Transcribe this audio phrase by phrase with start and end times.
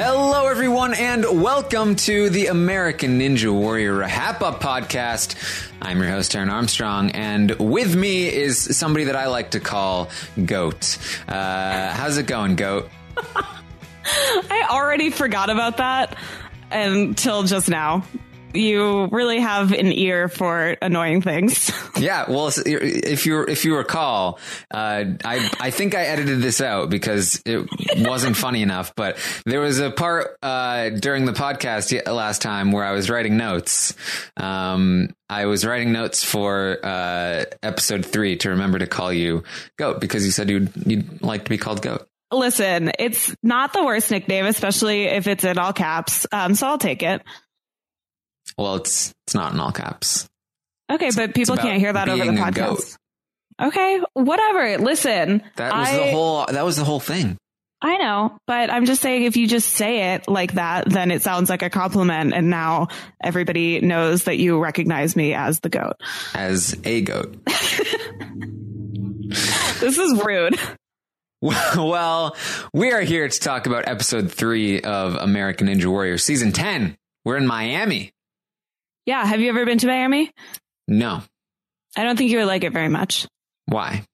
[0.00, 5.34] Hello, everyone, and welcome to the American Ninja Warrior RHAP Up podcast.
[5.82, 10.10] I'm your host, Aaron Armstrong, and with me is somebody that I like to call
[10.44, 10.98] Goat.
[11.26, 12.88] Uh, how's it going, Goat?
[13.16, 16.16] I already forgot about that
[16.70, 18.04] until just now.
[18.58, 21.70] You really have an ear for annoying things.
[21.98, 24.38] Yeah, well, if you if you recall,
[24.70, 28.94] uh, I I think I edited this out because it wasn't funny enough.
[28.94, 33.36] But there was a part uh, during the podcast last time where I was writing
[33.36, 33.94] notes.
[34.36, 39.42] Um, I was writing notes for uh, episode three to remember to call you
[39.76, 42.06] Goat because you said you'd you'd like to be called Goat.
[42.30, 46.26] Listen, it's not the worst nickname, especially if it's in all caps.
[46.30, 47.22] Um, so I'll take it.
[48.56, 50.26] Well, it's it's not in all caps.
[50.90, 52.96] Okay, but people can't hear that over the podcast.
[53.60, 54.78] Okay, whatever.
[54.78, 56.46] Listen, That was I, the whole.
[56.46, 57.36] That was the whole thing.
[57.80, 61.22] I know, but I'm just saying if you just say it like that, then it
[61.22, 62.88] sounds like a compliment, and now
[63.22, 65.94] everybody knows that you recognize me as the goat.
[66.34, 67.36] As a goat.
[69.80, 70.58] This is rude.
[71.40, 72.36] well,
[72.72, 76.96] we are here to talk about episode three of American Ninja Warrior season ten.
[77.24, 78.10] We're in Miami.
[79.08, 80.30] Yeah, have you ever been to Miami?
[80.86, 81.22] No,
[81.96, 83.26] I don't think you would like it very much.
[83.64, 84.04] why?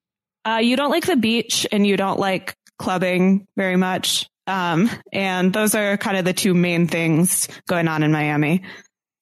[0.46, 4.28] Uh, you don't like the beach and you don't like clubbing very much.
[4.46, 8.62] Um, and those are kind of the two main things going on in Miami.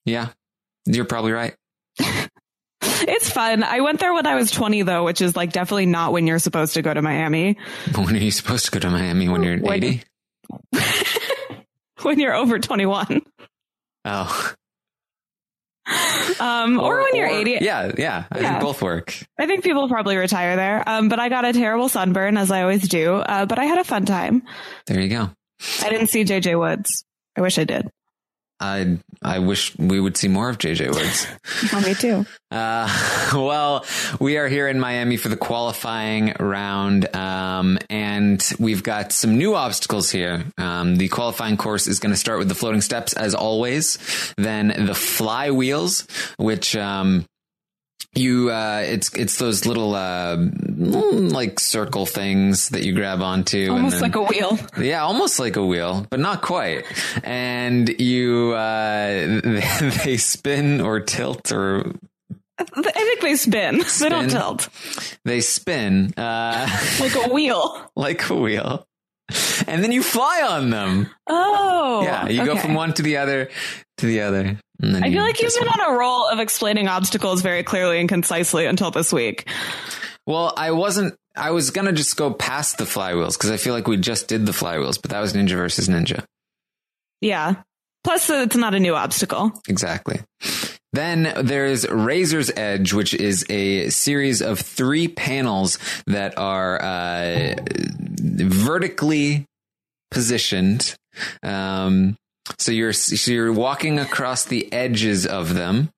[0.04, 0.28] Yeah,
[0.84, 1.54] you're probably right.
[3.04, 3.62] It's fun.
[3.64, 6.38] I went there when I was 20 though, which is like definitely not when you're
[6.38, 7.56] supposed to go to Miami.
[7.96, 9.28] When are you supposed to go to Miami?
[9.28, 10.02] When you're When- eighty?
[12.02, 13.22] when you're over 21.
[14.04, 14.52] Oh,
[16.40, 17.58] Um, or, when you're or- 80.
[17.60, 18.24] Yeah, yeah.
[18.30, 18.50] I Yeah.
[18.50, 19.14] think both work.
[19.38, 20.82] I think people probably retire there.
[20.88, 23.14] Um, but I got a terrible sunburn as I always do.
[23.16, 24.42] Uh, but I had a fun time.
[24.86, 25.30] There you go.
[25.82, 27.04] I didn't see JJ Woods.
[27.36, 27.88] I wish I did.
[28.62, 31.26] I I wish we would see more of JJ Woods.
[31.74, 32.26] Oh, me too.
[32.50, 33.84] Uh, well,
[34.20, 39.54] we are here in Miami for the qualifying round, um, and we've got some new
[39.54, 40.44] obstacles here.
[40.58, 43.98] Um, the qualifying course is going to start with the floating steps, as always.
[44.36, 47.26] Then the flywheels, which um,
[48.14, 53.70] you uh, it's it's those little uh, mm, like circle things that you grab onto,
[53.70, 54.58] Almost and then, like a wheel.
[54.84, 56.84] yeah, almost like a wheel, but not quite.
[57.24, 59.40] And you, uh,
[60.04, 61.92] they spin or tilt or
[62.58, 63.78] I think they spin.
[63.78, 64.40] They don't Spin.
[64.40, 64.68] tilt.
[65.24, 66.68] they spin, uh,
[67.00, 67.90] Like a wheel.
[67.96, 68.86] like a wheel.
[69.66, 71.08] And then you fly on them.
[71.26, 72.02] Oh.
[72.02, 73.48] yeah, you go from one to the other
[73.98, 74.58] to the other.
[74.82, 78.66] I feel like you've been on a roll of explaining obstacles very clearly and concisely
[78.66, 79.48] until this week.
[80.26, 81.14] Well, I wasn't.
[81.34, 84.44] I was gonna just go past the flywheels because I feel like we just did
[84.44, 86.24] the flywheels, but that was Ninja versus Ninja.
[87.20, 87.62] Yeah.
[88.04, 89.52] Plus, it's not a new obstacle.
[89.68, 90.20] Exactly.
[90.92, 97.54] Then there's Razor's Edge, which is a series of three panels that are uh,
[98.20, 99.46] vertically
[100.10, 100.94] positioned.
[101.42, 102.16] Um,
[102.58, 105.90] so you're so you're walking across the edges of them.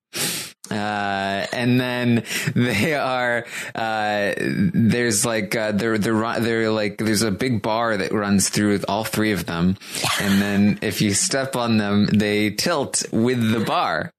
[0.71, 2.23] Uh, and then
[2.55, 3.45] they are,
[3.75, 8.79] uh, there's like, uh, they're, they're, they're like, there's a big bar that runs through
[8.87, 9.77] all three of them.
[10.19, 14.11] And then if you step on them, they tilt with the bar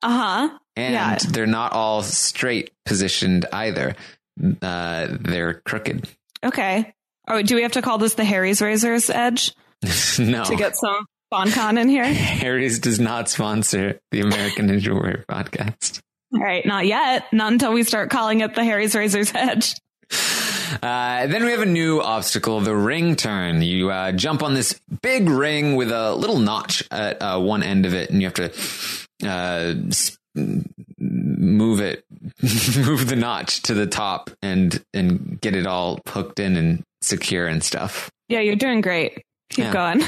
[0.00, 0.08] Uh
[0.48, 0.58] huh.
[0.74, 1.18] and Yeah.
[1.30, 3.94] they're not all straight positioned either.
[4.62, 6.08] Uh, they're crooked.
[6.42, 6.94] Okay.
[7.28, 9.52] Oh, do we have to call this the Harry's Razor's Edge
[10.18, 10.44] no.
[10.44, 12.04] to get some sponcon in here?
[12.12, 16.00] Harry's does not sponsor the American Ninja Warrior podcast.
[16.34, 16.64] All right.
[16.64, 17.32] Not yet.
[17.32, 19.74] Not until we start calling it the Harry's Razor's Edge.
[20.82, 23.60] Uh, then we have a new obstacle, the ring turn.
[23.60, 27.84] You uh, jump on this big ring with a little notch at uh, one end
[27.84, 29.74] of it, and you have to uh,
[30.98, 32.04] move it,
[32.86, 37.46] move the notch to the top, and and get it all hooked in and secure
[37.46, 38.10] and stuff.
[38.28, 39.22] Yeah, you're doing great.
[39.50, 39.72] Keep Yeah.
[39.72, 40.02] going.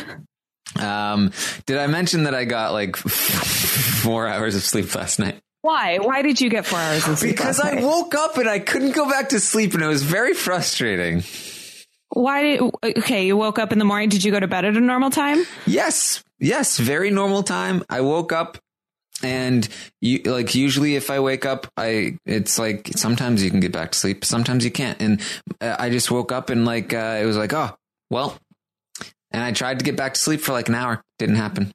[0.80, 1.32] Um,
[1.66, 5.40] did I mention that I got like four hours of sleep last night?
[5.62, 5.98] Why?
[5.98, 7.36] Why did you get four hours of sleep?
[7.36, 7.84] Because I night?
[7.84, 11.22] woke up and I couldn't go back to sleep, and it was very frustrating.
[12.10, 12.70] Why did?
[12.98, 14.08] Okay, you woke up in the morning.
[14.08, 15.44] Did you go to bed at a normal time?
[15.66, 17.82] Yes, yes, very normal time.
[17.88, 18.58] I woke up
[19.22, 19.66] and
[20.00, 23.92] you like usually if I wake up, I it's like sometimes you can get back
[23.92, 25.00] to sleep, sometimes you can't.
[25.00, 25.20] And
[25.60, 27.74] uh, I just woke up and like uh, it was like, oh,
[28.10, 28.38] well.
[29.34, 31.02] And I tried to get back to sleep for like an hour.
[31.18, 31.72] Didn't happen.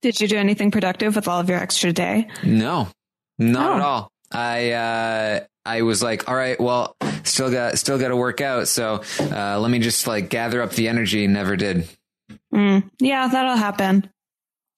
[0.00, 2.28] Did you do anything productive with all of your extra day?
[2.44, 2.88] No,
[3.36, 3.74] not Oh.
[3.74, 4.12] at all.
[4.32, 8.68] I uh, I was like, all right, well, still got still got to work out.
[8.68, 11.26] So uh, let me just like gather up the energy.
[11.26, 11.88] Never did.
[12.54, 14.08] Mm, yeah, that'll happen.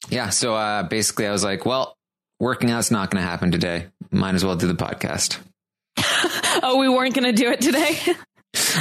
[0.08, 0.31] Yeah.
[0.31, 1.96] So uh, basically, I was like, well,
[2.40, 3.88] working out's not going to happen today.
[4.11, 5.38] Might as well do the podcast.
[6.62, 7.99] oh, we weren't going to do it today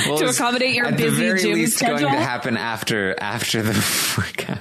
[0.07, 1.99] Well, to accommodate your busy gym least schedule.
[1.99, 3.73] going to happen after after the
[4.17, 4.59] workout.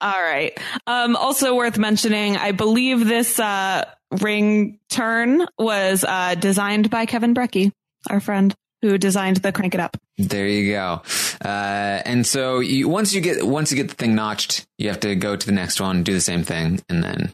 [0.00, 0.58] All right.
[0.86, 3.84] Um, also worth mentioning, I believe this uh,
[4.20, 7.72] ring turn was uh, designed by Kevin Brecky,
[8.10, 9.96] our friend who designed the Crank It Up.
[10.18, 11.02] There you go.
[11.44, 15.00] Uh, and so you, once you get once you get the thing notched, you have
[15.00, 17.32] to go to the next one, do the same thing, and then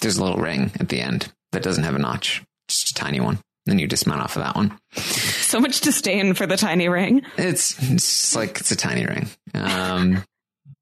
[0.00, 3.20] there's a little ring at the end that doesn't have a notch, just a tiny
[3.20, 3.38] one.
[3.66, 4.78] Then you dismount off of that one.
[4.94, 7.22] So much disdain for the tiny ring.
[7.38, 9.28] It's, it's like it's a tiny ring.
[9.54, 10.22] Um,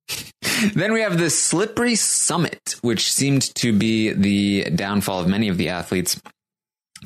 [0.75, 5.59] then we have the slippery summit, which seemed to be the downfall of many of
[5.59, 6.21] the athletes.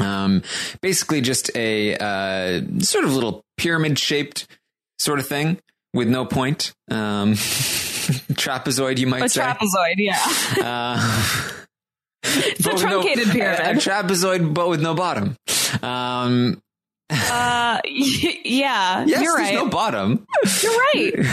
[0.01, 0.43] Um,
[0.81, 4.47] basically, just a uh, sort of little pyramid shaped
[4.99, 5.59] sort of thing
[5.95, 6.75] with no point.
[6.91, 9.41] Um, trapezoid, you might A say.
[9.43, 10.21] trapezoid, yeah.
[10.63, 11.51] Uh,
[12.27, 13.61] It's a with no- truncated a- pyramid.
[13.61, 15.37] A, trapezoid, but with no bottom.
[15.83, 16.61] Um,
[17.11, 19.55] Uh, y- yeah, yes, you're there's right.
[19.55, 20.27] no bottom.
[20.63, 21.13] you're right.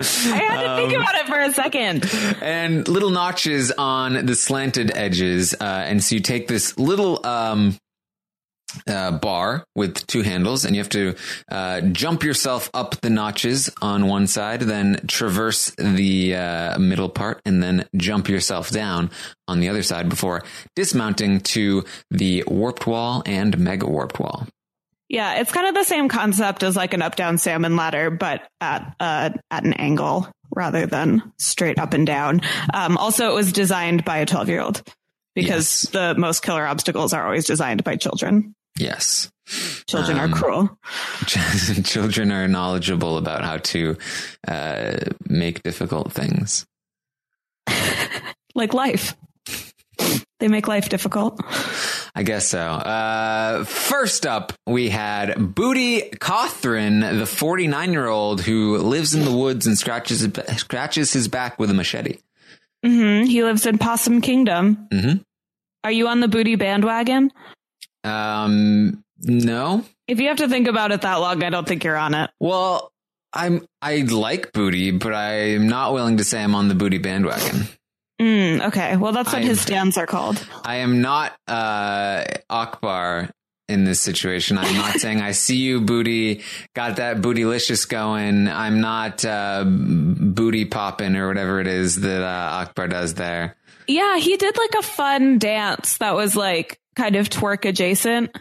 [0.00, 2.10] I had to think Um, about it for a second.
[2.42, 5.54] and little notches on the slanted edges.
[5.54, 7.76] Uh, and so you take this little um,
[8.86, 11.14] uh, bar with two handles, and you have to
[11.50, 17.40] uh, jump yourself up the notches on one side, then traverse the uh, middle part,
[17.44, 19.10] and then jump yourself down
[19.48, 20.42] on the other side before
[20.76, 24.46] dismounting to the warped wall and mega warped wall.
[25.08, 28.48] Yeah, it's kind of the same concept as like an up down salmon ladder, but
[28.62, 32.40] at uh, at an angle rather than straight up and down.
[32.72, 34.82] Um, also, it was designed by a twelve year old
[35.34, 35.90] because Yes.
[35.92, 38.54] the most killer obstacles are always designed by children.
[38.76, 39.30] Yes.
[39.86, 40.78] Children Um, are cruel.
[41.84, 43.96] Children are knowledgeable about how to
[44.48, 44.96] uh,
[45.28, 46.64] make difficult things.
[48.54, 49.14] like life.
[50.40, 51.40] They make life difficult.
[52.14, 52.58] I guess so.
[52.58, 59.32] Uh, first up, we had Booty Cothran, the 49 year old who lives in the
[59.32, 60.26] woods and scratches
[60.56, 62.18] scratches his back with a machete.
[62.84, 64.88] hmm He lives in Possum Kingdom.
[64.92, 65.24] Mhm.
[65.84, 67.32] Are you on the booty bandwagon?
[68.04, 69.84] Um, no.
[70.08, 72.30] If you have to think about it that long, I don't think you're on it.
[72.40, 72.92] Well,
[73.32, 77.68] I'm I like Booty, but I'm not willing to say I'm on the Booty bandwagon.
[78.20, 78.96] Mm, okay.
[78.96, 80.44] Well, that's what I'm- his stands are called.
[80.64, 83.30] I am not uh Akbar
[83.68, 84.58] in this situation.
[84.58, 86.42] I'm not saying I see you booty,
[86.74, 88.48] got that bootylicious going.
[88.48, 93.56] I'm not uh booty popping or whatever it is that uh, Akbar does there.
[93.88, 98.36] Yeah, he did like a fun dance that was like kind of twerk adjacent,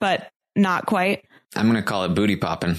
[0.00, 1.24] but not quite.
[1.56, 2.76] I'm going to call it booty popping.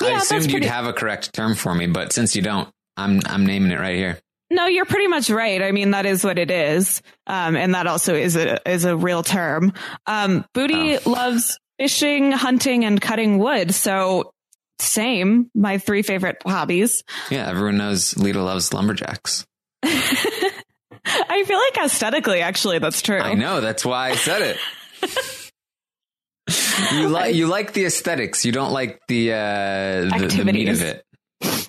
[0.00, 3.20] Yeah, I assumed you'd have a correct term for me, but since you don't, I'm
[3.26, 4.18] I'm naming it right here.
[4.50, 5.60] No, you're pretty much right.
[5.62, 7.02] I mean, that is what it is.
[7.26, 9.72] Um, and that also is a, is a real term.
[10.06, 11.10] Um, Booty Oh.
[11.10, 13.74] loves fishing, hunting, and cutting wood.
[13.74, 14.32] So
[14.78, 17.02] same, my three favorite hobbies.
[17.28, 19.44] Yeah, everyone knows Lita loves lumberjacks.
[21.28, 23.20] I feel like aesthetically, actually, that's true.
[23.20, 23.60] I know.
[23.60, 25.52] That's why I said it.
[26.92, 28.44] you like you like the aesthetics.
[28.44, 29.36] You don't like the uh,
[30.18, 31.06] the, the meat of it.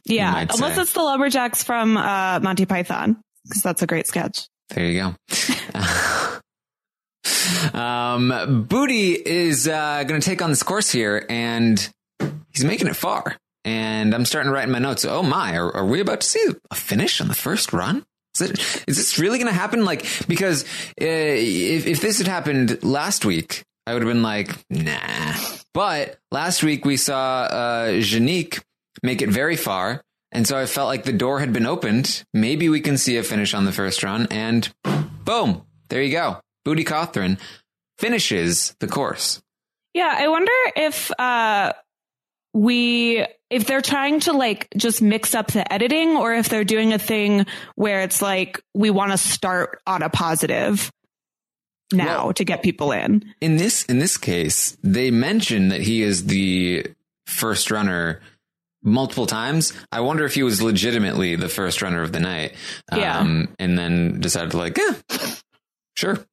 [0.06, 0.46] Yeah.
[0.50, 0.82] Unless say.
[0.82, 4.48] it's the lumberjacks from, uh, Monty Python, because that's a great sketch.
[4.70, 5.16] There you go.
[7.80, 11.90] um, Booty is uh, going to take on this course here, and
[12.54, 13.38] he's making it far.
[13.66, 15.04] And I'm starting to write in my notes.
[15.04, 18.06] Oh my, are, are we about to see a finish on the first run?
[18.40, 18.84] Is it?
[18.88, 19.86] Is this really going to happen?
[19.86, 20.64] Like, because
[21.02, 25.36] uh, if if this had happened last week, I would have been like, nah.
[25.74, 28.62] But last week we saw uh, Janique
[29.04, 30.02] make it very far.
[30.32, 32.26] And so I felt like the door had been opened.
[32.34, 34.28] Maybe we can see a finish on the first run.
[34.30, 34.68] And
[35.24, 36.42] boom, there you go.
[36.66, 37.40] Booty Cothran
[37.98, 39.42] finishes the course.
[39.94, 41.74] Yeah, I wonder if uh
[42.54, 46.94] we if they're trying to like just mix up the editing or if they're doing
[46.94, 50.92] a thing where it's like we want to start on a positive
[51.94, 53.34] now Well- to get people in.
[53.42, 56.88] In this in this case, they mention that he is the
[57.26, 58.22] first runner
[58.84, 59.74] multiple times.
[59.92, 62.56] I wonder if he was legitimately the first runner of the night.
[62.96, 63.20] Yeah.
[63.20, 64.94] Um, and then decided to like, yeah,
[65.96, 66.26] sure.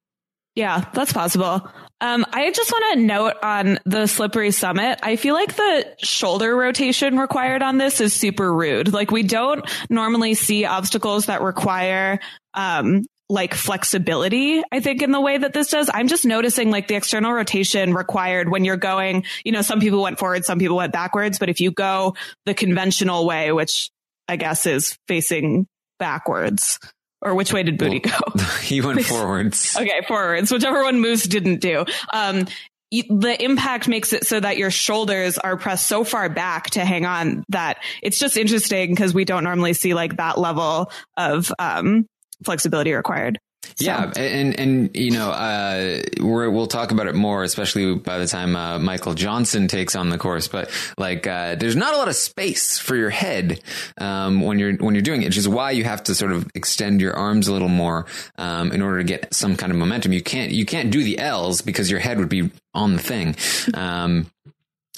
[0.55, 1.69] Yeah, that's possible.
[2.01, 4.99] Um, I just want to note on the slippery summit.
[5.01, 8.91] I feel like the shoulder rotation required on this is super rude.
[8.91, 12.19] Like we don't normally see obstacles that require
[12.53, 15.89] um, like flexibility, I think, in the way that this does.
[15.93, 20.01] I'm just noticing like the external rotation required when you're going, you know, some people
[20.01, 23.89] went forward, some people went backwards, but if you go the conventional way, which
[24.27, 25.65] I guess is facing
[25.97, 26.77] backwards,
[27.25, 28.43] or which way did booty Well, go?
[28.61, 29.75] he went forwards.
[29.75, 31.85] Okay, forwards, whichever one Moose didn't do.
[32.13, 32.45] Um,
[32.91, 37.05] the impact makes it so that your shoulders are pressed so far back to hang
[37.05, 42.05] on that it's just interesting because we don't normally see like that level of um,
[42.43, 43.39] flexibility required.
[43.75, 48.17] So- Yeah, and and you know, uh, we're, we'll talk about it more, especially by
[48.19, 50.47] the time uh, Michael Johnson takes on the course.
[50.47, 53.59] But like, uh, there's not a lot of space for your head
[53.97, 56.47] um, when you're when you're doing it, which is why you have to sort of
[56.55, 58.05] extend your arms a little more
[58.37, 60.13] um, in order to get some kind of momentum.
[60.13, 63.35] You can't you can't do the L's because your head would be on the thing.
[63.73, 64.27] Um,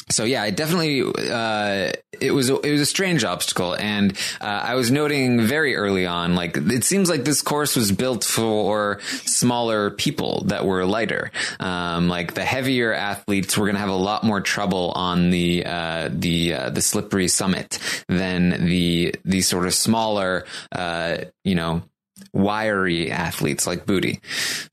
[0.09, 4.75] so yeah, I definitely uh, it was it was a strange obstacle, and uh, I
[4.75, 9.91] was noting very early on, like it seems like this course was built for smaller
[9.91, 11.31] people that were lighter.
[11.59, 15.65] Um, like the heavier athletes were going to have a lot more trouble on the
[15.65, 21.83] uh, the uh, the slippery summit than the the sort of smaller, uh, you know,
[22.31, 24.21] wiry athletes like Booty.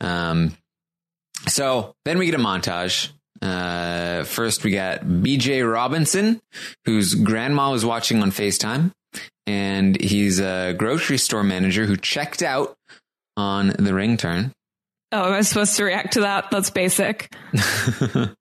[0.00, 0.56] Um,
[1.48, 3.10] so then we get a montage.
[3.42, 6.40] Uh, first, we got BJ Robinson,
[6.84, 8.92] whose grandma was watching on FaceTime.
[9.46, 12.74] And he's a grocery store manager who checked out
[13.36, 14.52] on the ring turn.
[15.12, 16.50] Oh, am I supposed to react to that?
[16.50, 17.32] That's basic.
[17.54, 18.32] uh,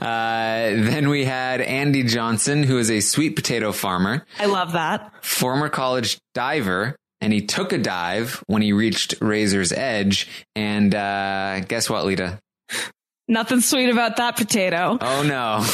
[0.00, 5.12] then we had Andy Johnson, who is a sweet potato farmer, I love that.
[5.24, 10.28] former college diver, and he took a dive when he reached Razor's Edge.
[10.54, 12.38] And uh, guess what, Lita?
[13.28, 14.98] Nothing sweet about that potato.
[15.00, 15.62] Oh no.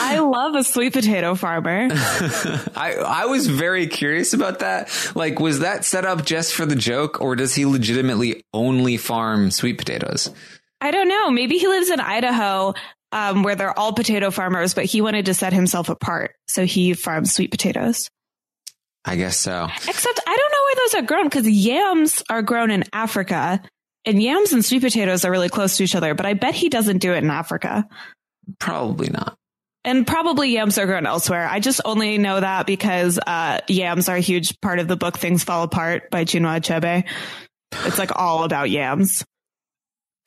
[0.00, 1.88] I love a sweet potato farmer.
[1.90, 4.90] I I was very curious about that.
[5.14, 9.50] Like, was that set up just for the joke, or does he legitimately only farm
[9.50, 10.30] sweet potatoes?
[10.80, 11.30] I don't know.
[11.30, 12.74] Maybe he lives in Idaho,
[13.12, 16.34] um, where they're all potato farmers, but he wanted to set himself apart.
[16.46, 18.08] So he farms sweet potatoes.
[19.04, 19.68] I guess so.
[19.88, 23.62] Except I don't know where those are grown because yams are grown in Africa
[24.08, 26.70] and yams and sweet potatoes are really close to each other, but I bet he
[26.70, 27.86] doesn't do it in Africa.
[28.58, 29.36] Probably not.
[29.84, 31.46] And probably yams are grown elsewhere.
[31.46, 35.18] I just only know that because uh, yams are a huge part of the book
[35.18, 37.04] Things Fall Apart by Chinua Achebe.
[37.86, 39.24] It's like all about yams.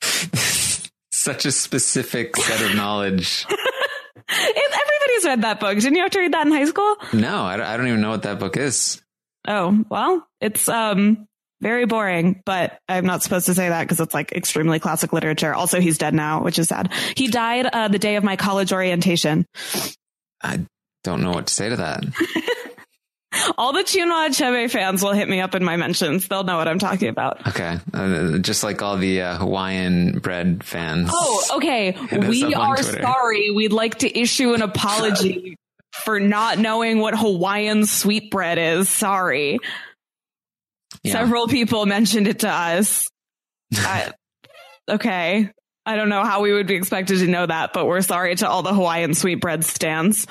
[1.10, 3.44] Such a specific set of knowledge.
[4.28, 5.74] Everybody's read that book.
[5.74, 6.96] Didn't you have to read that in high school?
[7.12, 9.02] No, I don't, I don't even know what that book is.
[9.46, 11.26] Oh, well, it's um
[11.62, 15.54] very boring, but I'm not supposed to say that because it's like extremely classic literature.
[15.54, 16.92] Also, he's dead now, which is sad.
[17.16, 19.46] He died uh, the day of my college orientation.
[20.42, 20.66] I
[21.04, 22.04] don't know what to say to that.
[23.56, 26.28] All the Chinua Achebe fans will hit me up in my mentions.
[26.28, 27.46] They'll know what I'm talking about.
[27.48, 31.08] Okay, uh, just like all the uh, Hawaiian bread fans.
[31.10, 31.96] Oh, okay.
[32.12, 33.00] We are Twitter.
[33.00, 33.50] sorry.
[33.50, 35.56] We'd like to issue an apology
[36.04, 38.90] for not knowing what Hawaiian sweetbread is.
[38.90, 39.58] Sorry.
[41.02, 41.12] Yeah.
[41.12, 43.08] Several people mentioned it to us.
[43.74, 44.12] I,
[44.88, 45.50] okay.
[45.84, 48.48] I don't know how we would be expected to know that, but we're sorry to
[48.48, 50.26] all the Hawaiian sweetbread stands.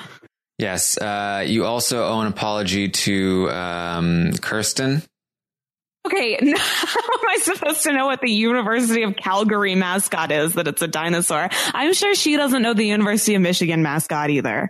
[0.58, 0.96] Yes.
[0.96, 5.02] Uh, you also owe an apology to um, Kirsten.
[6.06, 10.54] Okay, how am I supposed to know what the University of Calgary mascot is?
[10.54, 11.48] That it's a dinosaur.
[11.74, 14.68] I'm sure she doesn't know the University of Michigan mascot either.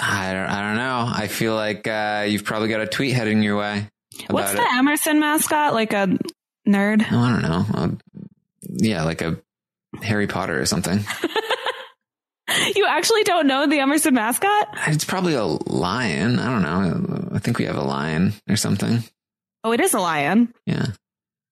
[0.00, 1.12] I don't, I don't know.
[1.14, 3.88] I feel like uh, you've probably got a tweet heading your way
[4.28, 4.56] What's it.
[4.56, 5.74] the Emerson mascot?
[5.74, 6.18] Like a
[6.68, 7.06] nerd?
[7.10, 7.66] Oh, I don't know.
[7.74, 7.88] Uh,
[8.62, 9.38] yeah, like a
[10.02, 11.00] Harry Potter or something.
[12.74, 14.68] You actually don't know the Emerson mascot?
[14.88, 16.38] It's probably a lion.
[16.38, 17.28] I don't know.
[17.36, 19.04] I think we have a lion or something.
[19.62, 20.52] Oh, it is a lion.
[20.66, 20.86] Yeah.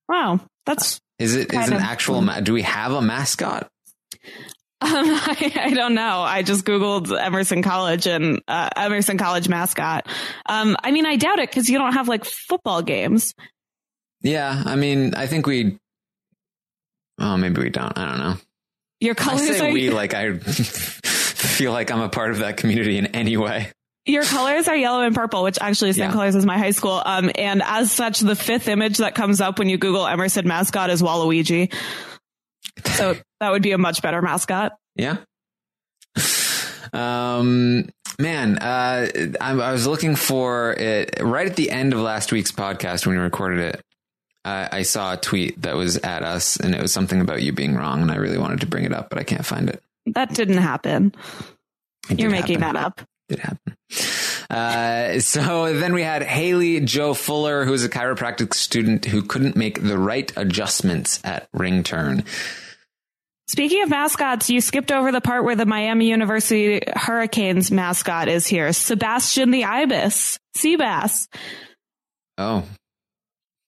[0.09, 0.99] Wow, that's.
[1.19, 2.23] Is it is an of- actual?
[2.23, 3.69] Ma- do we have a mascot?
[4.81, 6.21] Um, I, I don't know.
[6.21, 10.07] I just googled Emerson College and uh, Emerson College mascot.
[10.47, 13.35] Um, I mean, I doubt it because you don't have like football games.
[14.23, 14.63] Yeah.
[14.67, 15.79] I mean, I think we.
[17.19, 17.97] Oh, maybe we don't.
[17.97, 18.35] I don't know.
[19.01, 22.57] Your colors I say are we like I feel like I'm a part of that
[22.59, 23.73] community in any way.
[24.05, 26.15] Your colors are yellow and purple, which actually is the same Yeah.
[26.15, 27.03] colors as my high school.
[27.05, 30.91] Um, and as such, the fifth image that comes up when you Google Emerson mascot
[30.91, 31.73] is Waluigi.
[32.97, 34.73] So that would be a much better mascot.
[34.95, 35.19] Yeah.
[36.93, 39.09] Um, man, uh,
[39.41, 43.17] I, I was looking for it right at the end of last week's podcast when
[43.17, 43.83] we recorded it.
[44.45, 47.53] Uh, I saw a tweet that was at us, and it was something about you
[47.53, 49.83] being wrong, and I really wanted to bring it up, but I can't find it.
[50.07, 51.13] That didn't happen.
[52.09, 52.75] It You're did making happen.
[52.75, 53.01] that up.
[53.29, 53.77] It did happen.
[54.49, 59.57] Uh, so then we had Haley Joe Fuller, who is a chiropractic student who couldn't
[59.57, 62.25] make the right adjustments at ring turn.
[63.49, 68.47] Speaking of mascots, you skipped over the part where the Miami University Hurricanes mascot is
[68.47, 68.73] here.
[68.73, 70.39] Sebastian the Ibis.
[70.57, 71.29] Seabass.
[72.39, 72.65] Oh,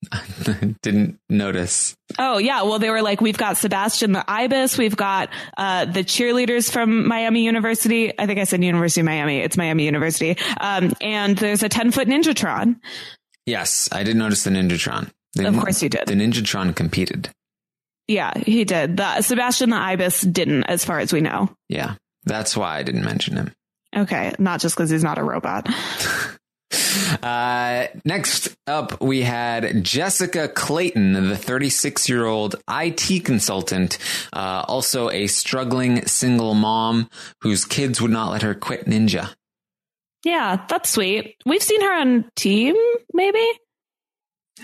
[0.83, 1.97] didn't notice.
[2.19, 6.05] Oh yeah, well they were like, we've got Sebastian the Ibis, we've got uh, the
[6.05, 8.17] cheerleaders from Miami University.
[8.19, 9.39] I think I said University of Miami.
[9.39, 10.37] It's Miami University.
[10.61, 12.77] Um, and there's a ten foot Ninjatron.
[13.47, 15.11] Yes, I did notice the Ninjatron.
[15.35, 16.07] The, Of course you did.
[16.07, 17.31] The Ninjatron competed.
[18.07, 18.97] Yeah, he did.
[18.97, 21.51] The Sebastian the Ibis didn't, as far as we know.
[21.69, 23.53] Yeah, that's why I didn't mention him.
[23.97, 25.69] Okay, not just because he's not a robot.
[27.23, 33.99] Uh, next up, we had Jessica Clayton, the 36 year old IT consultant,
[34.33, 37.09] uh, also a struggling single mom
[37.41, 39.35] whose kids would not let her quit Ninja.
[40.25, 41.37] Yeah, that's sweet.
[41.47, 42.77] We've seen her on Team,
[43.13, 43.45] maybe.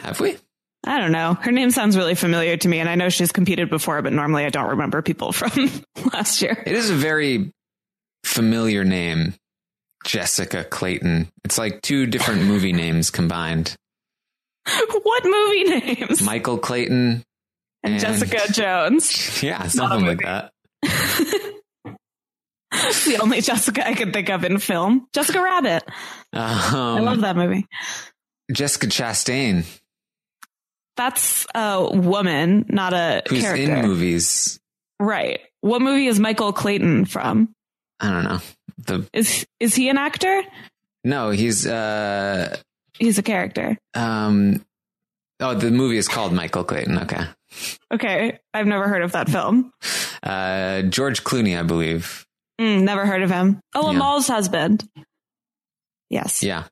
[0.02, 0.36] Have we?
[0.84, 1.34] I don't know.
[1.34, 4.44] Her name sounds really familiar to me, and I know she's competed before, but normally
[4.44, 5.70] I don't remember people from
[6.12, 6.62] last year.
[6.66, 7.52] It is a very
[8.24, 9.34] familiar name,
[10.04, 11.28] Jessica Clayton.
[11.44, 13.74] It's like two different movie names combined.
[15.02, 16.22] what movie names?
[16.22, 17.22] Michael Clayton.
[17.82, 19.42] and, and- Jessica Jones.
[19.42, 20.50] Yeah, something like that.
[22.72, 25.06] It's the only Jessica I can think of in film.
[25.12, 25.82] Jessica Rabbit.
[26.32, 27.66] I love Um, that movie.
[28.52, 29.64] Jessica Chastain,
[30.96, 33.74] That's a woman, not a who's character.
[33.76, 34.60] in movies.
[35.00, 35.40] Right.
[35.60, 37.54] What movie is Michael Clayton from?
[38.00, 38.40] I don't know.
[38.78, 40.42] The Is is he an actor?
[41.04, 42.56] no, he's uh
[42.98, 43.76] He's a character.
[43.94, 44.64] um
[45.40, 46.98] oh the movie is called Michael Clayton.
[46.98, 47.24] Okay.
[47.92, 49.72] Okay, I've never heard of that film.
[50.22, 52.24] Uh George Clooney, I believe.
[52.60, 53.60] Mm, never heard of him.
[53.74, 53.96] Oh, Yeah.
[53.96, 54.88] Amal's husband.
[56.10, 56.42] Yes.
[56.42, 56.64] Yeah.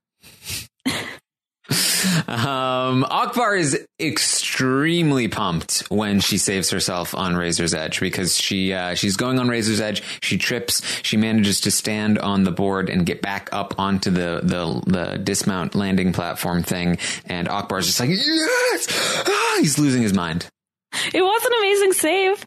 [2.29, 8.95] Um Akbar is extremely pumped when she saves herself on Razor's Edge because she uh
[8.95, 13.07] she's going on Razor's Edge, she trips, she manages to stand on the board and
[13.07, 18.11] get back up onto the the the dismount landing platform thing and Akbar's just like,
[18.11, 20.47] "Yes!" Ah, he's losing his mind.
[21.13, 22.47] It was an amazing save.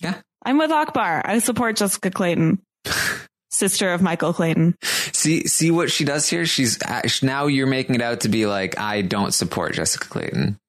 [0.00, 0.20] Yeah.
[0.44, 1.22] I'm with Akbar.
[1.24, 2.60] I support Jessica Clayton,
[3.50, 4.76] sister of Michael Clayton.
[4.82, 6.46] See, see what she does here.
[6.46, 6.78] She's
[7.22, 10.58] now you're making it out to be like I don't support Jessica Clayton.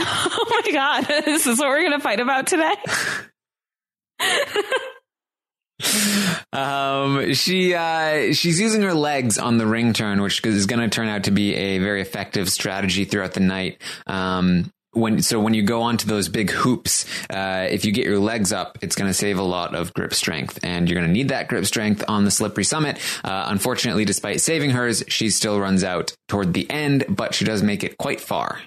[0.00, 1.06] Oh my God.
[1.24, 2.74] This is what we're going to fight about today?
[6.52, 10.88] Um, she uh, she's using her legs on the ring turn, which is going to
[10.88, 13.80] turn out to be a very effective strategy throughout the night.
[14.06, 18.18] Um, when so when you go onto those big hoops, uh, if you get your
[18.18, 21.12] legs up, it's going to save a lot of grip strength, and you're going to
[21.12, 22.98] need that grip strength on the slippery summit.
[23.24, 27.62] Uh, unfortunately, despite saving hers, she still runs out toward the end, but she does
[27.62, 28.60] make it quite far.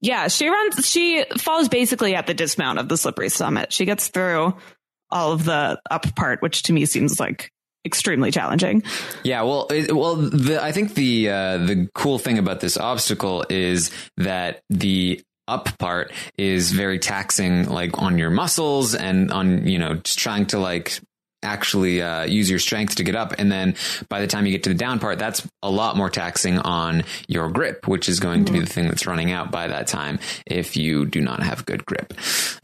[0.00, 3.72] Yeah, she runs, she falls basically at the dismount of the slippery summit.
[3.72, 4.54] She gets through
[5.10, 7.50] all of the up part, which to me seems like
[7.84, 8.82] extremely challenging.
[9.22, 13.46] Yeah, well, it, well, the, I think the uh, the cool thing about this obstacle
[13.48, 19.78] is that the up part is very taxing, like on your muscles and on you
[19.78, 21.00] know just trying to like
[21.42, 23.76] actually uh, use your strength to get up, and then
[24.08, 27.04] by the time you get to the down part, that's a lot more taxing on
[27.28, 30.18] your grip, which is going to be the thing that's running out by that time
[30.46, 32.14] if you do not have good grip.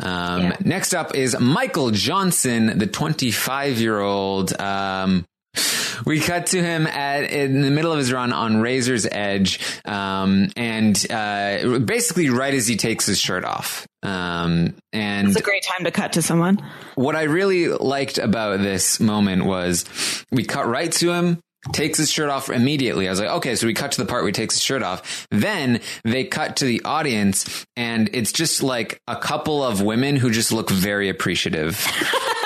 [0.01, 0.57] Um, Yeah.
[0.65, 4.59] Next up is Michael Johnson, the 25 year old.
[4.61, 5.27] Um,
[6.07, 10.51] we cut to him at in the middle of his run on Razor's Edge, um,
[10.57, 13.87] and uh, basically right as he takes his shirt off.
[14.03, 16.59] Um, and It's a great time to cut to someone.
[16.97, 19.85] what I really liked about this moment was
[20.33, 21.39] we cut right to him,
[21.73, 23.07] takes his shirt off immediately.
[23.07, 24.83] I was like, okay, so we cut to the part where he takes his shirt
[24.83, 25.29] off.
[25.31, 30.31] Then they cut to the audience and it's just like a couple of women who
[30.33, 31.87] just look very appreciative.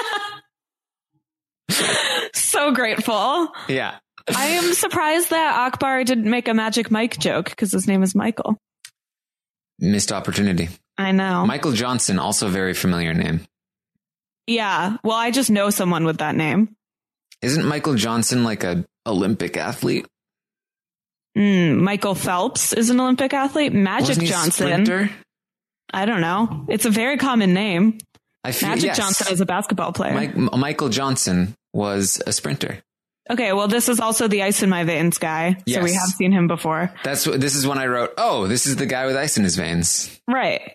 [2.67, 3.49] So grateful.
[3.69, 3.99] yeah.
[4.35, 8.13] I am surprised that Akbar didn't make a magic Mike joke because his name is
[8.15, 8.57] Michael.
[9.79, 10.69] Missed opportunity.
[10.99, 11.47] I know.
[11.47, 13.43] Michael Johnson, also a very familiar name.
[14.49, 14.97] yeah.
[15.05, 16.75] Well, I just know someone with that name.
[17.41, 20.07] Isn't Michael Johnson like a Olympic athlete?
[21.39, 23.73] Mm, Michael Phelps is an Olympic athlete.
[23.75, 24.53] Magic Wasn't he a Johnson.
[24.67, 25.11] sprinter?
[25.93, 26.65] I don't know.
[26.69, 27.99] It's a very common name.
[28.43, 28.97] I feel Magic yes.
[28.97, 30.15] Johnson is a basketball player.
[30.15, 32.83] Mike, Michael Johnson was a sprinter.
[33.29, 35.57] Okay, well, this is also the ice in my veins guy.
[35.69, 36.93] So we have seen him before.
[37.05, 39.57] That's this is when I wrote, "Oh, this is the guy with ice in his
[39.57, 40.73] veins." Right.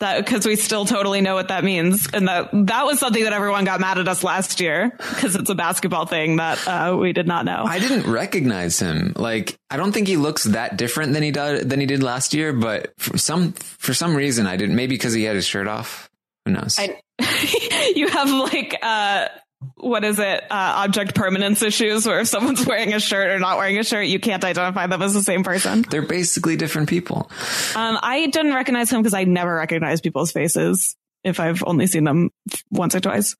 [0.00, 3.34] that because we still totally know what that means, and that that was something that
[3.34, 7.12] everyone got mad at us last year because it's a basketball thing that uh, we
[7.12, 7.62] did not know.
[7.66, 9.12] I didn't recognize him.
[9.14, 12.32] Like, I don't think he looks that different than he did than he did last
[12.32, 12.54] year.
[12.54, 14.76] But for some for some reason, I didn't.
[14.76, 16.08] Maybe because he had his shirt off.
[16.46, 16.78] Who knows?
[16.80, 16.98] I,
[17.94, 19.28] you have like uh
[19.76, 23.58] what is it uh, object permanence issues where if someone's wearing a shirt or not
[23.58, 27.30] wearing a shirt you can't identify them as the same person They're basically different people.
[27.76, 32.04] um i didn't recognize him because i never recognize people's faces if i've only seen
[32.04, 32.30] them
[32.70, 33.36] once or twice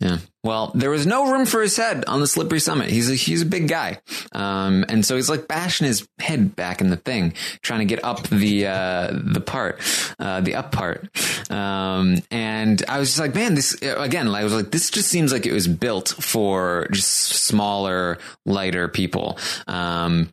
[0.00, 0.18] Yeah.
[0.42, 2.90] Well, there was no room for his head on the slippery summit.
[2.90, 4.00] He's a, he's a big guy.
[4.32, 8.04] Um, and so he's like bashing his head back in the thing, trying to get
[8.04, 9.80] up the, uh, the part,
[10.18, 11.08] uh, the up part.
[11.50, 15.32] Um, and I was just like, man, this, again, I was like, this just seems
[15.32, 19.38] like it was built for just smaller, lighter people.
[19.66, 20.28] Um,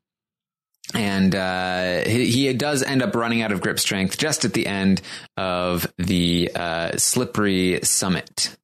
[0.93, 4.67] and uh, he, he does end up running out of grip strength just at the
[4.67, 5.01] end
[5.37, 8.57] of the uh, slippery summit.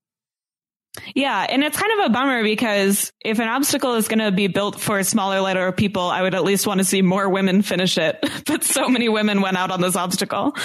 [1.15, 4.47] Yeah and it's kind of a bummer because if an obstacle is going to be
[4.47, 7.97] built for smaller lighter people i would at least want to see more women finish
[7.97, 8.23] it.
[8.47, 10.55] But so many women went out on this obstacle.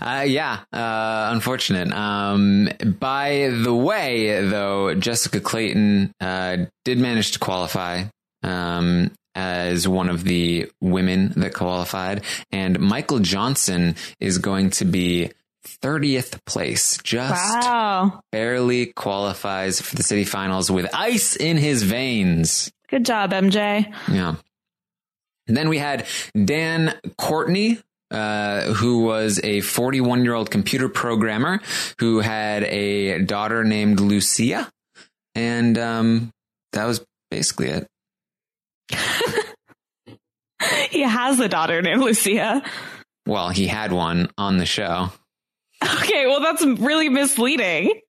[0.00, 1.90] Uh, yeah, uh, unfortunate.
[1.90, 2.68] Um,
[3.00, 8.04] by the way, though, Jessica Clayton uh, did manage to qualify
[8.42, 15.30] um, as one of the women that qualified, and Michael Johnson is going to be
[15.66, 22.72] 30th place, just wow barely qualifies for the city finals with ice in his veins.
[22.88, 24.36] good job mj Yeah.
[25.48, 26.06] And then we had
[26.44, 27.78] Dan Courtney,
[28.12, 31.60] uh, who was a 41 year old computer programmer
[31.98, 34.70] who had a daughter named Lucia.
[35.34, 36.30] And um,
[36.72, 37.86] that was basically it.
[40.90, 42.62] he has a daughter named lucia
[43.26, 45.10] Well, he had one on the show.
[45.82, 48.00] Okay, well, that's really misleading.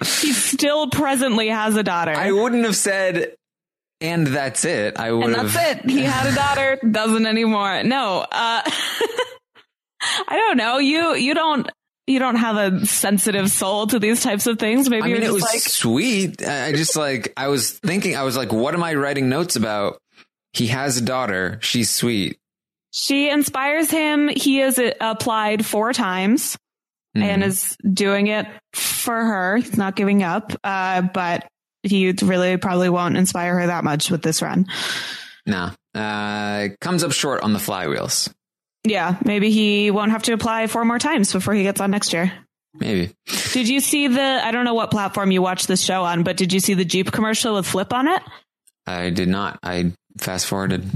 [0.00, 2.12] He still presently has a daughter.
[2.12, 3.34] I wouldn't have said,
[4.00, 4.98] and that's it.
[4.98, 5.52] I would and have.
[5.52, 5.90] that's it.
[5.90, 7.82] He had a daughter, doesn't anymore.
[7.82, 8.62] No, uh, I
[10.28, 10.78] don't know.
[10.78, 11.70] You, you don't,
[12.06, 14.90] you don't have a sensitive soul to these types of things.
[14.90, 16.46] Maybe I you're mean, it was like, sweet.
[16.46, 19.98] I just like, I was thinking, I was like, what am I writing notes about?
[20.52, 21.58] He has a daughter.
[21.62, 22.38] She's sweet.
[22.98, 24.28] She inspires him.
[24.28, 26.56] He has uh, applied four times
[27.14, 27.46] and Mhm.
[27.46, 29.56] is doing it for her.
[29.58, 30.52] He's not giving up.
[30.64, 31.46] Uh, but
[31.82, 34.66] he really probably won't inspire her that much with this run.
[35.46, 35.70] No.
[35.94, 38.32] Uh, comes up short on the flywheels.
[38.84, 42.12] Yeah, maybe he won't have to apply four more times before he gets on next
[42.12, 42.32] year.
[42.78, 43.12] Maybe.
[43.52, 44.40] Did you see the?
[44.44, 46.84] I don't know what platform you watched this show on, but did you see the
[46.84, 48.22] Jeep commercial with Flip on it?
[48.86, 49.58] I did not.
[49.62, 50.88] I fast forwarded.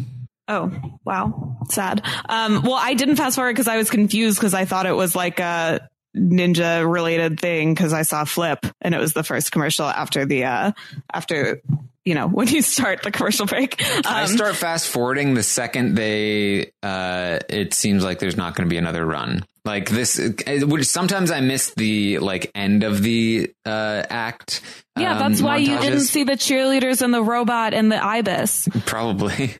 [0.51, 0.73] Oh,
[1.05, 1.59] wow.
[1.69, 2.05] Sad.
[2.29, 5.15] Um, well, I didn't fast forward because I was confused because I thought it was
[5.15, 9.87] like a ninja related thing because I saw Flip and it was the first commercial
[9.87, 10.73] after the, uh,
[11.13, 11.63] after,
[12.05, 13.81] you know, when you start the commercial break.
[14.05, 18.69] I Um, start fast forwarding the second they, uh, it seems like there's not going
[18.69, 19.45] to be another run.
[19.65, 20.19] Like this,
[20.65, 24.63] which sometimes I miss the like end of the, uh, act.
[24.99, 28.69] yeah, um, that's why you didn't see the cheerleaders and the robot and the ibis.
[28.87, 29.55] Probably.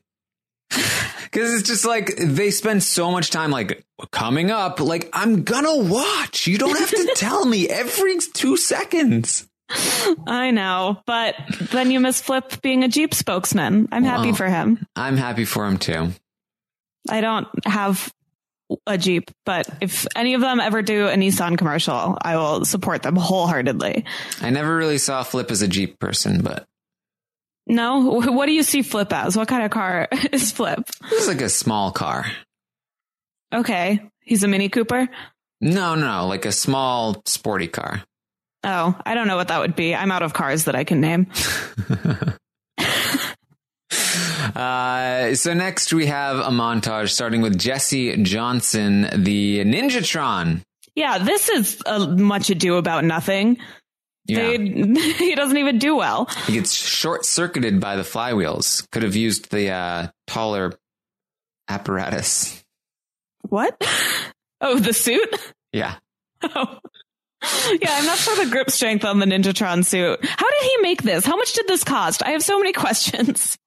[1.31, 5.77] Cause it's just like they spend so much time like coming up, like I'm gonna
[5.77, 6.45] watch.
[6.47, 9.47] You don't have to tell me every two seconds.
[10.27, 11.35] I know, but
[11.71, 13.87] then you miss Flip being a Jeep spokesman.
[13.93, 14.35] I'm happy Wow.
[14.35, 14.85] for him.
[14.97, 16.09] I'm happy for him too.
[17.09, 18.13] I don't have
[18.85, 23.03] a Jeep, but if any of them ever do a Nissan commercial, I will support
[23.03, 24.03] them wholeheartedly.
[24.41, 26.67] I never really saw Flip as a Jeep person, but
[27.67, 27.99] No,
[28.31, 29.37] what do you see Flip as?
[29.37, 30.79] What kind of car is Flip?
[31.09, 32.25] this is like a small car.
[33.53, 35.09] Okay, he's a Mini Cooper.
[35.59, 38.03] No, no, like a small sporty car.
[38.63, 39.93] Oh, I don't know what that would be.
[39.95, 41.27] I'm out of cars that I can name.
[44.55, 50.61] Uh, so next we have a montage starting with Jesse Johnson, the Ninjatron.
[50.95, 53.57] Yeah, this is a much ado about nothing.
[54.25, 54.57] Yeah.
[54.57, 54.57] They,
[55.17, 56.25] he doesn't even do well.
[56.45, 58.89] He gets short circuited by the flywheels.
[58.91, 60.73] Could have used the uh, taller
[61.67, 62.63] apparatus.
[63.47, 63.81] What?
[64.63, 65.35] Oh, the suit?
[65.73, 65.95] Yeah.
[66.43, 66.77] Oh.
[67.81, 70.23] Yeah, I'm not sure the grip strength on the Ninjatron suit.
[70.23, 71.25] How did he make this?
[71.25, 72.21] How much did this cost?
[72.23, 73.57] I have so many questions.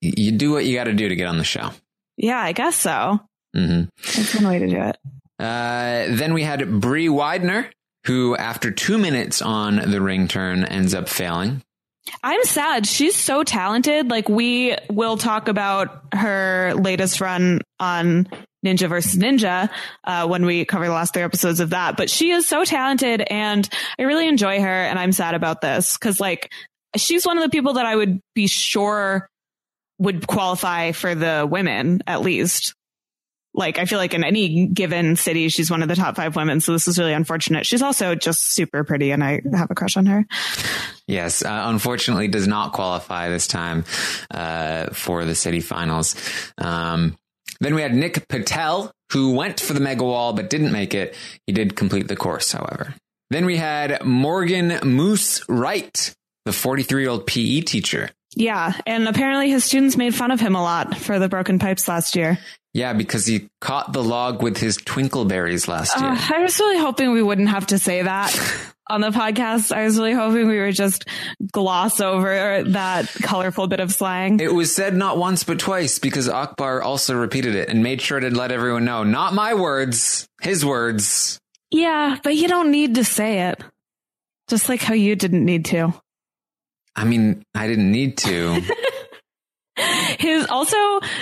[0.00, 1.70] You do what you got to do to get on the show.
[2.16, 3.20] Yeah, I guess so.
[3.56, 3.84] Mm-hmm.
[4.04, 4.96] That's one way to do it.
[5.38, 7.70] Uh, then we had Bree Widener,
[8.06, 11.62] who after two minutes on the ring turn ends up failing.
[12.22, 12.86] I'm sad.
[12.86, 14.10] She's so talented.
[14.10, 18.28] Like we will talk about her latest run on
[18.64, 19.70] Ninja versus Ninja
[20.04, 21.96] uh, when we cover the last three episodes of that.
[21.96, 24.82] But she is so talented, and I really enjoy her.
[24.84, 26.52] And I'm sad about this because like
[26.96, 29.28] she's one of the people that I would be sure
[29.98, 32.74] would qualify for the women at least.
[33.56, 36.60] Like I feel like in any given city, she's one of the top five women.
[36.60, 37.66] So this is really unfortunate.
[37.66, 40.26] She's also just super pretty, and I have a crush on her.
[41.06, 43.84] Yes, uh, unfortunately, does not qualify this time
[44.30, 46.14] uh, for the city finals.
[46.58, 47.16] Um,
[47.60, 51.14] then we had Nick Patel, who went for the mega wall but didn't make it.
[51.46, 52.94] He did complete the course, however.
[53.30, 56.14] Then we had Morgan Moose Wright,
[56.44, 58.10] the 43 year old PE teacher.
[58.36, 61.88] Yeah, and apparently his students made fun of him a lot for the broken pipes
[61.88, 62.38] last year.
[62.74, 66.10] Yeah, because he caught the log with his twinkleberries last year.
[66.10, 68.38] Uh, I was really hoping we wouldn't have to say that
[68.88, 69.74] on the podcast.
[69.74, 71.08] I was really hoping we would just
[71.50, 74.38] gloss over that colorful bit of slang.
[74.40, 78.20] It was said not once but twice because Akbar also repeated it and made sure
[78.20, 81.40] to let everyone know, not my words, his words.
[81.70, 83.64] Yeah, but you don't need to say it.
[84.48, 85.94] Just like how you didn't need to.
[86.96, 88.62] I mean, I didn't need to.
[90.18, 90.76] his also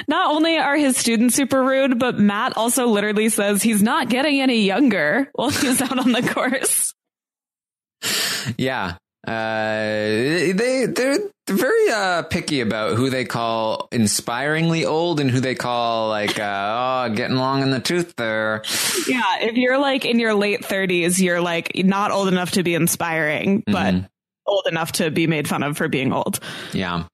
[0.07, 4.41] not only are his students super rude, but Matt also literally says he's not getting
[4.41, 6.95] any younger while he's out on the course.
[8.57, 8.97] Yeah.
[9.27, 15.55] Uh, they they're very uh, picky about who they call inspiringly old and who they
[15.55, 18.63] call like uh, oh getting long in the tooth there.
[19.09, 22.75] Yeah, if you're like in your late 30s, you're like not old enough to be
[22.75, 24.07] inspiring, but mm-hmm.
[24.47, 26.41] Old enough to be made fun of for being old.
[26.73, 27.05] Yeah.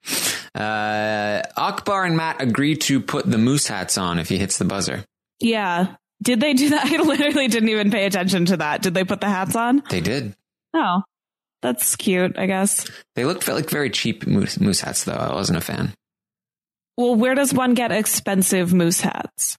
[0.54, 4.64] Uh, Akbar and Matt agree to put the moose hats on if he hits the
[4.64, 5.04] buzzer.
[5.38, 5.94] Yeah.
[6.22, 6.86] Did they do that?
[6.92, 8.82] I literally didn't even pay attention to that.
[8.82, 9.82] Did they put the hats on?
[9.90, 10.34] They did.
[10.74, 11.02] Oh,
[11.62, 12.88] that's cute, I guess.
[13.14, 15.12] They looked like very cheap moose, moose hats, though.
[15.12, 15.94] I wasn't a fan.
[16.96, 19.56] Well, where does one get expensive moose hats?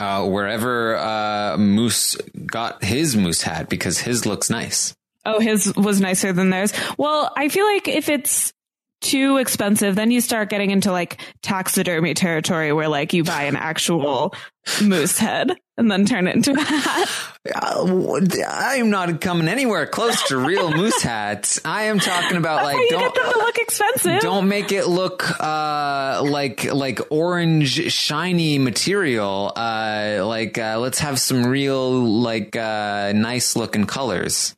[0.00, 2.16] Uh, wherever uh, Moose
[2.46, 4.94] got his moose hat because his looks nice.
[5.28, 6.72] Oh, his was nicer than theirs.
[6.96, 8.52] Well, I feel like if it's
[9.00, 13.56] too expensive, then you start getting into like taxidermy territory where like you buy an
[13.56, 14.34] actual
[14.82, 17.08] moose head and then turn it into a hat.
[17.54, 21.60] I'm not coming anywhere close to real moose hats.
[21.64, 24.20] I am talking about like don't get them to look expensive.
[24.20, 29.52] Don't make it look uh, like like orange shiny material.
[29.54, 34.54] Uh, like uh, let's have some real like uh, nice looking colors.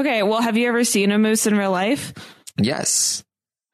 [0.00, 2.14] Okay, well, have you ever seen a moose in real life?
[2.56, 3.22] Yes.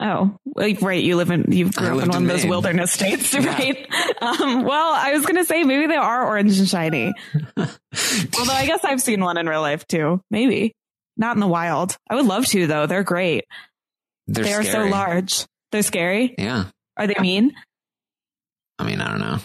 [0.00, 1.02] Oh, right.
[1.02, 2.50] You live in, you grew up in one of those Maine.
[2.50, 3.46] wilderness states, yeah.
[3.46, 3.88] right?
[4.20, 7.14] Um, well, I was going to say maybe they are orange and shiny.
[7.56, 10.20] Although I guess I've seen one in real life too.
[10.28, 10.74] Maybe
[11.16, 11.96] not in the wild.
[12.10, 12.86] I would love to though.
[12.86, 13.44] They're great.
[14.26, 15.46] They're they are so large.
[15.70, 16.34] They're scary.
[16.36, 16.64] Yeah.
[16.96, 17.52] Are they mean?
[18.80, 19.38] I mean, I don't know.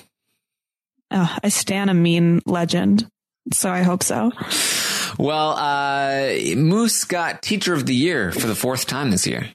[1.11, 3.07] Oh, I stand a mean legend.
[3.53, 4.31] So I hope so.
[5.17, 9.49] Well, uh, Moose got teacher of the year for the fourth time this year.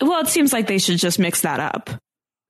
[0.00, 1.90] Well, it seems like they should just mix that up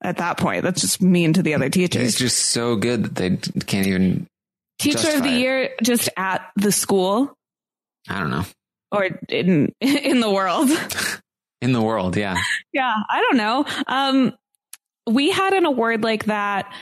[0.01, 0.63] at that point.
[0.63, 2.01] That's just mean to the other teachers.
[2.01, 4.27] He's just so good that they can't even.
[4.79, 5.39] Teacher of the it.
[5.39, 7.33] year just at the school.
[8.09, 8.45] I don't know.
[8.91, 10.69] Or in in the world.
[11.61, 12.37] in the world, yeah.
[12.73, 13.65] Yeah, I don't know.
[13.87, 14.33] Um,
[15.07, 16.73] we had an award like that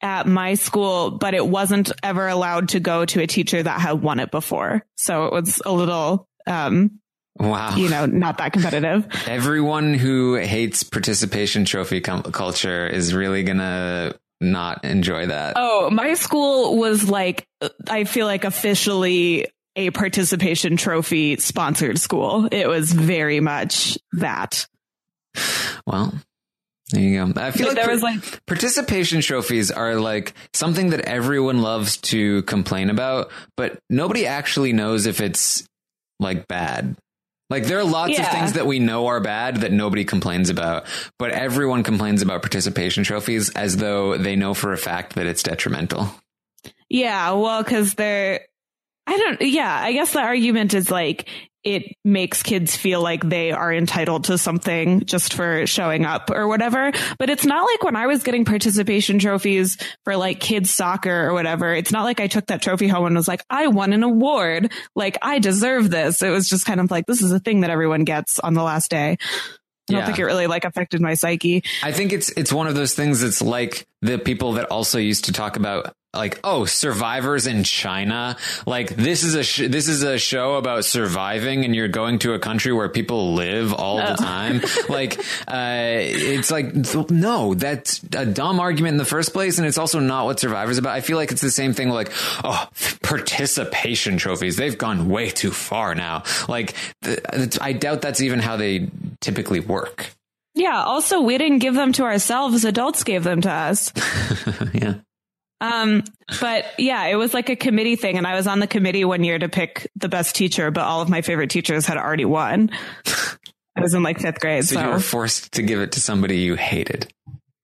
[0.00, 4.02] at my school, but it wasn't ever allowed to go to a teacher that had
[4.02, 4.84] won it before.
[4.96, 7.00] So it was a little um,
[7.38, 7.76] Wow.
[7.76, 9.06] You know, not that competitive.
[9.28, 15.54] Everyone who hates participation trophy com- culture is really going to not enjoy that.
[15.56, 17.46] Oh, my school was like,
[17.88, 22.48] I feel like officially a participation trophy sponsored school.
[22.50, 24.66] It was very much that.
[25.86, 26.12] Well,
[26.90, 27.40] there you go.
[27.40, 32.42] I feel like, there was like participation trophies are like something that everyone loves to
[32.42, 35.66] complain about, but nobody actually knows if it's
[36.18, 36.96] like bad.
[37.50, 38.22] Like there are lots yeah.
[38.22, 40.86] of things that we know are bad that nobody complains about,
[41.18, 45.42] but everyone complains about participation trophies as though they know for a fact that it's
[45.42, 46.10] detrimental.
[46.90, 48.46] Yeah, well, because they're,
[49.06, 51.28] I don't, yeah, I guess the argument is like
[51.64, 56.46] it makes kids feel like they are entitled to something just for showing up or
[56.46, 56.92] whatever.
[57.18, 61.32] But it's not like when I was getting participation trophies for like kids soccer or
[61.32, 61.74] whatever.
[61.74, 64.72] It's not like I took that trophy home and was like, I won an award.
[64.94, 66.22] Like I deserve this.
[66.22, 68.62] It was just kind of like, this is a thing that everyone gets on the
[68.62, 69.18] last day.
[69.90, 70.06] I don't Yeah.
[70.06, 71.64] think it really like affected my psyche.
[71.82, 75.24] I think it's it's one of those things that's like the people that also used
[75.26, 78.36] to talk about like oh survivors in China.
[78.66, 82.32] Like this is a sh- this is a show about surviving and you're going to
[82.32, 84.16] a country where people live all the Oh.
[84.18, 84.62] time.
[84.88, 86.74] Like uh it's like
[87.10, 90.78] no that's a dumb argument in the first place and it's also not what Survivor's
[90.78, 90.94] about.
[90.94, 92.10] I feel like it's the same thing like
[92.42, 92.66] oh
[93.02, 94.56] participation trophies.
[94.56, 96.22] They've gone way too far now.
[96.48, 98.88] Like th- I doubt that's even how they
[99.20, 100.06] typically work
[100.54, 100.82] Yeah.
[100.82, 102.64] Also, we didn't give them to ourselves.
[102.64, 103.92] Adults gave them to us.
[104.72, 104.94] yeah
[105.60, 106.04] Um,
[106.40, 108.16] but yeah, it was like a committee thing.
[108.18, 111.00] And I was on the committee one year to pick the best teacher, but all
[111.00, 112.70] of my favorite teachers had already won.
[113.76, 114.64] I was in like fifth grade.
[114.64, 117.12] So, So, you were forced to give it to somebody you hated.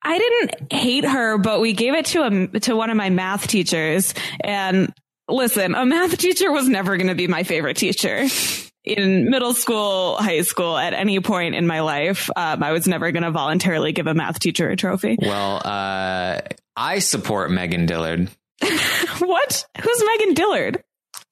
[0.02, 2.22] I didn't hate her, but we gave it to
[2.54, 4.14] a, to one of my math teachers.
[4.42, 4.92] And
[5.28, 8.26] listen, a math teacher was never going to be my favorite teacher.
[8.84, 13.12] In middle school, high school, at any point in my life, um, I was never
[13.12, 15.16] going to voluntarily give a math teacher a trophy.
[15.18, 16.40] Well, uh,
[16.76, 18.28] I support Megan Dillard,
[19.18, 19.66] what?
[19.80, 20.84] Who's Megan Dillard?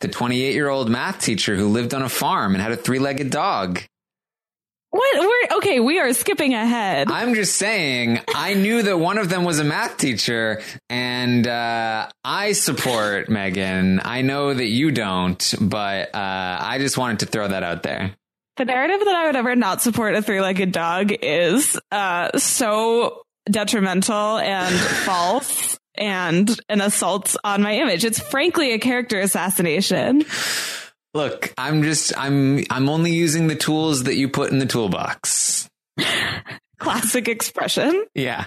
[0.02, 2.98] the 28 year old math teacher who lived on a farm and had a three
[2.98, 3.80] legged dog.
[4.92, 5.20] What?
[5.20, 5.80] We're okay.
[5.80, 7.10] We are skipping ahead.
[7.10, 12.10] I'm just saying, I knew that one of them was a math teacher, and uh,
[12.22, 14.02] I support Megan.
[14.04, 18.14] I know that you don't, but uh, I just wanted to throw that out there.
[18.58, 24.36] The narrative that I would ever not support a three-legged dog is uh, so detrimental
[24.36, 24.74] and
[25.06, 28.04] false and an assault on my image.
[28.04, 30.26] It's frankly a character assassination.
[31.14, 35.68] Look, I'm just, I'm, I'm only using the tools that you put in the toolbox.
[36.78, 38.06] Classic expression.
[38.14, 38.46] Yeah.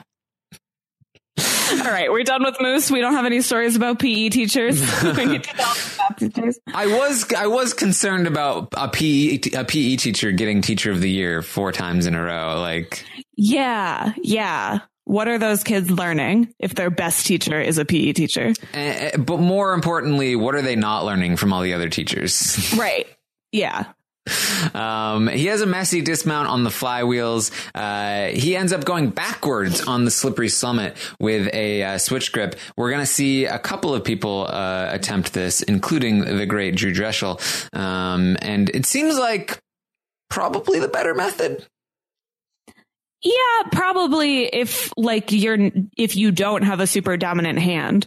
[1.71, 2.91] All right, we're done with Moose.
[2.91, 4.80] We don't have any stories about PE teachers.
[5.04, 6.60] we need to tell about math teachers.
[6.73, 11.10] I was I was concerned about a PE a PE teacher getting teacher of the
[11.10, 12.60] year four times in a row.
[12.62, 13.04] Like,
[13.36, 14.80] Yeah, yeah.
[15.05, 18.53] What are those kids learning if their best teacher is a PE teacher?
[18.73, 22.73] eh, but more importantly, what are they not learning from all the other teachers?
[22.77, 23.07] Right.
[23.51, 23.85] Yeah.
[24.73, 27.51] Um, he has a messy dismount on the flywheels.
[27.75, 32.55] Uh, he ends up going backwards on the slippery summit with a uh, switch grip.
[32.75, 36.91] We're going to see a couple of people uh, attempt this, including the great Drew
[36.91, 37.39] Drechsel.
[37.77, 39.59] Um, and it seems like
[40.29, 41.65] probably the better method.
[43.25, 45.57] Yeah, probably if like you're
[45.97, 48.05] if you don't have a super dominant hand.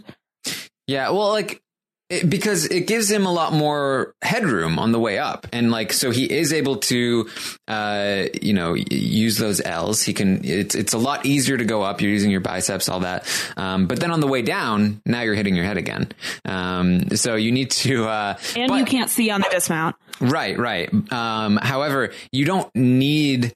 [0.86, 1.60] Yeah, well, like
[2.08, 5.92] it, because it gives him a lot more headroom on the way up, and like
[5.92, 7.28] so he is able to,
[7.66, 10.02] uh, you know, use those L's.
[10.04, 10.42] He can.
[10.44, 12.00] It's it's a lot easier to go up.
[12.00, 13.26] You're using your biceps, all that.
[13.56, 16.12] Um, but then on the way down, now you're hitting your head again.
[16.44, 18.06] Um, so you need to.
[18.06, 19.96] Uh, And but- you can't see on the dismount.
[20.20, 20.88] Right, right.
[21.12, 23.52] Um, however, you don't need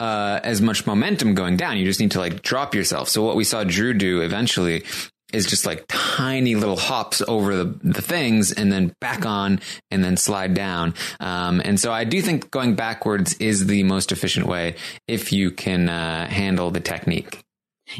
[0.00, 1.76] uh, as much momentum going down.
[1.76, 3.08] You just need to like drop yourself.
[3.08, 4.84] So what we saw Drew do eventually
[5.32, 10.04] is just like tiny little hops over the, the things and then back on and
[10.04, 10.94] then slide down.
[11.18, 14.76] Um, and so I do think going backwards is the most efficient way
[15.08, 17.40] if you can uh, handle the technique.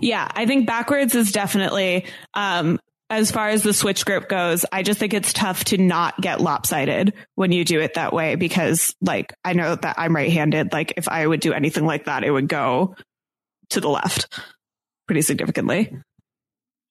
[0.01, 2.79] Yeah, I think backwards is definitely um
[3.19, 6.41] as far as the switch grip goes, I just think it's tough to not get
[6.41, 10.73] lopsided when you do it that way because like I know that I'm right-handed.
[10.73, 12.95] Like if I would do anything like that, it would go
[13.71, 14.29] to the left
[15.07, 15.97] pretty significantly.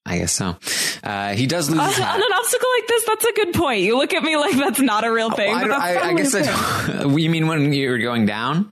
[0.06, 0.58] I guess so.
[1.02, 3.82] Uh, he does lose Uh, on an obstacle like this, that's a good point.
[3.82, 5.54] You look at me like that's not a real thing.
[5.56, 6.36] I, but don't- that's I, I guess.
[7.00, 8.70] I you mean when you're going down?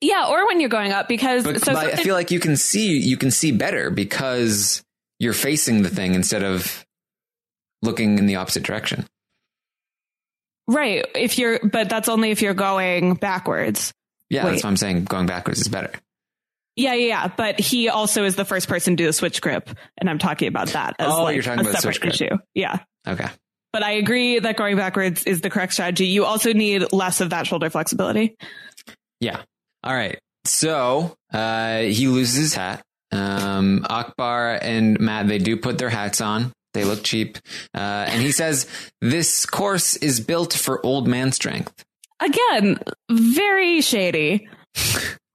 [0.00, 2.56] Yeah, or when you're going up because But, so but I feel like you can
[2.56, 4.82] see you can see better because
[5.22, 6.84] you're facing the thing instead of
[7.80, 9.06] looking in the opposite direction.
[10.68, 13.92] right if you're but that's only if you're going backwards.
[14.30, 14.52] Yeah, Wait.
[14.52, 15.04] that's what I'm saying.
[15.04, 15.90] Going backwards is better.
[16.74, 17.28] Yeah, yeah, yeah.
[17.36, 20.48] But he also is the first person to do the switch grip, and I'm talking
[20.48, 22.14] about that as Oh, like you're talking a about separate switch grip.
[22.14, 22.38] issue.
[22.54, 22.78] Yeah.
[23.06, 23.28] Okay.
[23.74, 26.06] But I agree that going backwards is the correct strategy.
[26.06, 28.36] You also need less of that shoulder flexibility.
[29.20, 29.40] Yeah.
[29.84, 30.18] All right.
[30.46, 32.82] So uh, he loses his hat.
[33.12, 36.52] Um, Akbar and Matt they do put their hats on.
[36.74, 37.36] They look cheap,
[37.74, 38.66] uh, and he says
[39.02, 41.84] this course is built for old man strength.
[42.20, 42.78] Again,
[43.10, 44.48] very shady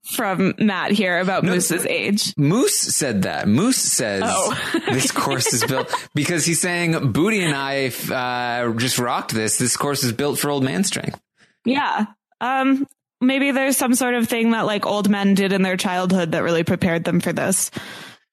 [0.05, 1.51] from Matt here about No.
[1.51, 2.33] Moose's age.
[2.37, 3.47] Moose said that.
[3.47, 4.79] Moose says Oh.
[4.91, 9.57] this course is built because he's saying Booty and I uh, just rocked this.
[9.57, 11.19] This course is built for old man strength.
[11.65, 12.05] Yeah.
[12.39, 12.87] Um,
[13.21, 16.43] maybe there's some sort of thing that like old men did in their childhood that
[16.43, 17.71] really prepared them for this.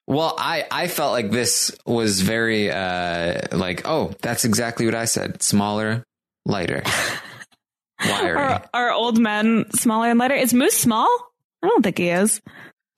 [0.07, 5.07] Well, I, I felt like this was very uh, like, oh, that's exactly what I
[5.07, 5.43] said.
[5.43, 6.05] Smaller,
[6.45, 6.83] lighter,
[8.07, 8.37] wiry.
[8.37, 10.35] Are, are old men smaller and lighter?
[10.35, 11.09] Is Moose small?
[11.63, 12.43] I don't think he is.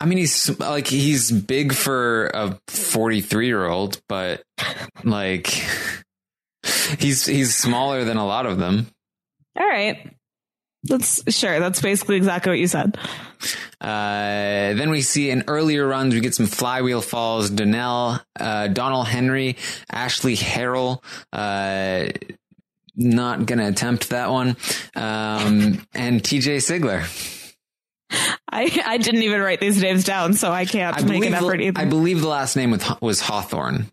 [0.01, 4.43] I mean, he's like he's big for a 43 year old, but
[5.05, 5.47] like
[6.99, 8.89] he's he's smaller than a lot of them.
[9.57, 10.13] All right.
[10.89, 11.59] That's sure.
[11.61, 12.97] That's basically exactly what you said.
[13.81, 17.51] Uh, then we see in earlier runs, we get some flywheel falls.
[17.51, 19.57] Donnell, uh, Donald Henry,
[19.91, 22.09] Ashley Harrell, uh,
[22.97, 24.51] not going to attempt that one.
[24.95, 27.05] Um, and TJ Sigler.
[28.51, 31.61] I, I didn't even write these names down, so I can't I make an effort
[31.61, 31.81] either.
[31.81, 33.91] I believe the last name was Hawthorne.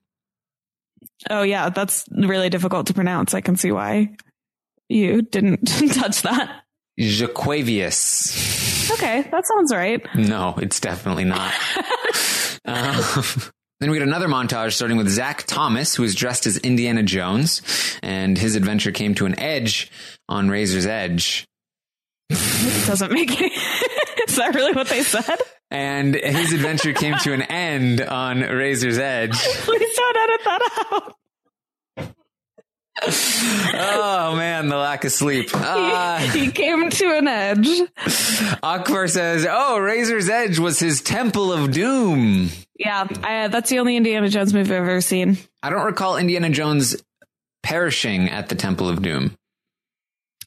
[1.30, 3.34] oh yeah, that's really difficult to pronounce.
[3.34, 4.16] I can see why
[4.88, 6.63] you didn't touch that.
[7.00, 8.92] Jaquavius.
[8.92, 10.02] Okay, that sounds right.
[10.16, 11.54] No, it's definitely not.
[12.66, 13.22] Uh,
[13.82, 17.62] then we get another montage starting with Zach Thomas, who is dressed as Indiana Jones,
[18.02, 19.92] and his adventure came to an edge
[20.30, 21.46] on Razor's Edge.
[22.30, 23.50] It doesn't make any.
[24.28, 25.38] Is that really what they said?
[25.70, 29.34] And his adventure came to an end on Razor's Edge.
[29.36, 31.16] Please don't edit that out.
[33.02, 35.50] Oh man, the lack of sleep.
[35.64, 37.68] Uh, he came to an edge.
[38.62, 43.96] Akbar says, "Oh, Razor's Edge was his Temple of Doom." Yeah, I, that's the only
[43.98, 45.38] Indiana Jones movie I've ever seen.
[45.64, 46.96] I don't recall Indiana Jones
[47.64, 49.36] perishing at the Temple of Doom.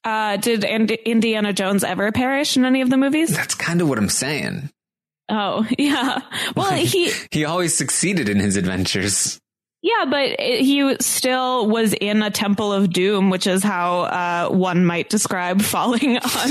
[0.05, 3.34] Uh, did Ind- Indiana Jones ever perish in any of the movies?
[3.34, 4.70] That's kind of what I'm saying.
[5.28, 6.20] Oh, yeah.
[6.55, 9.40] Well, he, He always succeeded in his adventures.
[9.87, 14.49] Yeah, but it, he still was in a Temple of Doom, which is how uh,
[14.49, 16.51] one might describe falling on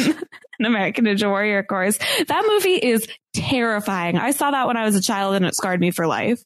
[0.60, 1.98] an American Ninja Warrior course.
[2.28, 4.18] That movie is terrifying.
[4.18, 6.42] I saw that when I was a child and it scarred me for life.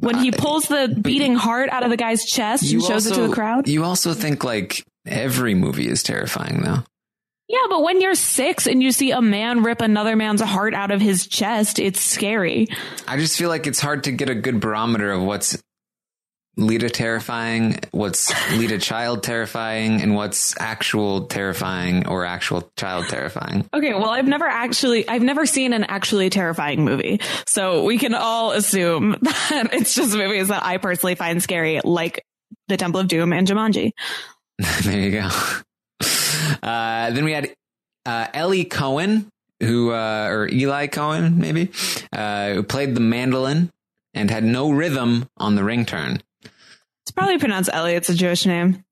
[0.00, 3.14] When he Uh, pulls the beating heart out of the guy's chest and shows it
[3.14, 3.68] to the crowd.
[3.68, 6.82] You also think like every movie is terrifying, though.
[7.48, 10.90] Yeah, but when you're six and you see a man rip another man's heart out
[10.90, 12.68] of his chest, it's scary.
[13.06, 15.62] I just feel like it's hard to get a good barometer of what's
[16.56, 23.08] lead a terrifying, what's lead a child terrifying, and what's actual terrifying or actual child
[23.08, 23.68] terrifying.
[23.74, 27.20] Okay, well, I've never actually, I've never seen an actually terrifying movie.
[27.46, 32.24] So we can all assume that it's just movies that I personally find scary, like
[32.68, 33.90] The Temple of Doom and Jumanji.
[34.84, 35.28] there you go.
[36.62, 37.54] Uh, then we had
[38.06, 39.28] uh, Ellie Cohen,
[39.60, 41.70] who uh, or Eli Cohen, maybe,
[42.12, 43.70] uh, who played the mandolin
[44.12, 46.20] and had no rhythm on the ring turn.
[47.02, 47.94] It's probably pronounced Ellie.
[47.94, 48.84] It's a Jewish name.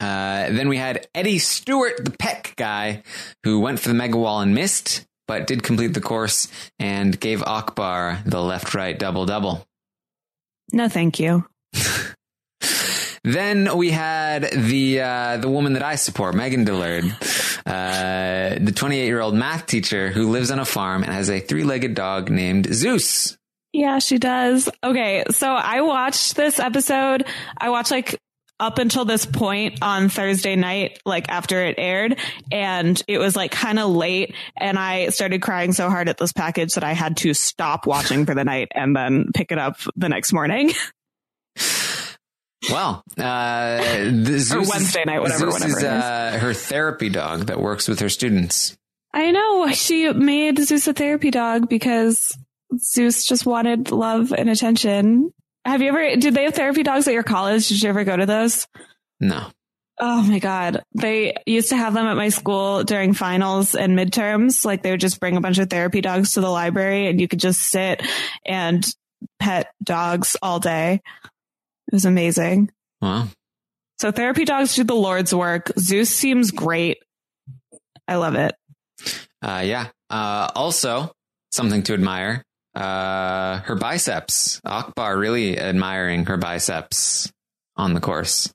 [0.00, 3.02] Uh, then we had Eddie Stewart, the Peck guy,
[3.44, 6.48] who went for the mega wall and missed, but did complete the course
[6.78, 9.64] and gave Akbar the left right double double.
[10.72, 11.46] No, thank you.
[13.24, 17.04] Then we had the uh, the woman that I support, Megan Dillard,
[17.66, 21.40] uh, the 28 year old math teacher who lives on a farm and has a
[21.40, 23.36] three legged dog named Zeus.
[23.72, 24.68] Yeah, she does.
[24.82, 27.26] Okay, so I watched this episode.
[27.56, 28.18] I watched like
[28.60, 32.18] up until this point on Thursday night, like after it aired,
[32.50, 36.32] and it was like kind of late, and I started crying so hard at this
[36.32, 39.76] package that I had to stop watching for the night and then pick it up
[39.96, 40.72] the next morning.
[42.70, 45.92] Well, uh, the Zeus Wednesday night, whatever- Zeus whatever is it is.
[46.02, 48.76] uh, her therapy dog that works with her students.
[49.14, 52.36] I know she made Zeus a therapy dog because
[52.78, 55.32] Zeus just wanted love and attention.
[55.64, 57.68] Have you ever, did they have therapy dogs at your college?
[57.68, 58.66] Did you ever go to those?
[59.20, 59.46] No.
[60.00, 60.82] Oh my God.
[60.94, 64.64] They used to have them at my school during finals and midterms.
[64.64, 67.26] Like they would just bring a bunch of therapy dogs to the library and you
[67.28, 68.02] could just sit
[68.46, 68.86] and
[69.40, 71.00] pet dogs all day.
[71.88, 72.70] It was amazing.
[73.00, 73.28] Wow.
[73.98, 75.72] So therapy dogs do the Lord's work.
[75.78, 76.98] Zeus seems great.
[78.06, 78.54] I love it.
[79.42, 79.88] uh, yeah.
[80.08, 81.12] Uh, also,
[81.52, 82.42] something to admire
[82.74, 84.60] uh, her biceps.
[84.64, 87.30] Akbar really admiring her biceps
[87.76, 88.52] on the course.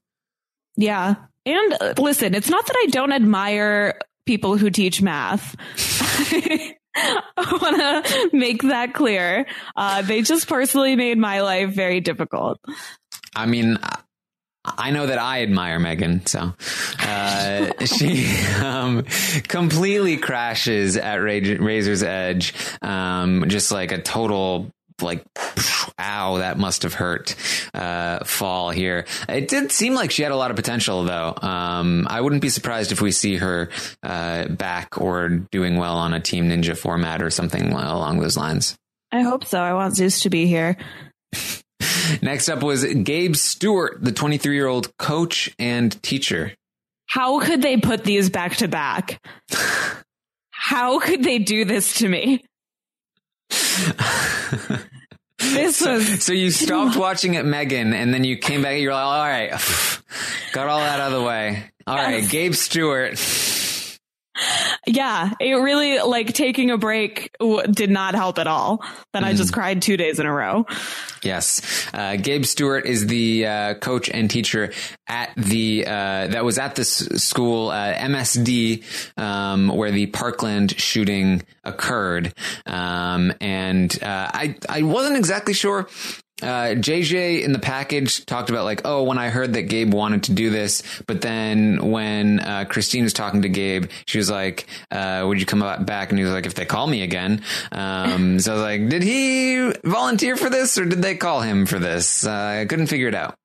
[0.78, 1.16] Yeah.
[1.46, 5.56] And uh, listen, it's not that I don't admire people who teach math.
[6.96, 9.46] I want to make that clear.
[9.76, 12.60] Uh, they just personally made my life very difficult.
[13.36, 13.80] I mean,
[14.66, 16.54] I know that I admire Megan, so
[17.00, 19.04] uh, she um,
[19.48, 24.72] completely crashes at Razor's Edge, um, just like a total
[25.02, 25.26] like
[25.98, 27.36] ow that must have hurt
[27.74, 32.06] uh fall here it did seem like she had a lot of potential though um
[32.12, 33.70] i wouldn't be surprised if we see her
[34.04, 38.78] uh back or doing well on a team ninja format or something along those lines
[39.14, 39.62] I hope so.
[39.62, 40.76] I want Zeus to be here.
[42.22, 46.54] Next up was Gabe Stewart, the 23 year old coach and teacher.
[47.08, 49.20] How could they put these back to back?
[50.52, 52.44] how could they do this to me?
[55.40, 58.80] this was So you stopped watching it, Megan, and then you came back.
[58.80, 59.52] You're like, all right,
[60.54, 61.64] got all that out of the way.
[61.86, 62.32] All right, Yes.
[62.32, 63.18] Gabe Stewart.
[64.88, 68.84] Yeah, it really like taking a break w- did not help at all.
[69.14, 70.66] Then I just cried two days in a row.
[71.22, 74.74] Yes, uh, Gabe Stewart is the uh, coach and teacher
[75.08, 78.84] at the uh, that was at this school uh, MSD
[79.18, 82.34] um, where the Parkland shooting occurred,
[82.66, 85.88] um, and uh, I I wasn't exactly sure.
[86.44, 90.24] Uh, JJ in the package talked about like, oh, when I heard that Gabe wanted
[90.24, 94.68] to do this, but then when uh, Christine was talking to Gabe, she was like,
[94.92, 97.42] uh, "Would you come back?" And he was like, "If they call me again."
[97.72, 101.66] Um, so I was like, "Did he volunteer for this, or did they call him
[101.66, 103.38] for this?" Uh, I couldn't figure it out.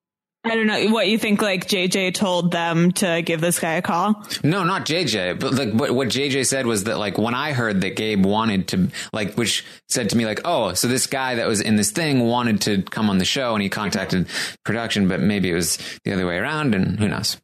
[0.45, 1.43] I don't know what you think.
[1.43, 4.25] Like JJ told them to give this guy a call.
[4.43, 5.41] No, not JJ.
[5.41, 8.69] But like what, what JJ said was that like when I heard that Gabe wanted
[8.69, 11.91] to like, which said to me like, oh, so this guy that was in this
[11.91, 14.29] thing wanted to come on the show and he contacted
[14.65, 17.37] production, but maybe it was the other way around and who knows.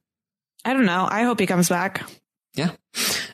[0.65, 1.07] I don't know.
[1.11, 2.09] I hope he comes back.
[2.55, 2.71] Yeah.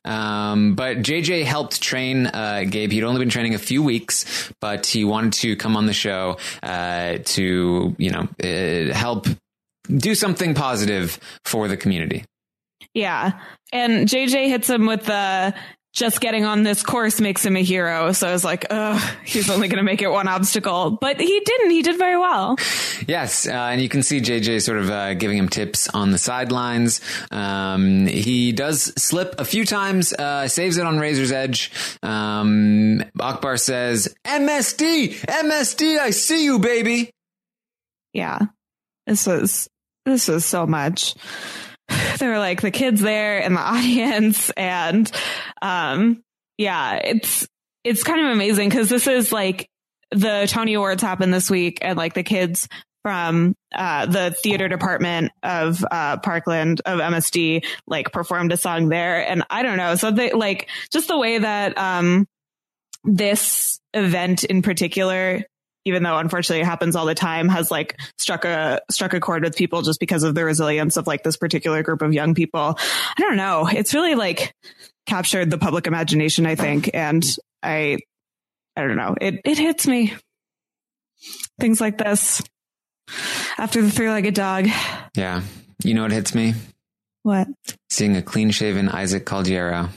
[0.04, 2.90] Um, but JJ helped train uh, Gabe.
[2.90, 6.38] He'd only been training a few weeks, but he wanted to come on the show
[6.62, 9.26] uh, to, you know, uh, help
[9.96, 12.24] do something positive for the community.
[12.94, 13.40] Yeah.
[13.72, 15.54] And JJ hits him with the
[15.92, 18.12] just getting on this course makes him a hero.
[18.12, 20.92] So I was like, ugh, he's only going to make it one obstacle.
[20.92, 21.70] But he didn't.
[21.70, 22.56] He did very well.
[23.08, 26.18] Yes, uh, and you can see JJ sort of uh, giving him tips on the
[26.18, 27.00] sidelines.
[27.32, 31.72] Um, he does slip a few times, uh, saves it on Razor's Edge.
[32.02, 37.10] Um, Akbar says, "MSD, MSD, I see you, baby."
[38.12, 38.38] Yeah.
[39.06, 39.68] This was,
[40.04, 41.14] this was so much.
[42.18, 45.10] There were like the kids there and the audience and,
[45.60, 46.22] um,
[46.56, 47.48] yeah, it's,
[47.82, 49.68] it's kind of amazing because this is like
[50.12, 52.68] the Tony Awards happened this week and like the kids
[53.02, 59.26] from uh, the theater department of uh, Parkland of MSD like performed a song there.
[59.26, 59.94] And I don't know.
[59.94, 62.26] So they like just the way that um,
[63.04, 65.44] this event in particular,
[65.90, 69.42] even though unfortunately it happens all the time, has like struck a struck a chord
[69.42, 72.78] with people just because of the resilience of like this particular group of young people.
[72.78, 73.68] I don't know.
[73.70, 74.54] It's really like
[75.06, 76.90] captured the public imagination, I think.
[76.94, 77.24] And
[77.62, 77.98] I
[78.76, 79.16] I don't know.
[79.20, 80.14] It it hits me.
[81.58, 82.40] Things like this.
[83.58, 84.68] After the three legged dog.
[85.14, 85.42] Yeah,
[85.84, 86.54] you know what hits me?
[87.24, 87.48] What?
[87.90, 89.90] Seeing a clean shaven Isaac Caldiero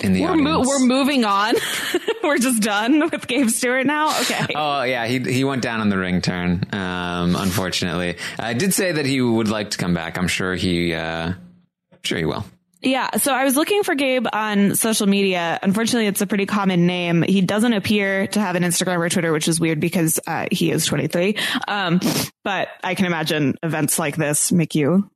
[0.00, 1.54] in the We're, mo- we're moving on.
[2.22, 4.08] we're just done with Gabe Stewart now.
[4.20, 4.46] Okay.
[4.54, 6.64] Oh yeah, he he went down on the ring turn.
[6.72, 10.18] Um, unfortunately, I did say that he would like to come back.
[10.18, 12.44] I'm sure he, uh, I'm sure he will.
[12.80, 13.16] Yeah.
[13.16, 15.58] So I was looking for Gabe on social media.
[15.62, 17.22] Unfortunately, it's a pretty common name.
[17.22, 20.70] He doesn't appear to have an Instagram or Twitter, which is weird because uh, he
[20.70, 21.36] is 23.
[21.66, 22.00] Um,
[22.44, 25.10] but I can imagine events like this make you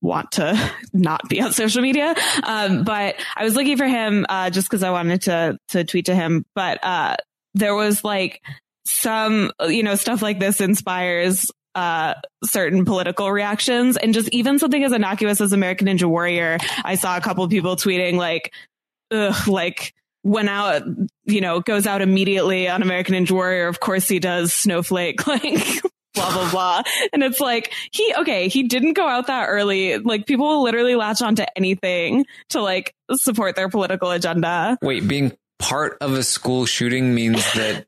[0.00, 2.14] want to not be on social media.
[2.42, 6.06] Um, but I was looking for him uh, just because I wanted to to tweet
[6.06, 6.44] to him.
[6.54, 7.16] But uh,
[7.54, 8.42] there was like
[8.84, 14.82] some, you know, stuff like this inspires uh, certain political reactions and just even something
[14.82, 16.58] as innocuous as American Ninja Warrior.
[16.84, 18.52] I saw a couple people tweeting like,
[19.10, 20.82] ugh, like went out,
[21.24, 23.68] you know, goes out immediately on American Ninja Warrior.
[23.68, 25.82] Of course he does snowflake, like
[26.16, 26.82] blah, blah, blah.
[27.12, 29.98] And it's like, he, okay, he didn't go out that early.
[29.98, 34.76] Like people will literally latch onto anything to like support their political agenda.
[34.82, 37.86] Wait, being part of a school shooting means that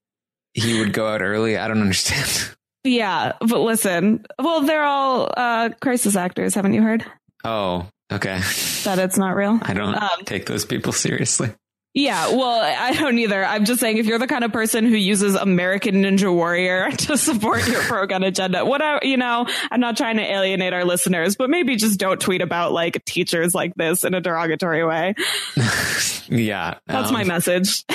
[0.54, 1.56] he would go out early.
[1.58, 2.54] I don't understand.
[2.84, 3.32] Yeah.
[3.40, 6.54] But listen, well, they're all, uh, crisis actors.
[6.54, 7.04] Haven't you heard
[7.44, 8.40] Oh, okay.
[8.84, 9.58] that it's not real?
[9.62, 11.50] I don't Um, take those people seriously.
[11.94, 13.44] Yeah, well, I don't either.
[13.44, 17.18] I'm just saying if you're the kind of person who uses American Ninja Warrior to
[17.18, 21.34] support your pro gun agenda, whatever, you know, I'm not trying to alienate our listeners,
[21.36, 25.14] but maybe just don't tweet about like teachers like this in a derogatory way.
[26.30, 27.84] Yeah, That's um, my message.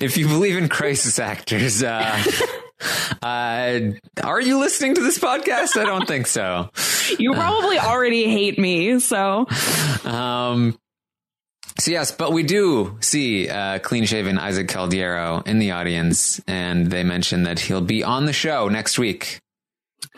[0.00, 2.22] If you believe in crisis actors, uh,
[3.22, 3.80] uh,
[4.22, 5.76] are you listening to this podcast?
[5.80, 6.70] I don't think so.
[7.18, 9.46] You probably already hate me, so
[10.04, 10.78] Um,
[11.78, 16.88] so yes, but we do see uh, clean shaven Isaac Caldiero in the audience, and
[16.90, 19.40] they mention that he'll be on the show next week.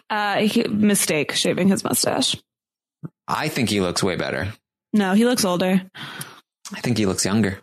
[0.08, 2.36] uh he, mistake shaving his mustache.
[3.28, 4.52] I think he looks way better.
[4.92, 5.82] No, he looks older.
[6.72, 7.60] I think he looks younger.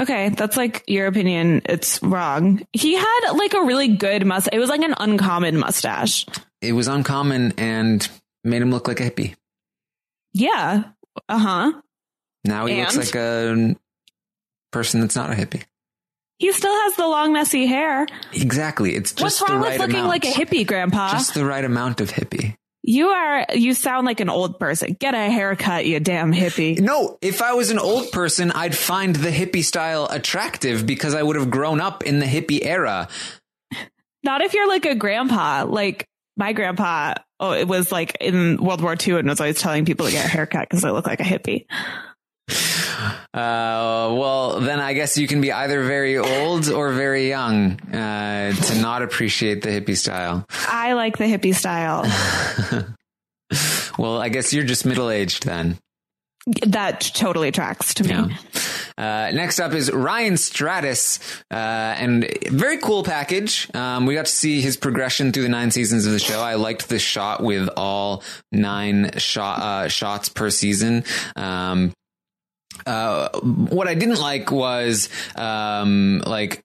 [0.00, 1.62] Okay, that's like your opinion.
[1.64, 2.62] It's wrong.
[2.72, 4.54] He had like a really good mustache.
[4.54, 6.24] It was like an uncommon mustache.
[6.60, 8.08] It was uncommon and
[8.44, 9.34] made him look like a hippie.
[10.32, 10.84] Yeah.
[11.28, 11.72] Uh huh.
[12.44, 13.76] Now he looks like a
[14.72, 15.64] person that's not a hippie.
[16.38, 18.06] He still has the long, messy hair.
[18.32, 18.94] Exactly.
[18.94, 20.08] It's just What's wrong the right with looking amount.
[20.08, 21.10] like a hippie, Grandpa?
[21.10, 22.54] Just the right amount of hippie.
[22.84, 23.44] you are.
[23.54, 24.96] You sound like an old person.
[25.00, 26.78] Get a haircut, you damn hippie.
[26.78, 31.24] No, if I was an old person, I'd find the hippie style attractive because I
[31.24, 33.08] would have grown up in the hippie era.
[34.22, 35.64] Not if you're like a grandpa.
[35.68, 37.14] Like my grandpa.
[37.40, 40.24] Oh, it was like in World War II and was always telling people to get
[40.24, 41.66] a haircut because I look like a hippie.
[43.34, 48.52] Uh, well, then I guess you can be either very old or very young uh,
[48.52, 50.44] to not appreciate the hippie style.
[50.68, 52.04] I like the hippie style.
[53.98, 55.76] Well, I guess you're just middle aged then.
[56.66, 58.10] that totally tracks to me.
[58.10, 58.28] Yeah.
[58.96, 61.18] Uh, next up is Ryan Stratis,
[61.50, 63.68] uh, and very cool package.
[63.74, 66.40] Um, we got to see his progression through the nine seasons of the show.
[66.40, 71.04] I liked the shot with all nine shot uh, shots per season.
[71.36, 71.92] Um,
[72.86, 76.64] uh, what I didn't like was um, like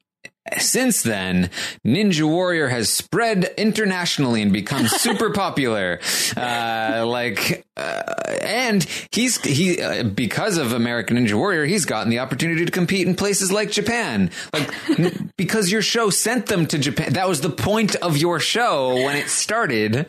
[0.57, 1.49] since then,
[1.85, 5.99] Ninja Warrior has spread internationally and become super popular.
[6.35, 8.03] Uh, like, uh,
[8.41, 13.07] and he's he uh, because of American Ninja Warrior, he's gotten the opportunity to compete
[13.07, 14.31] in places like Japan.
[14.51, 17.13] Like, n- because your show sent them to Japan.
[17.13, 20.07] That was the point of your show when it started.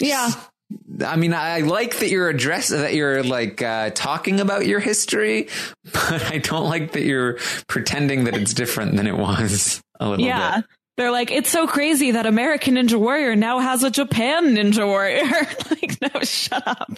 [0.00, 0.30] Yeah.
[1.04, 5.48] I mean, I like that you're address that you're like uh, talking about your history,
[5.92, 10.24] but I don't like that you're pretending that it's different than it was a little
[10.24, 10.26] bit.
[10.26, 10.56] Yeah.
[10.56, 10.66] bit.
[10.96, 15.24] They're like, it's so crazy that American Ninja Warrior now has a Japan Ninja Warrior.
[15.70, 16.92] like, no, shut up.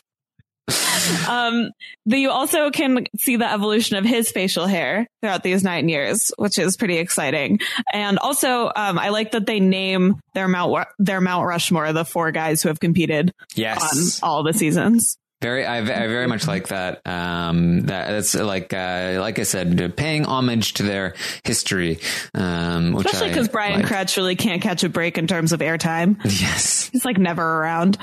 [1.29, 1.71] um,
[2.05, 6.33] but you also can see the evolution of his facial hair throughout these nine years,
[6.39, 7.61] which is pretty exciting.
[7.93, 12.33] And also, um, I like that they name their Mount their Mount Rushmore the four
[12.33, 15.17] guys who have competed Yes, on all the seasons.
[15.47, 15.65] Very.
[15.65, 17.01] I, I very much like that.
[17.07, 22.01] Um, that that's like uh, like I said, paying homage to their history.
[22.35, 23.89] Um, which Especially I because Brian like.
[23.91, 26.17] Kretsch really can't catch a break in terms of airtime.
[26.25, 27.97] Yes, He's like never around.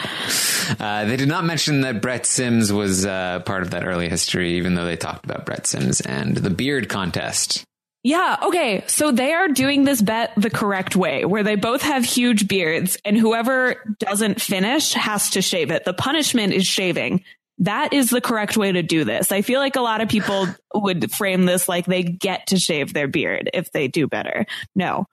[0.80, 4.54] uh, they did not mention that Brett Sims was uh, part of that early history,
[4.54, 7.66] even though they talked about Brett Sims and the beard contest.
[8.04, 8.38] Yeah.
[8.44, 8.84] Okay.
[8.88, 12.98] So they are doing this bet the correct way where they both have huge beards
[13.06, 15.86] and whoever doesn't finish has to shave it.
[15.86, 17.24] The punishment is shaving.
[17.60, 19.32] That is the correct way to do this.
[19.32, 22.94] I feel like a lot of people would frame this like they get to shave
[22.94, 24.46] their beard if they do better.
[24.76, 25.08] No,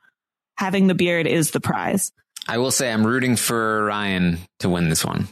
[0.56, 2.12] having the beard is the prize
[2.48, 5.28] I will say I'm rooting for Ryan to win this one.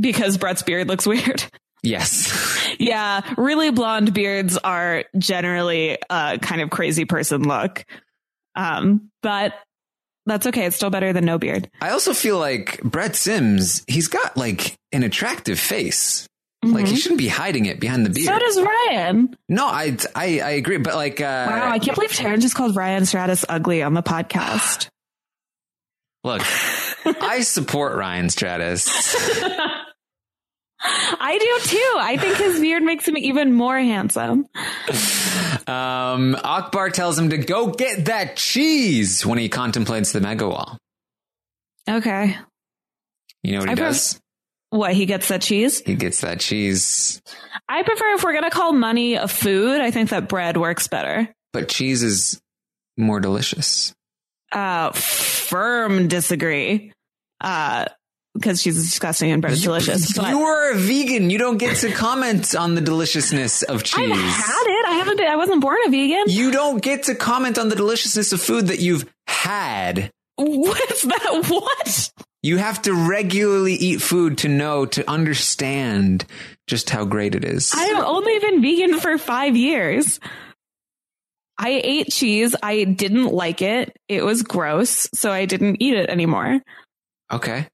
[0.00, 1.44] because Brett's beard looks weird.
[1.82, 2.74] Yes.
[2.78, 3.20] yeah.
[3.36, 7.84] Really blonde beards are generally a kind of crazy person look.
[8.54, 9.54] Um, but
[10.24, 10.64] that's okay.
[10.66, 11.70] It's still better than no beard.
[11.80, 16.26] I also feel like Brett Sims, he's got like an attractive face.
[16.64, 16.98] Like he Mhm.
[16.98, 18.26] shouldn't be hiding it behind the beard.
[18.26, 19.36] So does Ryan.
[19.48, 22.74] no, I, I I agree, but like uh Wow, I can't believe Taryn just called
[22.74, 24.88] Ryan Stratis ugly on the podcast.
[26.24, 26.42] look,
[27.22, 28.88] I support Ryan Stratis.
[30.88, 31.94] I do too.
[31.98, 34.46] I think his beard makes him even more handsome.
[35.66, 40.78] Um Akbar tells him to go get that cheese when he contemplates the mega wall.
[41.88, 42.36] Okay.
[43.42, 44.20] You know what he I pref- does?
[44.70, 45.80] What, he gets that cheese?
[45.80, 47.22] He gets that cheese,
[47.68, 50.88] I prefer if we're going to call money a food, I think that bread works
[50.88, 51.32] better.
[51.52, 52.40] but cheese is
[52.96, 53.94] more delicious.
[54.50, 56.92] Uh, firm disagree.
[57.40, 57.86] Uh,
[58.36, 60.12] because she's disgusting and bread is delicious.
[60.16, 61.30] But You are a vegan.
[61.30, 64.10] You don't get to comment on the deliciousness of cheese.
[64.10, 64.86] I've had it.
[64.86, 66.24] I haven't been, I wasn't born a vegan.
[66.28, 70.10] You don't get to comment on the deliciousness of food that you've had.
[70.36, 71.44] What's that?
[71.48, 72.12] What?
[72.42, 76.24] You have to regularly eat food to know, to understand
[76.68, 77.72] just how great it is.
[77.74, 80.20] I've only been vegan for five years.
[81.58, 82.54] I ate cheese.
[82.62, 83.96] I didn't like it.
[84.08, 86.60] It was gross, so I didn't eat it anymore.
[87.32, 87.66] okay.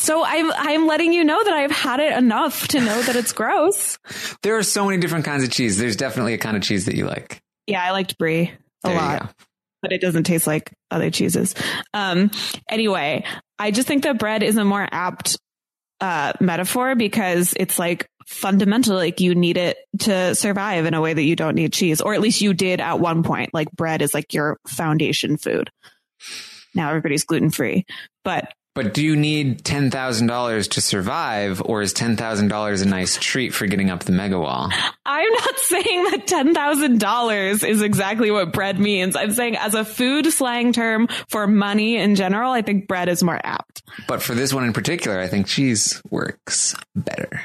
[0.00, 3.32] So I'm I'm letting you know that I've had it enough to know that it's
[3.32, 3.98] gross.
[4.42, 5.76] There are so many different kinds of cheese.
[5.76, 7.42] There's definitely a kind of cheese that you like.
[7.66, 8.50] Yeah, I liked brie
[8.82, 9.34] a There lot,
[9.82, 11.54] but it doesn't taste like other cheeses.
[11.92, 12.30] Um,
[12.70, 13.24] anyway,
[13.58, 15.36] I just think that bread is a more apt
[16.00, 21.12] uh, metaphor because it's like fundamental, like you need it to survive in a way
[21.12, 23.52] that you don't need cheese, or at least you did at one point.
[23.52, 25.70] Like bread is like your foundation food.
[26.74, 27.84] Now everybody's gluten free,
[28.24, 33.66] but But do you need $10,000 to survive, or is $10,000 a nice treat for
[33.66, 34.70] getting up the mega wall?
[35.04, 39.16] I'm not saying that $10,000 is exactly what bread means.
[39.16, 43.24] I'm saying as a food slang term for money in general, I think bread is
[43.24, 43.82] more apt.
[44.06, 47.42] But for this one in particular, I think cheese works better.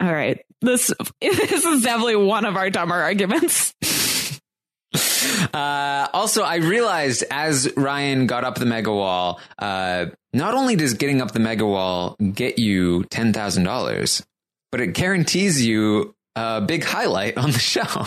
[0.00, 0.44] All right.
[0.60, 3.74] This this is definitely one of our dumber arguments.
[5.52, 10.94] Uh, also, I realized as Ryan got up the mega wall, uh, not only does
[10.94, 14.24] getting up the mega wall get you ten thousand dollars,
[14.70, 18.04] but it guarantees you a big highlight on the show.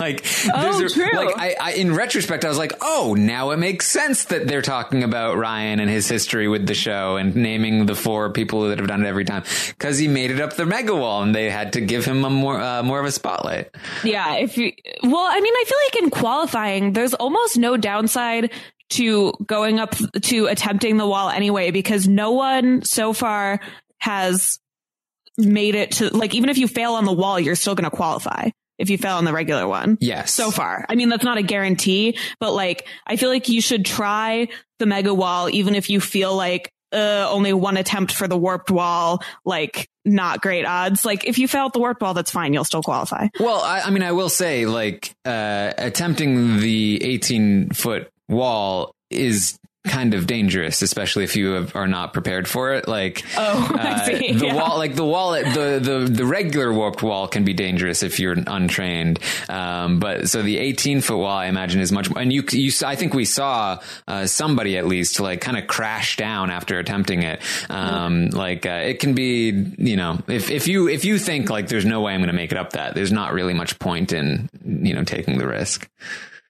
[0.00, 1.04] Like, Oh, true.
[1.14, 4.62] like I, I, in retrospect, I was like, oh, now it makes sense that they're
[4.62, 8.78] talking about Ryan and his history with the show and naming the four people that
[8.78, 11.50] have done it every time because he made it up the mega wall and they
[11.50, 13.70] had to give him a more, uh, more of a spotlight.
[14.02, 14.72] Yeah, if you
[15.02, 18.50] well, I mean, I feel like in qualifying, there's almost no downside
[18.90, 23.60] to going up to attempting the wall anyway because no one so far
[23.98, 24.58] has
[25.36, 27.94] made it to like even if you fail on the wall, you're still going to
[27.94, 28.48] qualify
[28.82, 29.96] if you fail on the regular one.
[30.00, 30.34] Yes.
[30.34, 30.84] So far.
[30.88, 34.48] I mean, that's not a guarantee, but like I feel like you should try
[34.80, 38.70] the mega wall even if you feel like uh, only one attempt for the warped
[38.70, 41.04] wall, like not great odds.
[41.04, 42.52] Like if you fail at the warped wall, that's fine.
[42.52, 43.28] You'll still qualify.
[43.38, 49.58] Well, I, I mean, I will say, like, uh, attempting the 18 foot wall is
[49.84, 52.86] kind of dangerous, especially if you have, are not prepared for it.
[52.86, 54.32] Like, Oh, uh, see.
[54.32, 54.54] the Yeah.
[54.54, 58.36] wall, like the wall, the, the, the regular warped wall can be dangerous if you're
[58.46, 59.18] untrained.
[59.48, 62.70] Um, but so the 18 foot wall, I imagine is much more, and you, you,
[62.86, 67.24] I think we saw, uh, somebody at least like kind of crash down after attempting
[67.24, 67.40] it.
[67.68, 71.66] Um, like, uh, it can be, you know, if, if you, if you think like
[71.66, 74.12] there's no way I'm going to make it up that, there's not really much point
[74.12, 75.88] in, you know, taking the risk.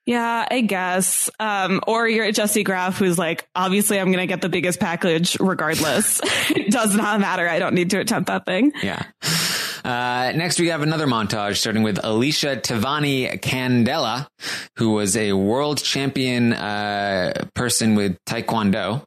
[0.07, 1.31] Yeah, I guess.
[1.39, 4.81] Um, or you're at Jessie Graff, who's like, obviously, I'm going to get the biggest
[4.81, 6.21] package regardless.
[6.51, 7.49] it does not matter.
[7.49, 8.73] I don't need to attempt that thing.
[8.83, 9.03] Yeah.
[9.85, 14.27] Uh, next, we have another montage starting with Alicia Tavani Candela,
[14.77, 19.03] who was a world champion uh, person with Taekwondo.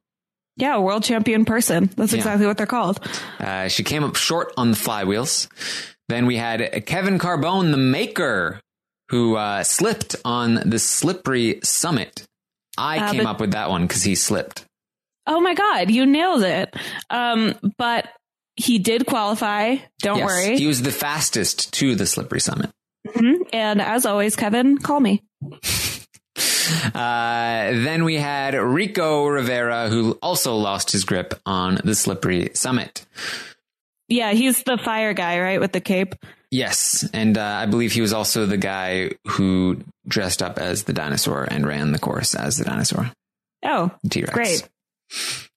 [0.57, 1.89] Yeah, world champion person.
[1.97, 2.17] That's Yeah.
[2.19, 2.99] exactly what they're called.
[3.39, 5.47] Uh, she came up short on the flywheels.
[6.07, 8.61] Then we had Kevin Carbone, the maker,
[9.09, 12.25] who uh, slipped on the slippery summit.
[12.77, 14.65] I Uh, came but- up with that one because he slipped.
[15.27, 16.75] Oh my God, you nailed it.
[17.09, 18.07] Um, but
[18.55, 19.77] he did qualify.
[20.01, 20.57] Don't Yes, worry.
[20.57, 22.69] He was the fastest to the slippery summit.
[23.07, 23.47] Mhm.
[23.53, 25.23] And as always, Kevin, call me.
[26.93, 33.05] Uh, then we had Rico Rivera, who also lost his grip on the slippery summit.
[34.07, 35.59] Yeah, he's the fire guy, right?
[35.59, 36.15] With the cape.
[36.51, 40.93] Yes, and uh, I believe he was also the guy who dressed up as the
[40.93, 43.11] dinosaur and ran the course as the dinosaur,
[43.63, 44.33] Oh, T Rex.
[44.33, 44.69] Great.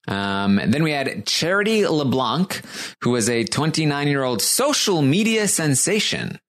[0.07, 2.61] Um, then we had Charity LeBlanc,
[3.01, 6.39] who was a 29 year old social media sensation.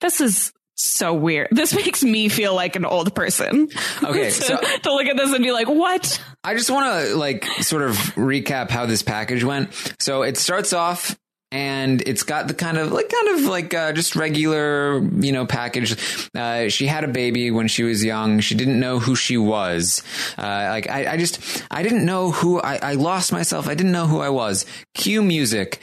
[0.00, 1.48] this is so weird.
[1.50, 3.68] This makes me feel like an old person.
[4.02, 6.22] Okay, to, so- to look at this and be like, what?
[6.44, 9.70] I just want to like sort of recap how this package went.
[10.00, 11.16] So it starts off
[11.54, 15.46] and it's got the kind of like kind of like uh, just regular you know
[15.46, 15.96] package.
[16.34, 18.40] Uh, she had a baby when she was young.
[18.40, 20.02] She didn't know who she was.
[20.36, 23.68] Uh, like I, I just I didn't know who I, I lost myself.
[23.68, 24.66] I didn't know who I was.
[24.94, 25.80] Cue music.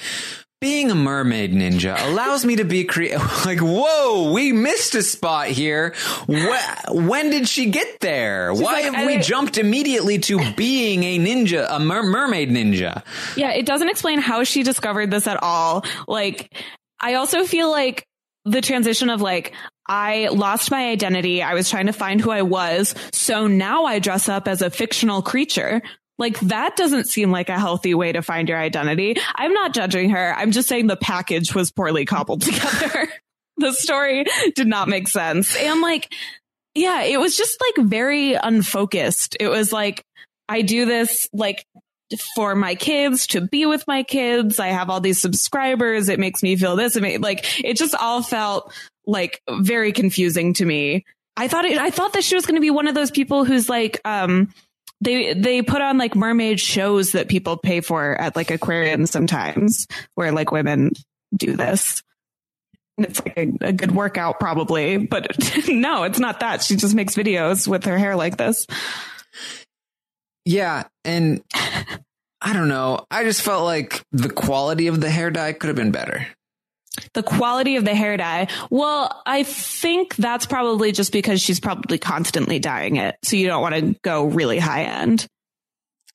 [0.61, 5.47] Being a mermaid ninja allows me to be cre- like, whoa, we missed a spot
[5.47, 5.95] here.
[6.27, 8.53] Wh- when did she get there?
[8.53, 13.01] Why like, have we jumped immediately to being a ninja, a mer- mermaid ninja?
[13.35, 15.83] Yeah, it doesn't explain how she discovered this at all.
[16.07, 16.55] Like,
[16.99, 18.05] I also feel like
[18.45, 19.53] the transition of like,
[19.87, 21.41] I lost my identity.
[21.41, 22.93] I was trying to find who I was.
[23.13, 25.81] So now I dress up as a fictional creature.
[26.21, 29.15] Like that doesn't seem like a healthy way to find your identity.
[29.33, 30.35] I'm not judging her.
[30.37, 33.07] I'm just saying the package was poorly cobbled together.
[33.57, 35.55] the story did not make sense.
[35.55, 36.13] And like,
[36.75, 39.35] yeah, it was just like very unfocused.
[39.39, 40.05] It was like,
[40.47, 41.65] I do this like
[42.35, 44.59] for my kids to be with my kids.
[44.59, 46.07] I have all these subscribers.
[46.07, 46.95] It makes me feel this.
[46.95, 48.71] It made, like it just all felt
[49.07, 51.03] like very confusing to me.
[51.35, 53.43] I thought it, I thought that she was going to be one of those people
[53.43, 54.53] who's like, um,
[55.01, 59.87] they they put on like mermaid shows that people pay for at like aquariums sometimes,
[60.15, 60.91] where like women
[61.35, 62.03] do this.
[62.97, 65.27] It's like a, a good workout, probably, but
[65.67, 66.61] no, it's not that.
[66.61, 68.67] She just makes videos with her hair like this.
[70.45, 71.43] Yeah, and
[72.41, 73.05] I don't know.
[73.09, 76.27] I just felt like the quality of the hair dye could have been better.
[77.13, 78.47] The quality of the hair dye.
[78.69, 83.15] Well, I think that's probably just because she's probably constantly dyeing it.
[83.23, 85.25] So you don't want to go really high end.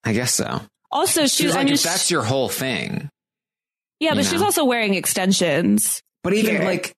[0.04, 0.60] I guess so.
[0.92, 3.08] Also, she's, She's I like, mean, if that's your whole thing,
[4.00, 6.00] yeah, but you she's also wearing extensions.
[6.22, 6.64] but even Here.
[6.64, 6.92] like,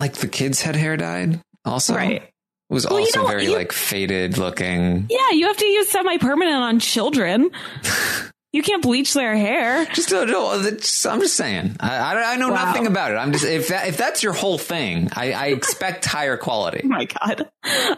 [0.00, 1.94] like the kids had hair dyed also.
[1.94, 2.22] Right.
[2.22, 5.06] It was Well, also very you- like faded looking.
[5.08, 7.50] Yeah, you have to use semi permanent on children.
[8.52, 9.84] You can't bleach their hair.
[9.94, 11.76] Just, no, it's- I'm just saying.
[11.78, 12.64] I, I, I know Wow.
[12.66, 13.14] nothing about it.
[13.14, 16.80] I'm just if that, if that's your whole thing, I, I expect higher quality.
[16.84, 17.48] Oh my god.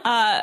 [0.05, 0.43] Uh,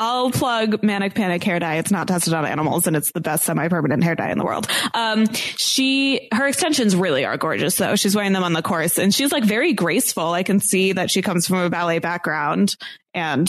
[0.00, 1.76] I'll plug Manic Panic hair dye.
[1.78, 4.68] It's not tested on animals and it's the best semi-permanent hair dye in the world.
[4.94, 7.96] Um, she, her extensions really are gorgeous though.
[7.96, 10.28] She's wearing them on the course and she's like very graceful.
[10.32, 12.76] I can see that she comes from a ballet background
[13.12, 13.48] and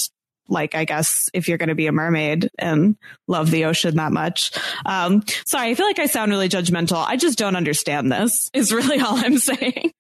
[0.50, 2.96] like, I guess if you're going to be a mermaid and
[3.28, 4.52] love the ocean that much.
[4.86, 7.04] Um, sorry, I feel like I sound really judgmental.
[7.06, 9.92] I just don't understand this is really all I'm saying.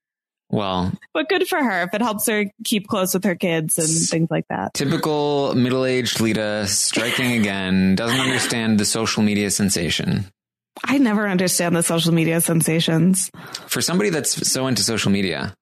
[0.51, 3.87] Well, But good for her if it helps her keep close with her kids and
[3.87, 4.73] things like that.
[4.73, 7.93] typical middle-aged Lita striking again.
[7.95, 10.25] Doesn't understand the social media sensation.
[10.83, 13.29] I never understand the social media sensations.
[13.67, 15.53] For somebody that's so into social media,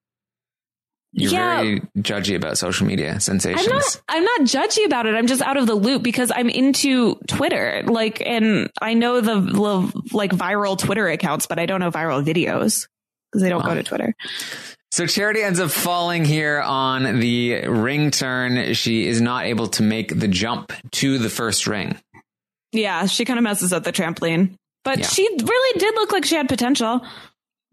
[1.18, 1.56] you're Yeah.
[1.58, 3.68] very judgy about social media I'm sensations.
[3.68, 5.16] not I'm not judgy about it.
[5.16, 7.84] I'm just out of the loop because I'm into Twitter.
[7.86, 12.24] Like and I know the, the like viral Twitter accounts, but I don't know viral
[12.24, 12.88] videos
[13.32, 13.70] because they don't Wow.
[13.70, 14.14] go to Twitter.
[14.92, 18.74] So Charity ends up falling here on the ring turn.
[18.74, 21.98] She is not able to make the jump to the first ring.
[22.72, 24.54] Yeah, she kind of messes up the trampoline.
[24.86, 25.08] But Yeah.
[25.08, 27.02] she really did look like she had potential.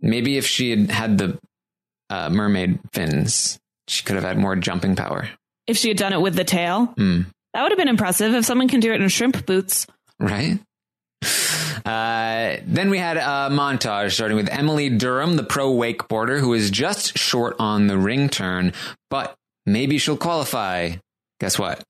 [0.01, 1.38] Maybe if she had had the
[2.11, 5.28] uh, mermaid fins, she could have had more jumping power.
[5.66, 7.22] If she had done it with the tail, Hmm.
[7.55, 8.34] that would have been impressive.
[8.34, 9.86] If someone can do it in shrimp boots.
[10.18, 10.59] right?
[11.84, 16.70] Uh, then we had a montage starting with Emily Durham, the pro wakeboarder, who is
[16.70, 18.72] just short on the ring turn,
[19.11, 19.34] but
[19.66, 20.92] maybe she'll qualify.
[21.40, 21.82] Guess what?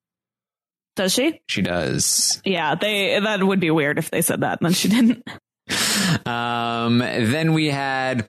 [0.97, 1.41] Does she?
[1.49, 2.43] She does.
[2.45, 5.23] Yeah, they that would be weird if they said that and then she didn't.
[6.27, 8.29] Um, then we had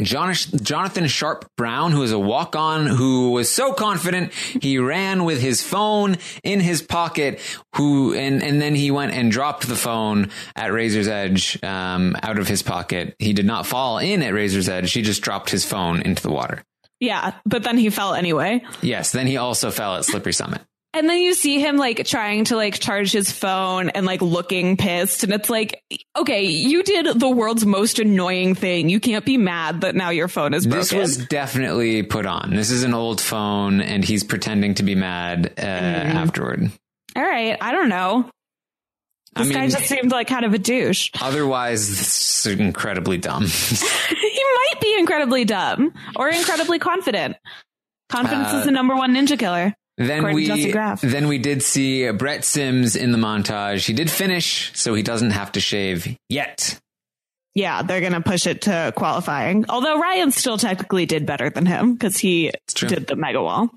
[0.00, 5.24] Jonathan, Jonathan Sharp Brown, who is a walk on, who was so confident he ran
[5.24, 7.40] with his phone in his pocket,
[7.74, 12.38] who, and, and then he went and dropped the phone at Razor's Edge, um, out
[12.38, 13.16] of his pocket.
[13.18, 14.92] He did not fall in at Razor's Edge.
[14.92, 16.62] He just dropped his phone into the water.
[17.00, 18.62] Yeah, but then he fell anyway.
[18.82, 19.12] Yes.
[19.12, 20.60] Then he also fell at Slippery Summit.
[20.92, 24.76] And then you see him like trying to like charge his phone and like looking
[24.76, 25.22] pissed.
[25.22, 25.84] And it's like,
[26.16, 28.88] okay, you did the world's most annoying thing.
[28.88, 30.80] You can't be mad that now your phone is broken.
[30.80, 32.54] This was definitely put on.
[32.56, 36.72] This is an old phone and he's pretending to be mad, uh, afterward.
[37.14, 37.56] All right.
[37.60, 38.28] I don't know.
[39.36, 41.10] I This guy just seemed like kind of a douche.
[41.22, 43.44] Otherwise, this is incredibly dumb.
[44.08, 47.36] he might be incredibly dumb or incredibly confident.
[48.08, 49.72] Confidence Uh, is the number one ninja killer.
[50.08, 50.72] Then we
[51.02, 53.86] then we did see Brett Sims in the montage.
[53.86, 56.80] He did finish, so he doesn't have to shave yet.
[57.54, 59.66] Yeah, they're going to push it to qualifying.
[59.68, 63.68] Although Ryan still technically did better than him because he did the mega wall.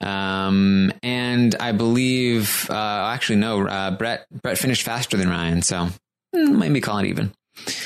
[0.00, 5.88] Um, and I believe, uh, actually, no, uh, Brett Brett finished faster than Ryan, so
[6.34, 7.32] mm, maybe call it even.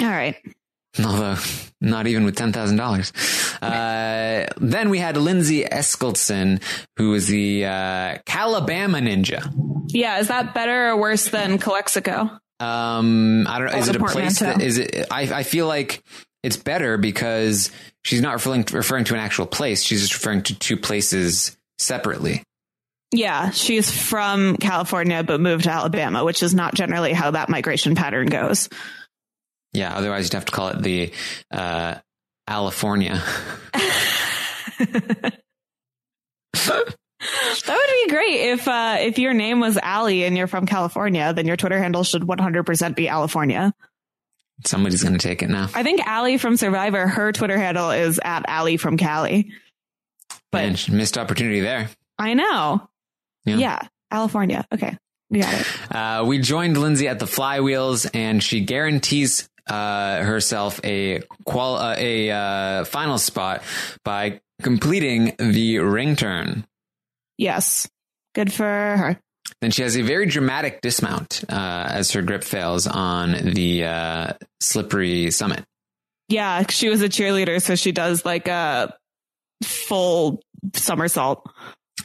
[0.00, 0.36] All right.
[0.98, 1.36] Although
[1.80, 3.12] not even with ten thousand dollars.
[3.62, 6.62] Uh, then we had Lindsay Eskildsen,
[6.96, 9.52] who is the uh, Calabama Ninja.
[9.88, 12.30] Yeah, is that better or worse than Calexico?
[12.58, 13.78] Um, I don't know.
[13.78, 14.40] Is it a place?
[14.40, 15.06] That, is it?
[15.10, 16.02] I, I feel like
[16.42, 17.70] it's better because
[18.04, 19.82] she's not referring to, referring to an actual place.
[19.82, 22.42] She's just referring to two places separately.
[23.12, 27.94] Yeah, she's from California but moved to Alabama, which is not generally how that migration
[27.94, 28.68] pattern goes.
[29.72, 29.94] Yeah.
[29.94, 31.12] Otherwise, you'd have to call it the
[31.50, 31.96] uh,
[32.46, 33.22] California.
[37.66, 41.32] That would be great if uh, if your name was Allie and you're from California,
[41.34, 43.74] then your Twitter handle should 100% be California.
[44.64, 45.68] Somebody's going to take it now.
[45.74, 49.52] I think Allie from Survivor, her Twitter handle is at Allie from Cali.
[50.50, 51.90] But Man, missed opportunity there.
[52.18, 52.88] I know.
[53.44, 53.56] Yeah.
[53.56, 53.82] Yeah.
[54.10, 54.66] California.
[54.72, 54.96] Okay.
[55.30, 55.94] We got it.
[55.94, 61.94] Uh, we joined Lindsay at the flywheels, and she guarantees uh, herself a qual uh,
[61.96, 63.62] a uh, final spot
[64.04, 66.66] by completing the ring turn.
[67.38, 67.88] Yes.
[68.34, 69.20] Good for her.
[69.60, 74.32] Then she has a very dramatic dismount uh, as her grip fails on the uh,
[74.60, 75.64] slippery summit.
[76.28, 78.94] Yeah, she was a cheerleader, so she does like a
[79.64, 80.40] full
[80.74, 81.44] somersault.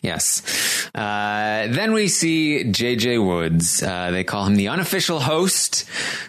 [0.02, 0.90] Yes.
[0.94, 3.82] Uh, then we see JJ Woods.
[3.82, 5.86] Uh, they call him the unofficial host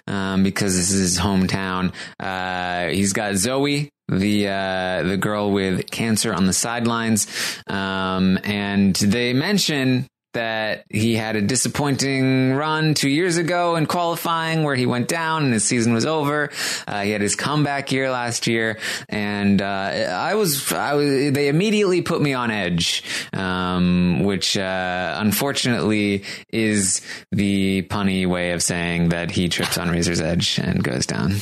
[0.06, 1.92] um, because this is his hometown.
[2.18, 7.26] Uh, he's got Zoe, the uh, the girl with cancer on the sidelines,
[7.66, 10.06] um, and they mention
[10.36, 15.44] that he had a disappointing run two years ago in qualifying where he went down
[15.44, 16.50] and his season was over.
[16.86, 18.78] Uh, he had his comeback year last year,
[19.08, 21.32] and uh, I was, I was.
[21.32, 27.00] They immediately put me on edge, um, which uh, unfortunately is
[27.32, 31.36] the punny way of saying that he trips on Razor's Edge and goes down.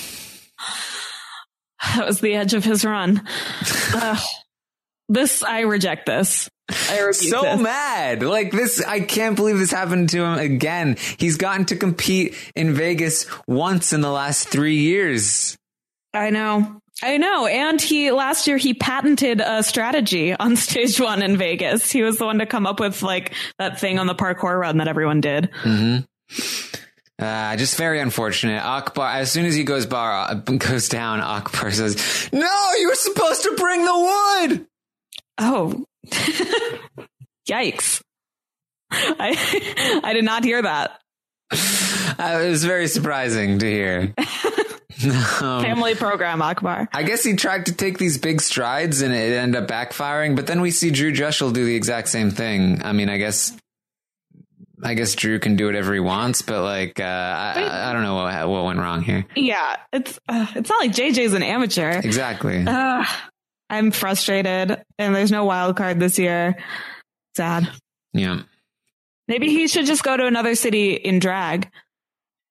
[1.97, 3.27] That was the edge of his run.
[5.09, 6.49] this, I reject this.
[6.71, 7.61] I was so this.
[7.61, 8.23] mad.
[8.23, 10.97] Like this, I can't believe this happened to him again.
[11.19, 15.57] He's gotten to compete in Vegas once in the last three years.
[16.15, 16.81] I know.
[17.03, 17.47] I know.
[17.47, 21.91] And he last year he patented a strategy on stage one in Vegas.
[21.91, 24.79] He was the one to come up with like that thing on the parkour run
[24.79, 25.51] that everyone did.
[25.63, 26.05] Mm-hmm.
[27.19, 28.65] Uh, just very unfortunate.
[28.65, 32.95] Akbar, as soon as he goes bar uh, goes down, Akbar says, "No, you were
[32.95, 34.67] supposed to bring the wood."
[35.39, 35.85] Oh,
[37.49, 38.03] yikes!
[38.91, 41.01] I I did not hear that.
[41.53, 44.15] Uh, it was very surprising to hear.
[45.41, 46.89] um, Family program, Akbar.
[46.93, 50.37] I guess he tried to take these big strides and it ended up backfiring.
[50.37, 52.83] But then we see Drew Drechsel do the exact same thing.
[52.85, 53.57] I mean, I guess
[54.83, 58.17] I guess Drew can do whatever he wants, but like, uh, I, I, don't know
[58.17, 59.25] what, what went wrong here.
[59.35, 61.91] Yeah, it's uh, it's not like JJ's an amateur.
[61.91, 62.65] Exactly.
[62.67, 63.05] Uh,
[63.75, 66.57] I'm frustrated, and there's no wild card this year.
[67.37, 67.69] Sad.
[68.13, 68.43] Yeah.
[69.27, 71.69] Maybe he should just go to another city in drag,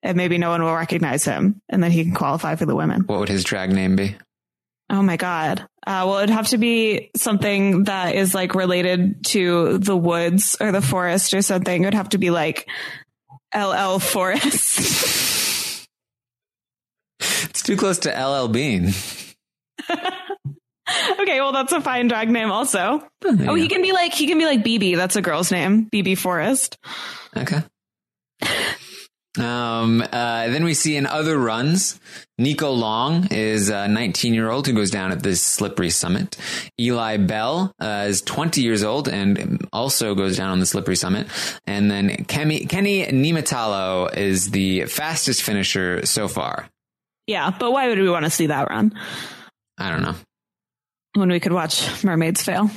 [0.02, 3.02] and maybe no one will recognize him, and then he can qualify for the women.
[3.06, 4.16] What would his drag name be?
[4.90, 5.60] Oh my god.
[5.86, 10.72] Uh, well, it'd have to be something that is like related to the woods or
[10.72, 11.82] the forest or something.
[11.82, 12.68] It would have to be like
[13.56, 14.78] LL Forest.
[17.20, 18.92] it's too close to LL Bean.
[21.20, 23.06] okay, well that's a fine drag name also.
[23.24, 23.50] Yeah.
[23.50, 24.96] Oh, he can be like he can be like BB.
[24.96, 25.88] That's a girl's name.
[25.90, 26.78] BB Forest.
[27.36, 27.62] Okay.
[29.36, 31.98] Um, uh, then we see in other runs,
[32.38, 36.36] Nico Long is a 19 year old who goes down at this slippery summit.
[36.80, 41.26] Eli Bell uh, is 20 years old and also goes down on the slippery summit.
[41.66, 46.68] And then Kemi, Kenny Niemitalo is the fastest finisher so far.
[47.26, 48.92] Yeah, but why would we want to see that run?
[49.78, 50.14] I don't know.
[51.14, 52.70] When we could watch mermaids fail.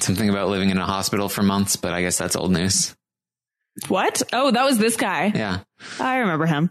[0.00, 2.94] Something about living in a hospital for months, but I guess that's old news.
[3.88, 4.22] What?
[4.32, 5.32] Oh, that was this guy.
[5.34, 5.60] Yeah.
[5.98, 6.70] I remember him.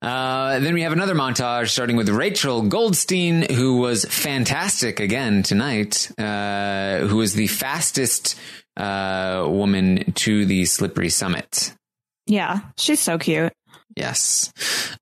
[0.00, 6.10] Uh, then we have another montage starting with Rachel Goldstein, who was fantastic again tonight,
[6.18, 8.38] uh, who was the fastest
[8.76, 11.74] uh, woman to the slippery summit.
[12.26, 13.52] Yeah, she's so cute.
[13.96, 14.52] Yes.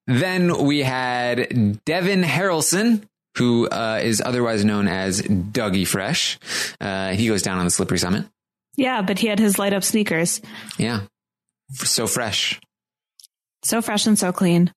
[0.06, 3.04] Then we had Devin Harrelson,
[3.36, 6.38] who uh, is otherwise known as Dougie Fresh.
[6.80, 8.26] Uh, he goes down on the slippery summit.
[8.76, 10.40] Yeah, but he had his light up sneakers.
[10.78, 11.02] Yeah.
[11.72, 12.60] So fresh.
[13.62, 14.72] So fresh and so clean.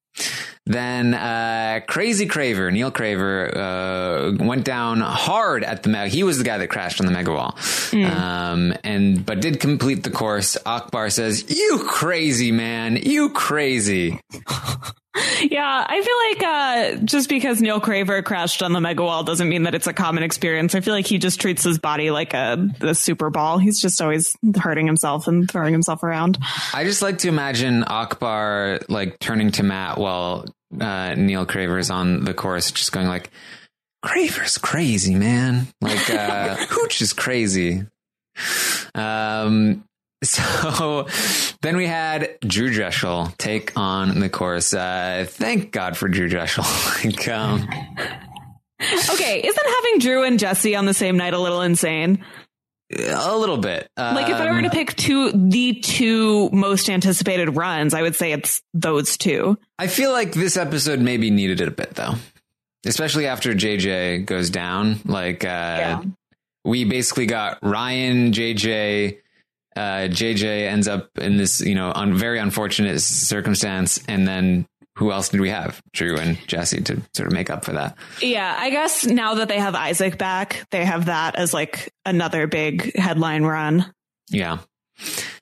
[0.70, 6.10] Then uh, Crazy Craver, Neil Craver, uh, went down hard at the Mega.
[6.10, 8.06] He was the guy that crashed on the Mega Wall, mm.
[8.06, 10.58] um, and but did complete the course.
[10.68, 14.22] Akbar says, "You crazy man, you crazy."
[15.42, 19.50] yeah, I feel like uh, just because Neil Craver crashed on the Mega Wall doesn't
[19.50, 20.76] mean that it's a common experience.
[20.76, 23.58] I feel like he just treats his body like a, a super ball.
[23.58, 26.38] He's just always hurting himself and throwing himself around.
[26.76, 30.46] I just like to imagine Akbar like turning to Matt while
[30.80, 33.32] uh, Neil Craver's on the course, just going like,
[34.04, 35.68] "Craver's crazy, man.
[35.82, 37.86] Like uh, Hooch is crazy."
[38.96, 39.84] Um,
[40.24, 41.08] so
[41.62, 44.74] then we had Drew Drechsel take on the course.
[44.74, 47.06] Uh, thank God for Drew Drechsel.
[47.06, 47.68] like, um,
[49.14, 52.24] okay, isn't having Drew and Jessie on the same night a little insane?
[52.92, 53.88] A little bit.
[53.98, 58.16] Like if I were to um, pick two, the two most anticipated runs, I would
[58.16, 59.60] say it's those two.
[59.78, 62.16] I feel like this episode maybe needed it a bit though,
[62.86, 65.02] especially after JJ goes down.
[65.06, 66.02] Like, uh, yeah.
[66.66, 69.20] we basically got Ryan, JJ,
[69.76, 74.68] uh, JJ ends up in this, you know, un- very unfortunate circumstance, and then
[75.00, 75.82] who else did we have?
[75.94, 77.98] Drew and Jessie to sort of make up for that.
[78.22, 82.48] Yeah, I guess now that they have Isaac back, they have that as like another
[82.48, 83.92] big headline run.
[84.30, 84.58] Yeah.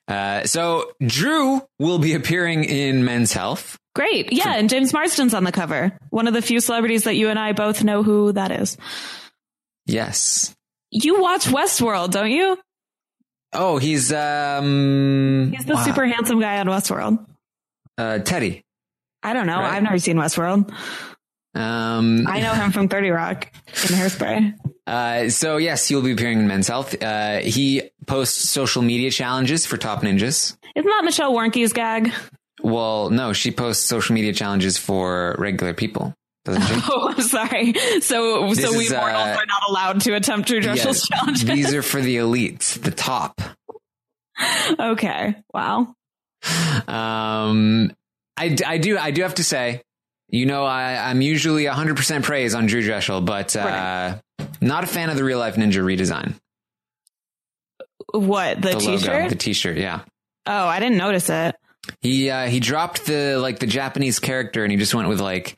[0.07, 3.79] Uh, so Drew will be appearing in Men's Health.
[3.95, 4.31] Great.
[4.31, 5.97] Yeah, and James Marsden's on the cover.
[6.11, 8.77] One of the few celebrities that you and I both know who that is.
[9.87, 10.55] Yes.
[10.91, 12.59] You watch Westworld, don't you?
[13.53, 15.83] Oh, he's um He's the wow.
[15.83, 17.25] super handsome guy on Westworld.
[17.97, 18.63] Uh Teddy.
[19.27, 19.57] I don't know.
[19.59, 19.73] Right?
[19.73, 20.71] I've never seen Westworld.
[21.55, 24.53] Um, I know him from 30 Rock in Hairspray.
[24.85, 27.01] Uh, so yes, he'll be appearing in Men's Health.
[27.01, 30.55] Uh, he posts social media challenges for top ninjas.
[30.75, 32.11] Isn't that Michelle Warnky's gag?
[32.61, 36.13] Well, no, she posts social media challenges for regular people.
[36.49, 37.73] Oh, I'm sorry.
[37.99, 41.43] So, This so we is, mortals uh, are not allowed to attempt Drew Drechsel's challenges.
[41.43, 43.41] These are for the elites, the top.
[44.79, 45.35] okay.
[45.53, 45.93] Wow.
[46.87, 47.91] Um,
[48.37, 49.81] I, I do I do have to say,
[50.29, 54.17] you know, I, I'm usually 100% praise on Drew Drechsel, but uh,
[54.61, 56.35] not a fan of the real life ninja redesign.
[58.13, 59.07] What the, The t-shirt?
[59.07, 60.01] logo, the T-shirt, yeah.
[60.45, 61.55] oh, I didn't notice it.
[62.01, 65.57] He uh, he dropped the like the Japanese character and he just went with like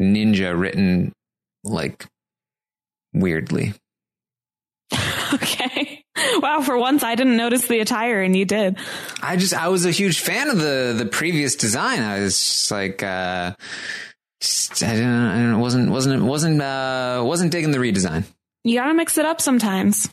[0.00, 1.12] ninja written
[1.64, 2.06] like
[3.12, 3.74] weirdly.
[5.34, 5.83] okay.
[6.40, 6.60] Wow.
[6.62, 8.76] For once, I didn't notice the attire, and you did.
[9.22, 12.00] I just I was a huge fan of the the previous design.
[12.02, 13.54] I was just like uh
[14.40, 18.24] just, I didn't I don't know, wasn't wasn't wasn't uh wasn't digging the redesign.
[18.62, 20.08] You gotta mix it up sometimes.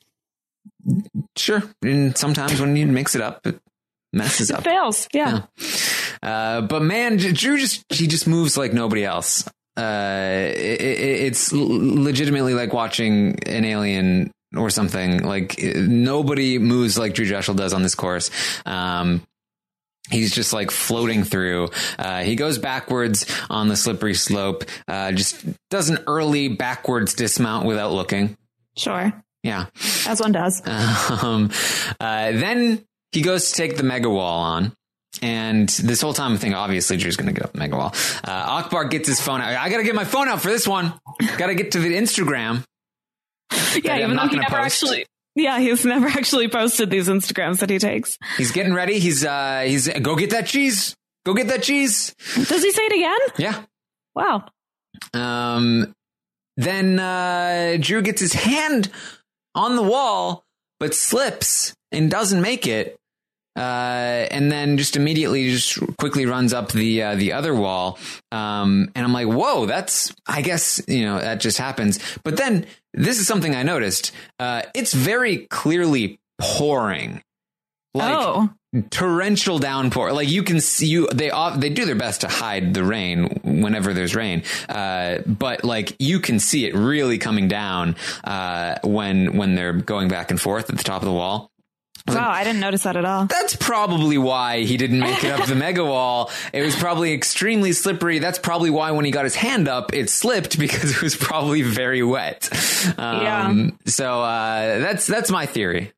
[1.37, 1.63] Sure.
[1.83, 3.59] And sometimes when you mix it up it
[4.13, 4.63] messes It up.
[4.63, 5.07] fails.
[5.13, 5.43] Yeah.
[6.23, 9.47] Uh but man, Drew just he just moves like nobody else.
[9.77, 15.23] Uh it, it, it's legitimately like watching an alien or something.
[15.23, 18.31] Like nobody moves like Drew Drechsel does on this course.
[18.65, 19.21] Um
[20.09, 21.69] He's just like floating through.
[21.97, 24.65] Uh, he goes backwards on the slippery slope.
[24.87, 28.35] Uh, just does an early backwards dismount without looking.
[28.75, 29.13] Sure.
[29.43, 29.67] Yeah.
[30.07, 30.61] As one does.
[30.67, 31.51] Um,
[31.99, 34.73] uh, then he goes to take the mega wall on.
[35.21, 37.93] And this whole time, I think obviously Drew's going to get up the mega wall.
[38.23, 39.49] Uh, Akbar gets his phone out.
[39.49, 40.93] I got to get my phone out for this one.
[41.37, 42.63] Got to get to the Instagram.
[43.83, 44.83] Yeah, even though he never post.
[44.83, 45.05] actually.
[45.35, 48.17] Yeah, he's never actually posted these Instagrams that he takes.
[48.37, 48.99] He's getting ready.
[48.99, 50.95] He's uh, he's go get that cheese.
[51.25, 52.13] Go get that cheese.
[52.35, 53.19] Does he say it again?
[53.37, 53.63] Yeah.
[54.15, 54.45] Wow.
[55.13, 55.93] Um,
[56.57, 58.89] then uh, Drew gets his hand
[59.55, 60.43] on the wall,
[60.79, 62.97] but slips and doesn't make it.
[63.55, 67.99] Uh, and then just immediately just quickly runs up the uh, the other wall.
[68.31, 71.99] Um, and I'm like, whoa, that's I guess you know that just happens.
[72.23, 74.13] But then this is something I noticed.
[74.39, 77.21] Uh, it's very clearly pouring.
[77.93, 78.49] Like, oh,
[78.89, 80.13] torrential downpour.
[80.13, 83.39] Like you can see you they off, they do their best to hide the rain
[83.43, 84.43] whenever there's rain.
[84.69, 90.07] Uh, but like you can see it really coming down uh, when when they're going
[90.07, 91.50] back and forth at the top of the wall.
[92.07, 92.29] Wow!
[92.29, 93.25] I didn't notice that at all.
[93.25, 96.29] That's probably why he didn't make it up the mega wall.
[96.53, 98.19] It was probably extremely slippery.
[98.19, 101.61] That's probably why when he got his hand up, it slipped because it was probably
[101.61, 102.49] very wet.
[102.97, 103.69] Um, Yeah.
[103.85, 105.91] So uh, that's that's my theory.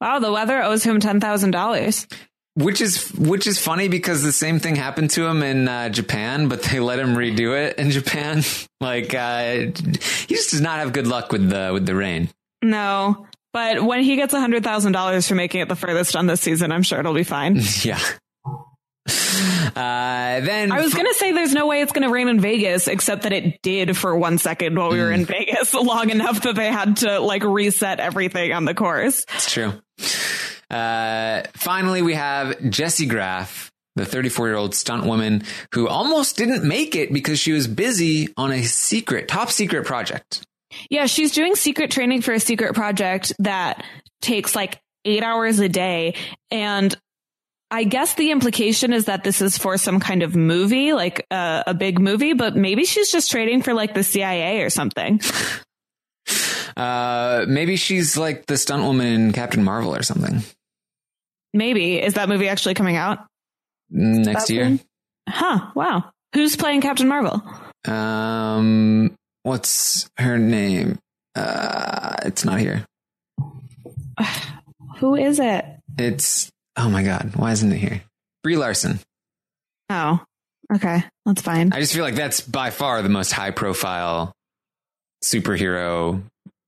[0.00, 2.06] Wow, the weather owes him ten thousand dollars.
[2.54, 6.48] Which is which is funny because the same thing happened to him in uh, Japan,
[6.48, 8.42] but they let him redo it in Japan.
[8.80, 12.28] like uh, he just does not have good luck with the with the rain.
[12.62, 16.40] No, but when he gets hundred thousand dollars for making it the furthest on this
[16.40, 17.60] season, I'm sure it'll be fine.
[17.82, 18.00] yeah.
[19.08, 23.22] Uh, then I was gonna say there's no way it's gonna rain in Vegas, except
[23.22, 26.70] that it did for one second while we were in Vegas, long enough that they
[26.70, 29.24] had to like reset everything on the course.
[29.34, 29.72] It's true.
[30.70, 35.42] Uh, finally, we have Jessie Graff, the 34 year old stunt woman
[35.74, 40.44] who almost didn't make it because she was busy on a secret, top secret project.
[40.88, 43.84] Yeah, she's doing secret training for a secret project that
[44.20, 46.14] takes like eight hours a day.
[46.50, 46.96] And
[47.70, 51.62] I guess the implication is that this is for some kind of movie, like uh,
[51.66, 55.20] a big movie, but maybe she's just training for like the CIA or something.
[56.76, 60.42] Uh, maybe she's like the stunt woman in Captain Marvel or something
[61.52, 62.00] Maybe.
[62.00, 63.26] Is that movie actually coming out?
[63.90, 64.66] next year.
[64.66, 64.80] soon?
[65.28, 65.72] Huh.
[65.74, 66.12] Wow.
[66.32, 67.42] Who's playing Captain Marvel?
[67.86, 70.98] Um, what's her name?
[71.34, 72.84] Uh, it's not here.
[74.98, 75.64] Who is it?
[75.98, 78.02] It's oh my god, why isn't it here?
[78.42, 79.00] Brie Larson.
[79.88, 80.20] Oh,
[80.74, 81.04] okay.
[81.26, 81.72] That's fine.
[81.72, 84.32] I just feel like that's by far the most high profile
[85.24, 86.22] superhero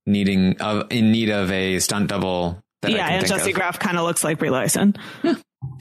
[0.06, 2.58] needing of in need of a stunt double.
[2.82, 3.52] That I yeah, can and Jessie.
[3.52, 4.96] Graff kind of looks like Brie Larson.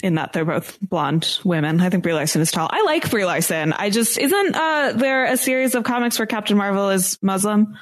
[0.03, 1.79] In that they're both blonde women.
[1.81, 2.69] I think Brie Larson is tall.
[2.71, 3.73] I like Brie Larson.
[3.73, 7.77] I just isn't uh there a series of comics where Captain Marvel is Muslim?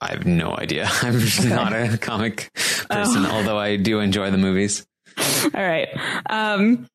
[0.00, 0.88] I have no idea.
[1.02, 2.50] I'm just not a comic
[2.88, 3.30] person, Oh.
[3.32, 4.86] although I do enjoy the movies.
[5.44, 5.88] All right.
[6.28, 6.86] Um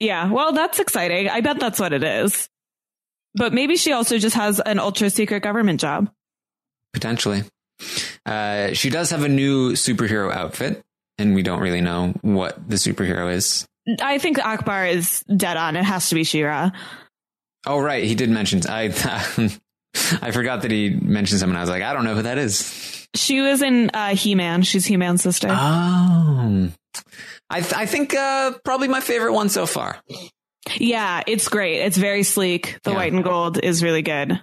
[0.00, 1.28] yeah, well that's exciting.
[1.28, 2.48] I bet that's what it is.
[3.34, 6.10] But maybe she also just has an ultra secret government job.
[6.92, 7.44] Potentially.
[8.24, 10.82] Uh, she does have a new superhero outfit,
[11.18, 13.66] and we don't really know what the superhero is.
[14.00, 15.76] I think Akbar is dead on.
[15.76, 16.70] It has to be She-Ra.
[17.66, 18.04] Oh, right.
[18.04, 18.62] He did mention.
[18.68, 18.84] I
[20.22, 21.56] I forgot that he mentioned someone.
[21.56, 23.06] I was like, I don't know who that is.
[23.14, 24.62] She was in uh, He Man.
[24.62, 25.48] She's He Man's sister.
[25.50, 26.68] Oh,
[27.48, 29.98] I th- I think uh, probably my favorite one so far.
[30.76, 31.80] yeah, it's great.
[31.80, 32.78] It's very sleek.
[32.82, 32.96] The Yeah.
[32.96, 34.40] white and gold is really good.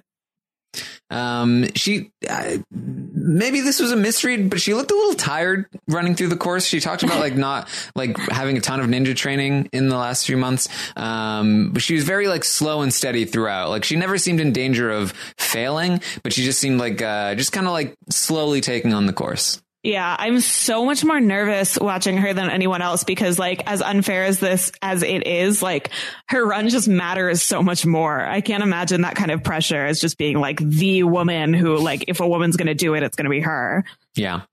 [1.10, 6.16] Um, she uh, maybe this was a misread, but she looked a little tired running
[6.16, 6.66] through the course.
[6.66, 10.26] She talked about like not like having a ton of ninja training in the last
[10.26, 10.68] few months.
[10.96, 13.70] Um, but she was very like slow and steady throughout.
[13.70, 17.52] Like she never seemed in danger of failing, but she just seemed like uh, just
[17.52, 19.62] kind of like slowly taking on the course.
[19.84, 24.24] Yeah, I'm so much more nervous watching her than anyone else because like as unfair
[24.24, 25.90] as this as it is, like
[26.30, 28.24] her run just matters so much more.
[28.24, 32.06] I can't imagine that kind of pressure as just being like the woman who like
[32.08, 33.84] if a woman's going to do it, it's going to be her.
[34.16, 34.44] Yeah.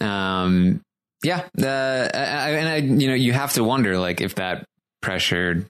[0.00, 0.80] Um,
[1.24, 1.42] yeah.
[1.60, 4.64] Uh, I, and I, you know, you have to wonder like if that
[5.00, 5.66] pressure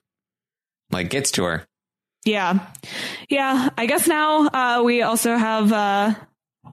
[0.91, 1.65] like gets to her.
[2.25, 2.67] Yeah.
[3.27, 6.13] Yeah, I guess now uh we also have uh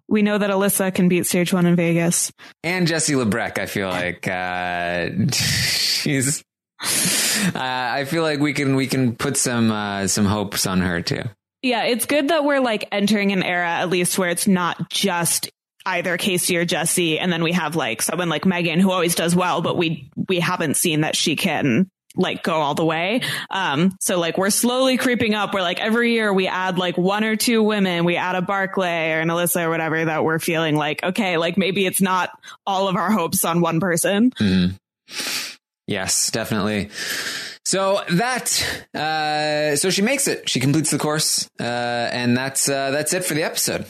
[0.08, 2.32] we know that Alyssa can beat stage 1 in Vegas.
[2.62, 3.58] and Jesse Labreck.
[3.58, 6.42] I feel like uh, she's.
[6.82, 11.02] Uh, I feel like we can we can put some uh, some hopes on her
[11.02, 11.22] too.
[11.62, 15.50] Yeah, it's good that we're like entering an era at least where it's not just
[15.84, 19.36] either Casey or Jessie, and then we have like someone like Megan who always does
[19.36, 23.22] well, but we we haven't seen that she can like go all the way.
[23.50, 25.54] Um, so like we're slowly creeping up.
[25.54, 29.12] We're like every year we add like one or two women, we add a Barclay
[29.12, 32.30] or an Alyssa or whatever that we're feeling like, okay, like maybe it's not
[32.66, 34.30] all of our hopes on one person.
[34.32, 35.54] Mm-hmm.
[35.86, 36.90] Yes, definitely.
[37.64, 40.48] So that uh, so she makes it.
[40.48, 43.86] She completes the course, uh, and that's uh, that's it for the episode.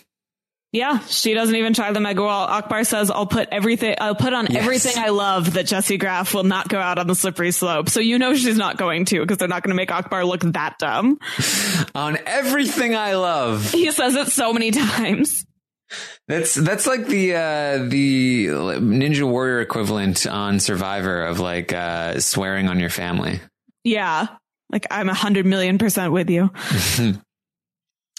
[0.72, 2.46] Yeah, she doesn't even try the mega wall.
[2.46, 3.96] Akbar says, "I'll put everything.
[4.00, 4.62] I'll put on Yes.
[4.62, 7.98] everything I love that Jessie Graff will not go out on the slippery slope." So
[7.98, 10.78] you know she's not going to because they're not going to make Akbar look that
[10.78, 11.18] dumb.
[11.96, 13.72] On everything I love.
[13.72, 15.44] He says it so many times.
[16.28, 22.68] That's that's like the uh, the Ninja Warrior equivalent on Survivor of like uh, swearing
[22.68, 23.40] on your family.
[23.82, 24.28] Yeah,
[24.70, 26.50] like I'm a hundred million percent with you.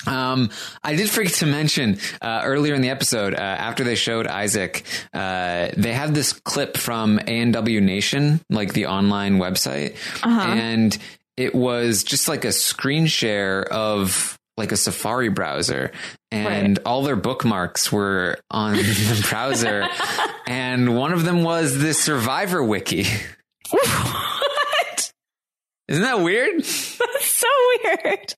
[0.07, 0.49] Um,
[0.83, 4.83] I did forget to mention uh, earlier in the episode uh, after they showed Isaac,
[5.13, 10.41] uh, they had this clip from ANW Nation, like the online website, Uh-huh.
[10.41, 10.97] and
[11.37, 15.91] it was just like a screen share of like a Safari browser,
[16.29, 19.87] and all their bookmarks were on the browser,
[20.45, 23.05] and one of them was the Survivor wiki.
[23.69, 25.11] what?
[25.87, 26.57] Isn't that weird?
[26.59, 27.47] That's so
[27.83, 28.33] weird.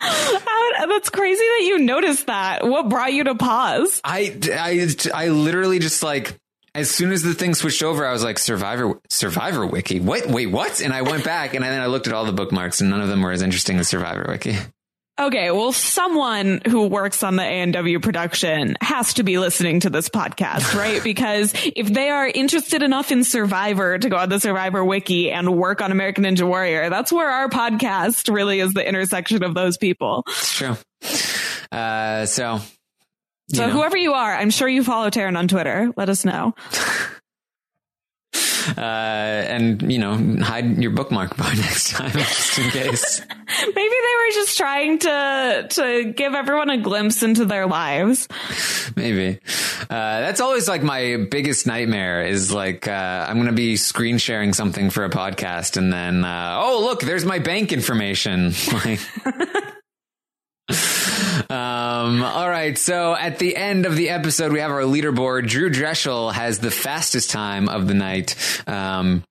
[0.00, 2.66] That's crazy that you noticed that.
[2.66, 4.00] What brought you to pause?
[4.04, 6.36] I, I, I literally just like
[6.74, 10.00] as soon as the thing switched over, I was like Survivor Survivor Wiki.
[10.00, 10.26] What?
[10.26, 10.80] Wait, what?
[10.80, 13.08] And I went back and then I looked at all the bookmarks, and none of
[13.08, 14.56] them were as interesting as Survivor Wiki.
[15.20, 20.08] Okay, well, someone who works on the ANW production has to be listening to this
[20.08, 21.04] podcast, right?
[21.04, 25.58] because if they are interested enough in Survivor to go on the Survivor wiki and
[25.58, 29.76] work on American Ninja Warrior, that's where our podcast really is the intersection of those
[29.76, 30.24] people.
[30.26, 30.76] It's true.
[31.70, 32.60] Uh, so.
[33.52, 35.92] So know, whoever you are, I'm sure you follow Taryn on Twitter.
[35.98, 36.54] Let us know.
[38.76, 43.20] uh, and you know, hide your bookmark by next time, just in case.
[43.30, 48.28] Maybe they were just trying to to give everyone a glimpse into their lives.
[48.96, 49.38] Maybe.
[49.82, 54.18] Uh, that's always like my biggest nightmare is like, uh, I'm going to be screen
[54.18, 58.52] sharing something for a podcast and then, uh, oh, look, there's my bank information.
[58.84, 59.00] Like,
[61.50, 62.78] um, all right.
[62.78, 65.48] So at the end of the episode, we have our leaderboard.
[65.48, 68.36] Drew Drechsel has the fastest time of the night.
[68.68, 69.24] Um,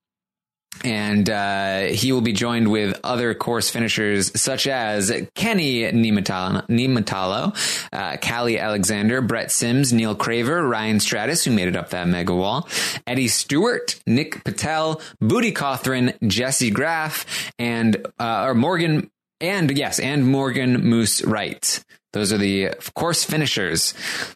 [0.83, 7.55] and uh, he will be joined with other course finishers such as Kenny Niemitalo
[7.91, 12.33] uh, Callie Alexander, Brett Sims, Neil Craver, Ryan Stratis, who made it up that mega
[12.33, 12.67] wall,
[13.05, 17.25] Eddie Stewart, Nick Patel, Booty Cothran, Jessie Graff,
[17.57, 19.09] and uh, or Morgan,
[19.41, 21.83] and yes, and Morgan Moose Wright.
[22.13, 23.93] Those are the course finishers.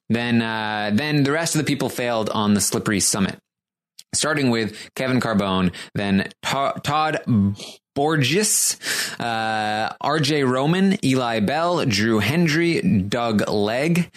[0.10, 3.40] Then, uh, then the rest of the people failed on the slippery summit
[4.14, 7.22] starting with Kevin Carbone, then To- Todd
[7.96, 8.78] Borges,
[9.20, 14.12] uh, RJ Roman, Eli Bell, Drew Hendry, Doug Legg,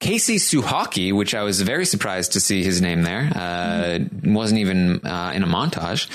[0.00, 3.30] Casey Suhaki, which I was very surprised to see his name there.
[3.34, 6.08] Uh, wasn't even uh, in a montage.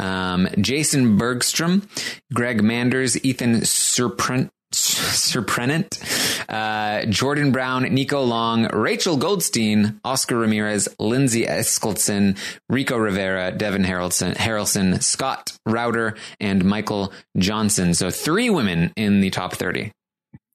[0.00, 1.88] Um, Jason Bergstrom,
[2.32, 4.50] Greg Manders, Ethan Surprent.
[4.72, 6.00] Surprenant,
[6.48, 12.36] uh, Jordan Brown, Nico Long, Rachel Goldstein, Oscar Ramirez, Lindsay Eskildsen,
[12.68, 17.94] Rico Rivera, Devin Harrelson, Harrelson, Scott Router, and Michael Johnson.
[17.94, 19.92] So three women in the top 30.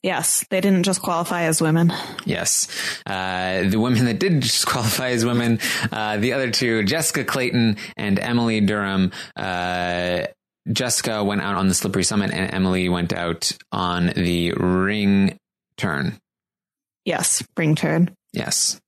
[0.01, 1.91] Yes, they didn't just qualify as women.
[2.25, 2.67] Yes.
[3.05, 5.59] Uh, the women that did just qualify as women,
[5.91, 10.23] uh, the other two, Jessica Clayton and Emily Durham, uh,
[10.71, 15.37] Jessica went out on the slippery summit and Emily went out on the ring
[15.77, 16.17] turn.
[17.05, 18.15] Yes, ring turn.
[18.33, 18.79] Yes.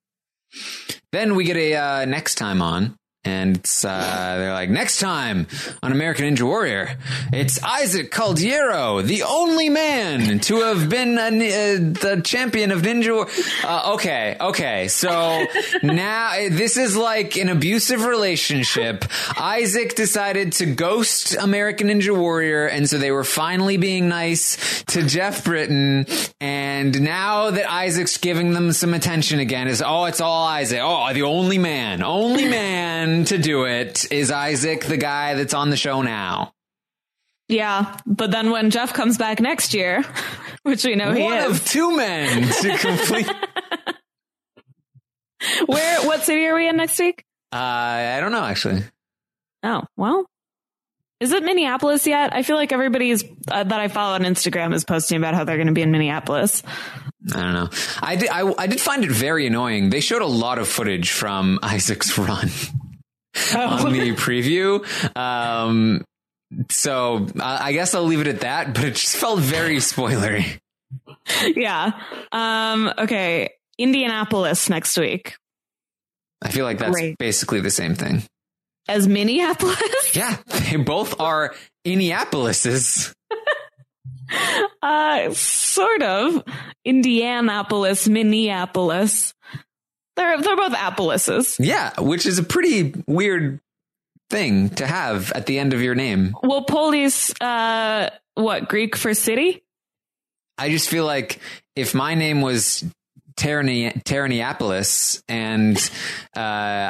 [1.11, 5.45] Then we get a uh, next time on, and it's, uh, they're like, next time
[5.83, 6.97] on American Ninja Warrior,
[7.31, 13.13] it's Isaac Caldiero, the only man to have been a, uh, the champion of Ninja.
[13.13, 13.27] War-
[13.63, 14.87] uh, okay, okay.
[14.87, 15.45] So
[15.83, 19.05] now this is like an abusive relationship.
[19.37, 25.03] Isaac decided to ghost American Ninja Warrior, and so they were finally being nice to
[25.03, 26.07] Geoff Britten.
[26.39, 30.79] And now that Isaac's giving them some attention again, is oh, it's all Isaac.
[30.81, 35.69] Oh, the only man, only man to do it is Isaac, the guy that's on
[35.69, 36.53] the show now.
[37.47, 40.03] Yeah, but then when Geoff comes back next year,
[40.63, 43.29] which we know he is, One of two men to complete.
[45.65, 47.23] where what city are we in next week?
[47.53, 48.83] uh, I don't know actually.
[49.63, 50.25] Oh, well.
[51.19, 52.33] Is it Minneapolis yet?
[52.33, 55.57] I feel like everybody's uh, that I follow on Instagram is posting about how they're
[55.57, 56.63] going to be in Minneapolis.
[57.35, 57.69] I don't know.
[58.01, 58.29] I did.
[58.29, 59.91] I, I did find it very annoying.
[59.91, 62.49] They showed a lot of footage from Isaac's run
[63.55, 64.85] on the preview.
[65.17, 66.03] Um,
[66.69, 68.73] so I I guess I'll leave it at that.
[68.73, 70.59] But it just felt very spoilery.
[71.55, 71.91] yeah.
[72.31, 73.49] Um, okay.
[73.77, 75.35] Indianapolis next week
[76.43, 77.17] I feel like that's Great.
[77.17, 78.23] basically the same thing.
[78.87, 79.77] as Minneapolis.
[80.13, 81.55] Yeah, they both are
[81.85, 83.13] Indianapolises.
[84.81, 86.43] Uh, sort of.
[86.85, 89.33] Indianapolis, Minneapolis.
[90.15, 91.57] They're they're both Appleses.
[91.59, 93.59] Yeah, which is a pretty weird
[94.29, 96.35] thing to have at the end of your name.
[96.43, 99.63] Well, Polis, uh, what Greek for city?
[100.57, 101.39] I just feel like
[101.75, 102.83] if my name was
[103.35, 105.75] Tyranny, Tyranniapolis and
[106.35, 106.39] uh,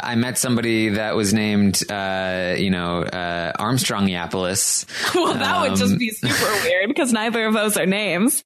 [0.03, 4.85] I met somebody that was named, uh, you know, uh, Armstrongiapolis,
[5.15, 8.43] Well, that would just Um, be super weird because neither of those are names.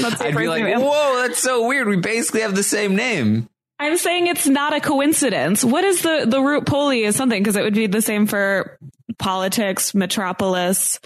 [0.00, 1.86] That's I'd be like, whoa, that's so weird.
[1.88, 3.48] We basically have the same name.
[3.78, 5.62] I'm saying it's not a coincidence.
[5.64, 8.78] What is the the root poli is something because it would be the same for
[9.18, 10.98] politics, metropolis,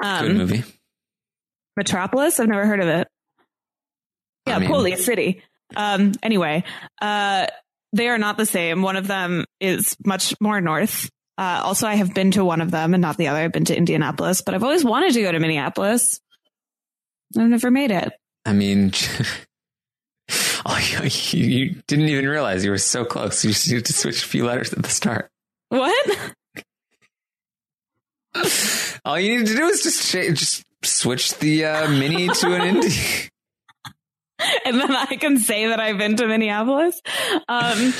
[0.00, 0.62] Good um, movie.
[1.76, 2.38] metropolis.
[2.38, 3.08] I've never heard of it.
[4.46, 5.42] Yeah, I mean- poli city.
[5.76, 6.64] Um, anyway,
[7.00, 7.46] uh,
[7.92, 8.82] they are not the same.
[8.82, 11.08] One of them is much more north.
[11.38, 13.38] Uh, also, I have been to one of them and not the other.
[13.38, 16.20] I've been to Indianapolis, but I've always wanted to go to Minneapolis.
[17.38, 18.12] I've never made it.
[18.44, 18.92] I mean,
[20.66, 23.44] oh, you, you didn't even realize you were so close.
[23.44, 25.30] You just needed to switch a few letters at the start.
[25.68, 26.34] What?
[29.04, 32.76] All you need to do is just cha- just switch the uh, mini to an
[32.76, 33.28] indie.
[34.64, 37.00] and then I can say that I've been to Minneapolis.
[37.48, 37.92] Um,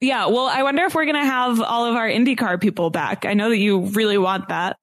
[0.00, 3.24] yeah, well, I wonder if we're going to have all of our IndyCar people back.
[3.24, 4.76] I know that you really want that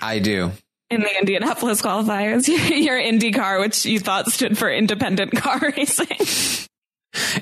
[0.00, 0.52] I do.
[0.90, 2.48] In the Indianapolis qualifiers.
[2.84, 6.16] Your IndyCar, which you thought stood for independent car racing.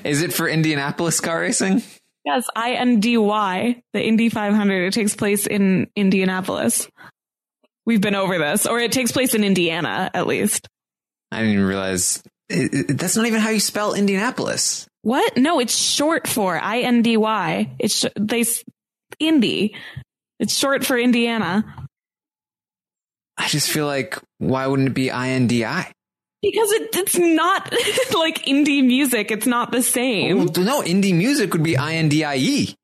[0.03, 1.83] Is it for Indianapolis car racing?
[2.25, 4.85] yes, I N D Y, the Indy 500.
[4.87, 6.87] It takes place in Indianapolis.
[7.85, 10.67] We've been over this, or it takes place in Indiana, at least.
[11.31, 14.87] I didn't even realize it, it- that's not even how you spell Indianapolis.
[15.03, 15.37] What?
[15.37, 17.75] No, it's short for I N D Y.
[17.79, 18.63] It's sh- they s-
[19.19, 19.75] Indy.
[20.39, 21.86] It's short for Indiana.
[23.37, 25.91] I just feel like why wouldn't it be INDI?
[26.41, 27.71] Because it, it's not
[28.15, 29.31] like indie music.
[29.31, 30.37] It's not the same.
[30.37, 32.75] Well, no, indie music would be INDIE.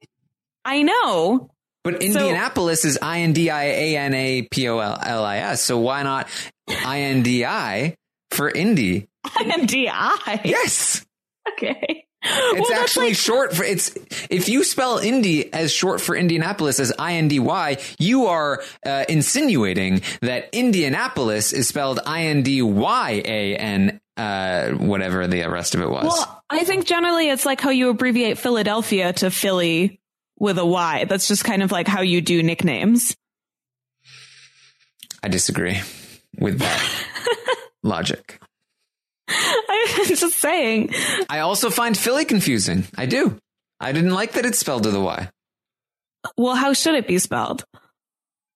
[0.65, 1.49] I know.
[1.83, 5.37] But Indianapolis is I N D I A N A P O L L I
[5.37, 5.61] S.
[5.61, 6.29] So why not
[6.69, 7.95] I N D I
[8.31, 9.07] for indie?
[9.27, 10.41] INDI.
[10.45, 11.05] Yes.
[11.51, 12.05] Okay.
[12.55, 13.91] It's Well, actually like- short for it's
[14.29, 18.63] if you spell indie as short for Indianapolis as I N D Y, you are
[18.85, 25.43] uh, insinuating that Indianapolis is spelled I N D Y A N uh whatever the
[25.47, 26.05] rest of it was.
[26.05, 29.99] Well, I think generally it's like how you abbreviate Philadelphia to Philly
[30.39, 31.05] with a Y.
[31.05, 33.15] That's just kind of like how you do nicknames.
[35.23, 35.79] I disagree
[36.37, 37.05] with that
[37.83, 38.39] logic.
[39.29, 40.89] I'm just saying.
[41.29, 42.83] I also find Philly confusing.
[42.97, 43.37] I do.
[43.79, 45.29] I didn't like that it's spelled with a Y.
[46.37, 47.65] Well, how should it be spelled?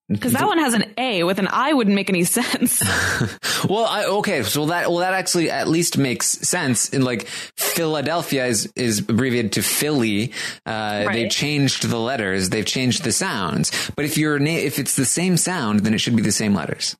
[0.09, 2.81] Because that one has an A with an I wouldn't make any sense.
[3.69, 6.87] well, I, okay, so that well that actually at least makes sense.
[6.91, 7.27] In like
[7.57, 10.31] Philadelphia is is abbreviated to Philly.
[10.65, 11.13] Uh, Right.
[11.13, 12.49] They changed the letters.
[12.49, 13.69] They've changed the sounds.
[13.97, 16.53] But if you're na- if it's the same sound, then it should be the same
[16.55, 16.95] letters.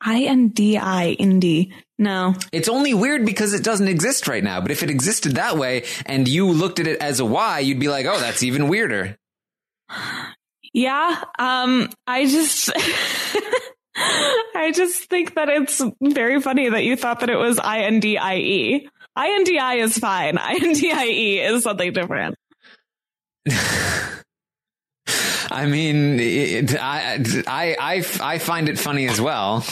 [0.00, 1.72] I N D I indie.
[1.98, 2.34] No.
[2.52, 4.60] It's only weird because it doesn't exist right now.
[4.60, 7.80] But if it existed that way and you looked at it as a Y, you'd
[7.80, 9.16] be like, oh, that's even weirder.
[10.76, 11.22] Yeah.
[11.38, 12.68] Um, I just,
[13.96, 18.00] I just think that it's very funny that you thought that it was I N
[18.00, 18.88] D I E.
[19.14, 20.36] I N D I is fine.
[20.40, 22.34] I N D I E is something different.
[25.48, 29.64] I mean, it, I, I, I, I find it funny as well.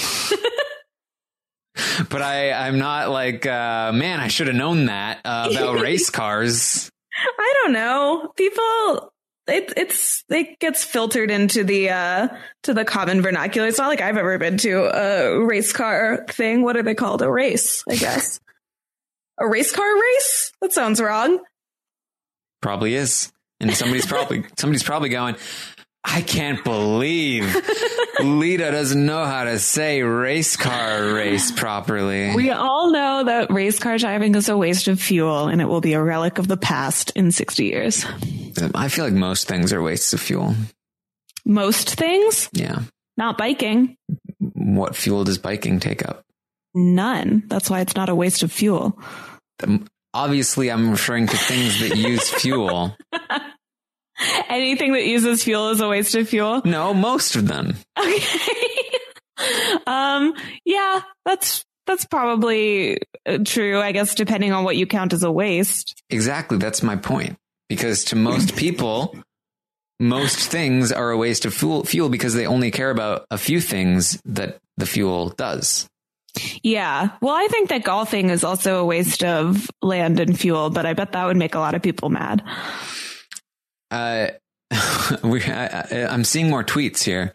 [2.08, 6.10] but I, I'm not like, uh, man, I should have known that uh, about race
[6.10, 6.90] cars.
[7.14, 8.32] I don't know.
[8.36, 9.12] People,
[9.46, 12.28] it, it's, it gets filtered into the, uh,
[12.64, 13.68] to the common vernacular.
[13.68, 16.62] It's not like I've ever been to a race car thing.
[16.62, 17.22] What are they called?
[17.22, 18.40] A race, I guess.
[19.38, 20.52] a race car race?
[20.60, 21.40] That sounds wrong.
[22.60, 23.32] Probably is.
[23.60, 25.36] And somebody's probably, somebody's probably going,
[26.04, 27.44] I can't believe
[28.20, 32.34] Lita doesn't know how to say race car race properly.
[32.34, 35.80] We all know that race car driving is a waste of fuel and it will
[35.80, 38.04] be a relic of the past in 60 years.
[38.74, 40.54] I feel like most things are wastes of fuel.
[41.44, 42.80] Most things, Yeah.
[43.16, 43.96] not biking.
[44.38, 46.24] What fuel does biking take up?
[46.74, 47.44] None.
[47.46, 48.98] That's why it's not a waste of fuel.
[49.62, 52.94] Um, Obviously, I'm referring to things that use fuel.
[54.48, 56.62] Anything that uses fuel is a waste of fuel.
[56.64, 57.76] No, most of them.
[57.98, 58.40] Okay.
[59.86, 60.34] um,
[60.64, 65.32] yeah, that's, that's probably uh, true, I guess, depending on what you count as a
[65.32, 66.02] waste.
[66.10, 66.58] Exactly.
[66.58, 67.36] That's my point.
[67.68, 69.16] Because to most people,
[69.98, 73.60] most things are a waste of fuel, fuel because they only care about a few
[73.60, 75.88] things that the fuel does.
[76.62, 77.10] Yeah.
[77.20, 80.94] Well, I think that golfing is also a waste of land and fuel, but I
[80.94, 82.42] bet that would make a lot of people mad.
[83.92, 84.28] Uh,
[85.22, 87.32] we, I, I'm seeing more tweets here.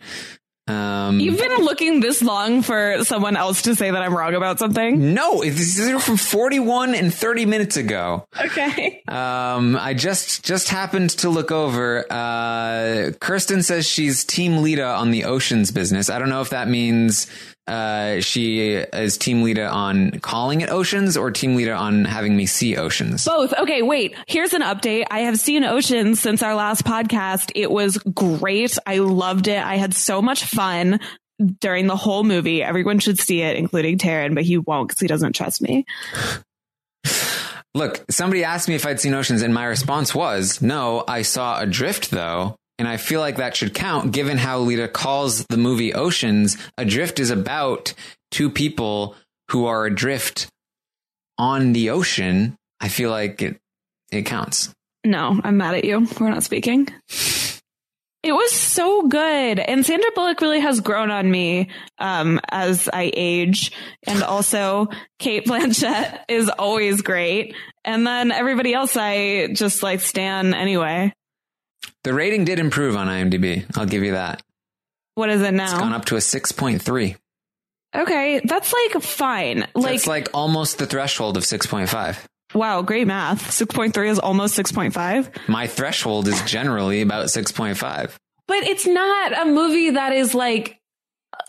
[0.68, 4.60] Um, You've been looking this long for someone else to say that I'm wrong about
[4.60, 5.14] something.
[5.14, 8.26] no, these are from 41 and 30 minutes ago.
[8.38, 9.02] Okay.
[9.08, 12.06] Um, I just just happened to look over.
[12.12, 16.10] Uh, Kirsten says she's team Lita on the oceans business.
[16.10, 17.28] I don't know if that means
[17.68, 22.46] uh, she is team leader on calling it oceans or team leader on having me
[22.46, 23.26] see oceans.
[23.26, 23.54] Both.
[23.54, 24.16] Okay, wait.
[24.28, 25.06] Here's an update.
[25.12, 27.52] I have seen oceans since our last podcast.
[27.56, 28.78] It was great.
[28.86, 29.62] I loved it.
[29.62, 31.00] I had so much fun
[31.60, 32.64] during the whole movie.
[32.64, 35.86] Everyone should see it, including Taryn, but he won't because he doesn't trust me.
[37.76, 41.04] Look, somebody asked me if I'd seen oceans, and my response was no.
[41.08, 42.56] I saw Adrift though.
[42.80, 46.58] And I feel like that should count given how Lita calls the movie Oceans.
[46.78, 47.94] Adrift is about
[48.32, 49.16] two people
[49.50, 50.48] who are adrift
[51.38, 52.56] on the ocean.
[52.80, 53.58] I feel like it,
[54.12, 54.74] it counts.
[55.04, 56.08] No, I'm mad at you.
[56.20, 56.88] We're not speaking.
[58.24, 59.60] It was so good.
[59.60, 63.72] And Sandra Bullock really has grown on me um, as I age.
[64.06, 64.90] And also,
[65.20, 67.56] Cate Blanchett is always great.
[67.86, 71.14] And then everybody else I just like stan anyway.
[72.04, 73.66] The rating did improve on IMDb.
[73.78, 74.42] I'll give you that.
[75.16, 75.64] What is it now?
[75.64, 77.16] it It's gone up to a 6.3.
[77.96, 79.68] Okay, that's like fine.
[79.74, 82.18] Like, That's like almost the threshold of 6.5.
[82.54, 83.50] wow, great math.
[83.52, 85.48] 6.3 is almost 6.5.
[85.48, 88.12] My threshold is generally about 6.5.
[88.48, 90.80] But it's not a movie that is like,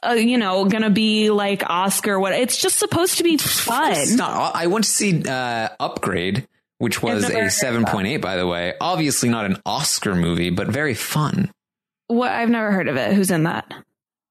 [0.02, 2.18] uh, you know, gonna be like Oscar.
[2.18, 2.32] What?
[2.32, 3.92] It's just supposed to be fun.
[3.92, 4.54] It's not.
[4.56, 6.48] I want to see uh, Upgrade,
[6.78, 8.74] which was a seven point eight, by the way.
[8.80, 11.50] Obviously not an Oscar movie, but very fun.
[12.06, 12.30] What?
[12.30, 13.12] I've never heard of it.
[13.12, 13.72] Who's in that?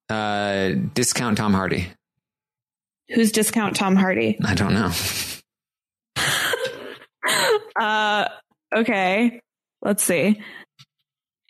[0.09, 1.89] Uh, discount Tom Hardy.
[3.09, 4.37] Who's discount Tom Hardy?
[4.43, 4.91] I don't know.
[7.79, 8.27] Uh,
[8.75, 9.41] okay.
[9.81, 10.41] Let's see.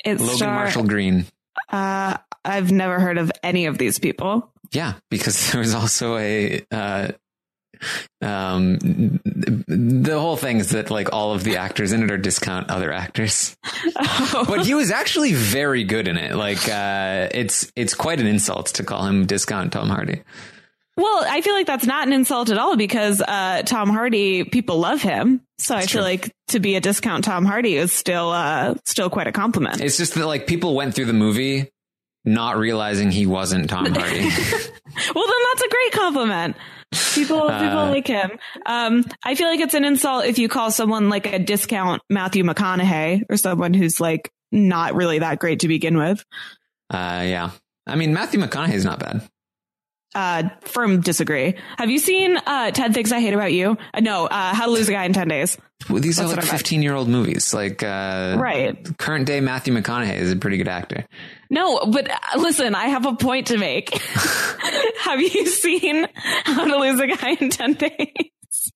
[0.03, 1.26] It's Logan star- Marshall Green.
[1.69, 4.52] Uh, I've never heard of any of these people.
[4.74, 6.65] Yeah, because there was also a.
[6.72, 7.10] Uh,
[8.22, 12.70] um, the whole thing is that like all of the actors in it are discount
[12.70, 13.56] other actors.
[14.48, 16.36] but he was actually very good in it.
[16.36, 20.22] Like, uh, it's it's quite an insult to call him discount Tom Hardy.
[20.98, 24.80] Well, I feel like that's not an insult at all because uh, Tom Hardy, people
[24.80, 25.41] love him.
[25.60, 26.02] So I feel true.
[26.02, 29.80] like to be a discount Tom Hardy is still uh, still quite a compliment.
[29.80, 31.70] It's just that like people went through the movie
[32.26, 34.22] not realizing he wasn't Tom Hardy.
[35.16, 36.58] well, then that's a great compliment.
[36.91, 38.31] People people Uh, like him.
[38.65, 42.43] Um, I feel like it's an insult if you call someone like a discount Matthew
[42.43, 46.23] McConaughey or someone who's like not really that great to begin with.
[46.89, 47.51] uh, yeah,
[47.85, 49.22] I mean, Matthew McConaughey is not bad.
[50.15, 51.55] Uh, firm disagree.
[51.77, 53.77] Have you seen uh, 10 Things I Hate About You?
[53.93, 55.57] Uh, no, uh, How to Lose a Guy in 10 Days.
[55.89, 57.53] Well, these That's are like 15 year old movies.
[57.53, 58.97] Like, uh, Right.
[58.97, 61.05] current day Matthew McConaughey is a pretty good actor.
[61.49, 63.90] No, but uh, listen, I have a point to make.
[64.99, 66.07] have you seen
[66.44, 68.72] How to Lose a Guy in 10 Days?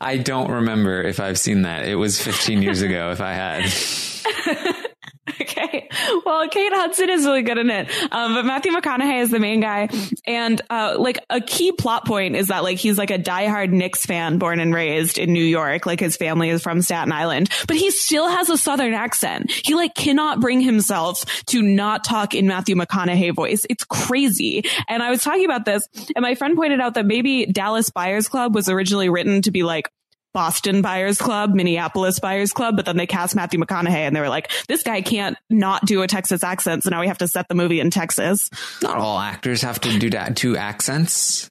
[0.00, 1.86] I don't remember if I've seen that.
[1.86, 4.76] It was 15 years ago if I had.
[5.40, 5.88] Okay.
[6.24, 7.88] Well, Kate Hudson is really good in it.
[8.12, 9.88] Um, but Matthew McConaughey is the main guy.
[10.26, 14.06] And, uh, like a key plot point is that like he's like a diehard Knicks
[14.06, 15.84] fan born and raised in New York.
[15.86, 19.50] Like his family is from Staten Island, but he still has a Southern accent.
[19.50, 23.66] He like cannot bring himself to not talk in Matthew McConaughey voice.
[23.68, 24.64] It's crazy.
[24.88, 28.28] And I was talking about this and my friend pointed out that maybe Dallas Buyers
[28.28, 29.90] Club was originally written to be like,
[30.36, 34.28] Boston Buyers Club, Minneapolis Buyers Club, but then they cast Matthew McConaughey and they were
[34.28, 36.84] like, this guy can't not do a Texas accent.
[36.84, 38.50] So now we have to set the movie in Texas.
[38.82, 41.48] Not all actors have to do that, two accents.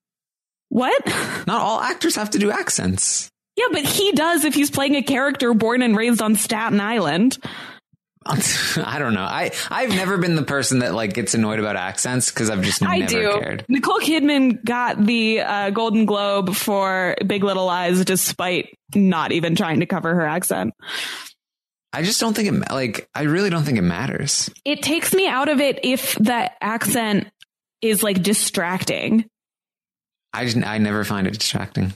[0.69, 1.03] What?
[1.47, 3.27] Not all actors have to do accents.
[3.55, 7.39] Yeah, but he does if he's playing a character born and raised on Staten Island.
[8.27, 9.23] I don't know.
[9.23, 12.81] I I've never been the person that like gets annoyed about accents because I've just
[12.83, 13.39] I never do.
[13.39, 13.65] cared.
[13.69, 19.81] Nicole Kidman got the uh, Golden Globe for Big Little Lies despite not even trying
[19.81, 20.73] to cover her accent.
[21.93, 24.49] I just don't think it like I really don't think it matters.
[24.65, 27.27] It takes me out of it if the accent
[27.81, 29.25] is like distracting.
[30.33, 31.93] I just I never find it distracting.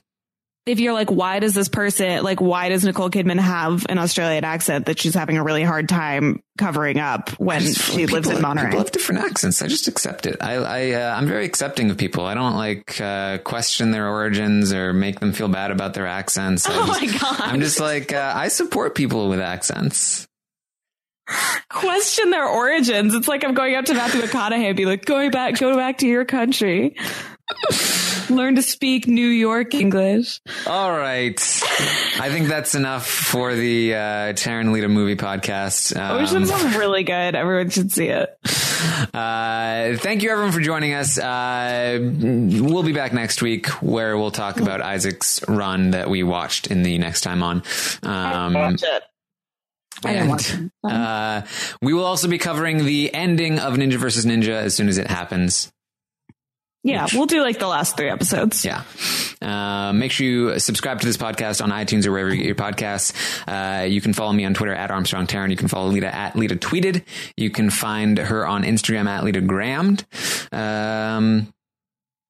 [0.66, 4.44] If you're like, why does this person, like, why does Nicole Kidman have an Australian
[4.44, 8.42] accent that she's having a really hard time covering up when just- she lives in
[8.42, 8.66] Monterey?
[8.68, 9.62] People have different accents.
[9.64, 10.38] I just accept it.
[10.42, 12.26] I, I uh, I'm very accepting of people.
[12.26, 16.68] I don't like uh, question their origins or make them feel bad about their accents.
[16.70, 17.42] I Oh just- my God.
[17.42, 20.28] I'm just like uh, I support people with accents.
[21.70, 23.14] Question their origins.
[23.14, 26.00] It's like I'm going up to Matthew McConaughey and be like, going back, go back
[26.00, 26.96] to your country.
[28.30, 30.40] Learn to speak New York English.
[30.68, 31.40] All right,
[32.20, 33.98] I think that's enough for the uh,
[34.34, 35.98] Taryn Lita movie podcast.
[36.00, 37.36] Ocean's Um, really good.
[37.36, 38.30] Everyone should see it.
[39.14, 41.20] Uh, thank you everyone for joining us.
[41.20, 46.68] Uh, we'll be back next week where we'll talk about Isaac's run that we watched
[46.68, 47.62] in the next time on.
[48.04, 49.04] Um, Watch it.
[50.06, 51.42] I didn't watch and, uh,
[51.82, 55.08] we will also be covering the ending of Ninja versus Ninja as soon as it
[55.08, 55.70] happens.
[56.84, 58.64] Yeah, we'll do like the last three episodes.
[58.64, 58.84] Yeah.
[59.42, 62.56] Uh, make sure you subscribe to this podcast on iTunes or wherever you get your
[62.56, 63.14] podcasts.
[63.48, 65.50] Uh, you can follow me on Twitter at Armstrong Taryn.
[65.50, 67.04] You can follow Lita at Lita Tweeted.
[67.36, 70.06] You can find her on Instagram at Lita Grammed.
[70.54, 71.54] Um,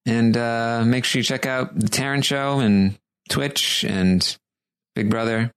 [0.08, 2.98] and uh, make sure you check out the Taryn Show and
[3.30, 4.38] Twitch and
[4.96, 5.52] Big Brother.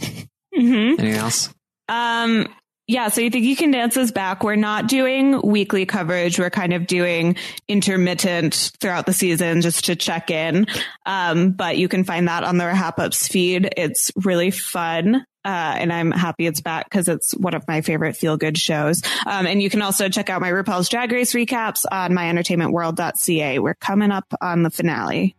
[0.00, 0.24] hmm
[0.54, 1.52] Anything else?
[1.88, 2.46] Um,
[2.88, 4.42] yeah, so you think you can dance us back?
[4.42, 6.38] We're not doing weekly coverage.
[6.38, 7.36] We're kind of doing
[7.68, 10.66] intermittent throughout the season just to check in.
[11.06, 13.72] Um, but you can find that on the Hap Ups feed.
[13.76, 15.24] It's really fun.
[15.44, 19.02] Uh, and I'm happy it's back because it's one of my favorite feel good shows.
[19.26, 23.58] Um, and you can also check out my RuPaul's Drag Race recaps on myentertainmentworld.ca.
[23.58, 25.36] We're coming up on the finale.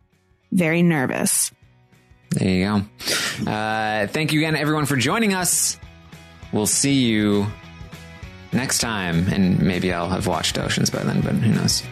[0.52, 1.52] Very nervous.
[2.32, 3.50] There you go.
[3.50, 5.78] Uh, thank you again, everyone, for joining us.
[6.54, 7.48] We'll see you
[8.54, 9.28] next time.
[9.28, 11.84] And maybe I'll have watched Oceans by then, but who knows?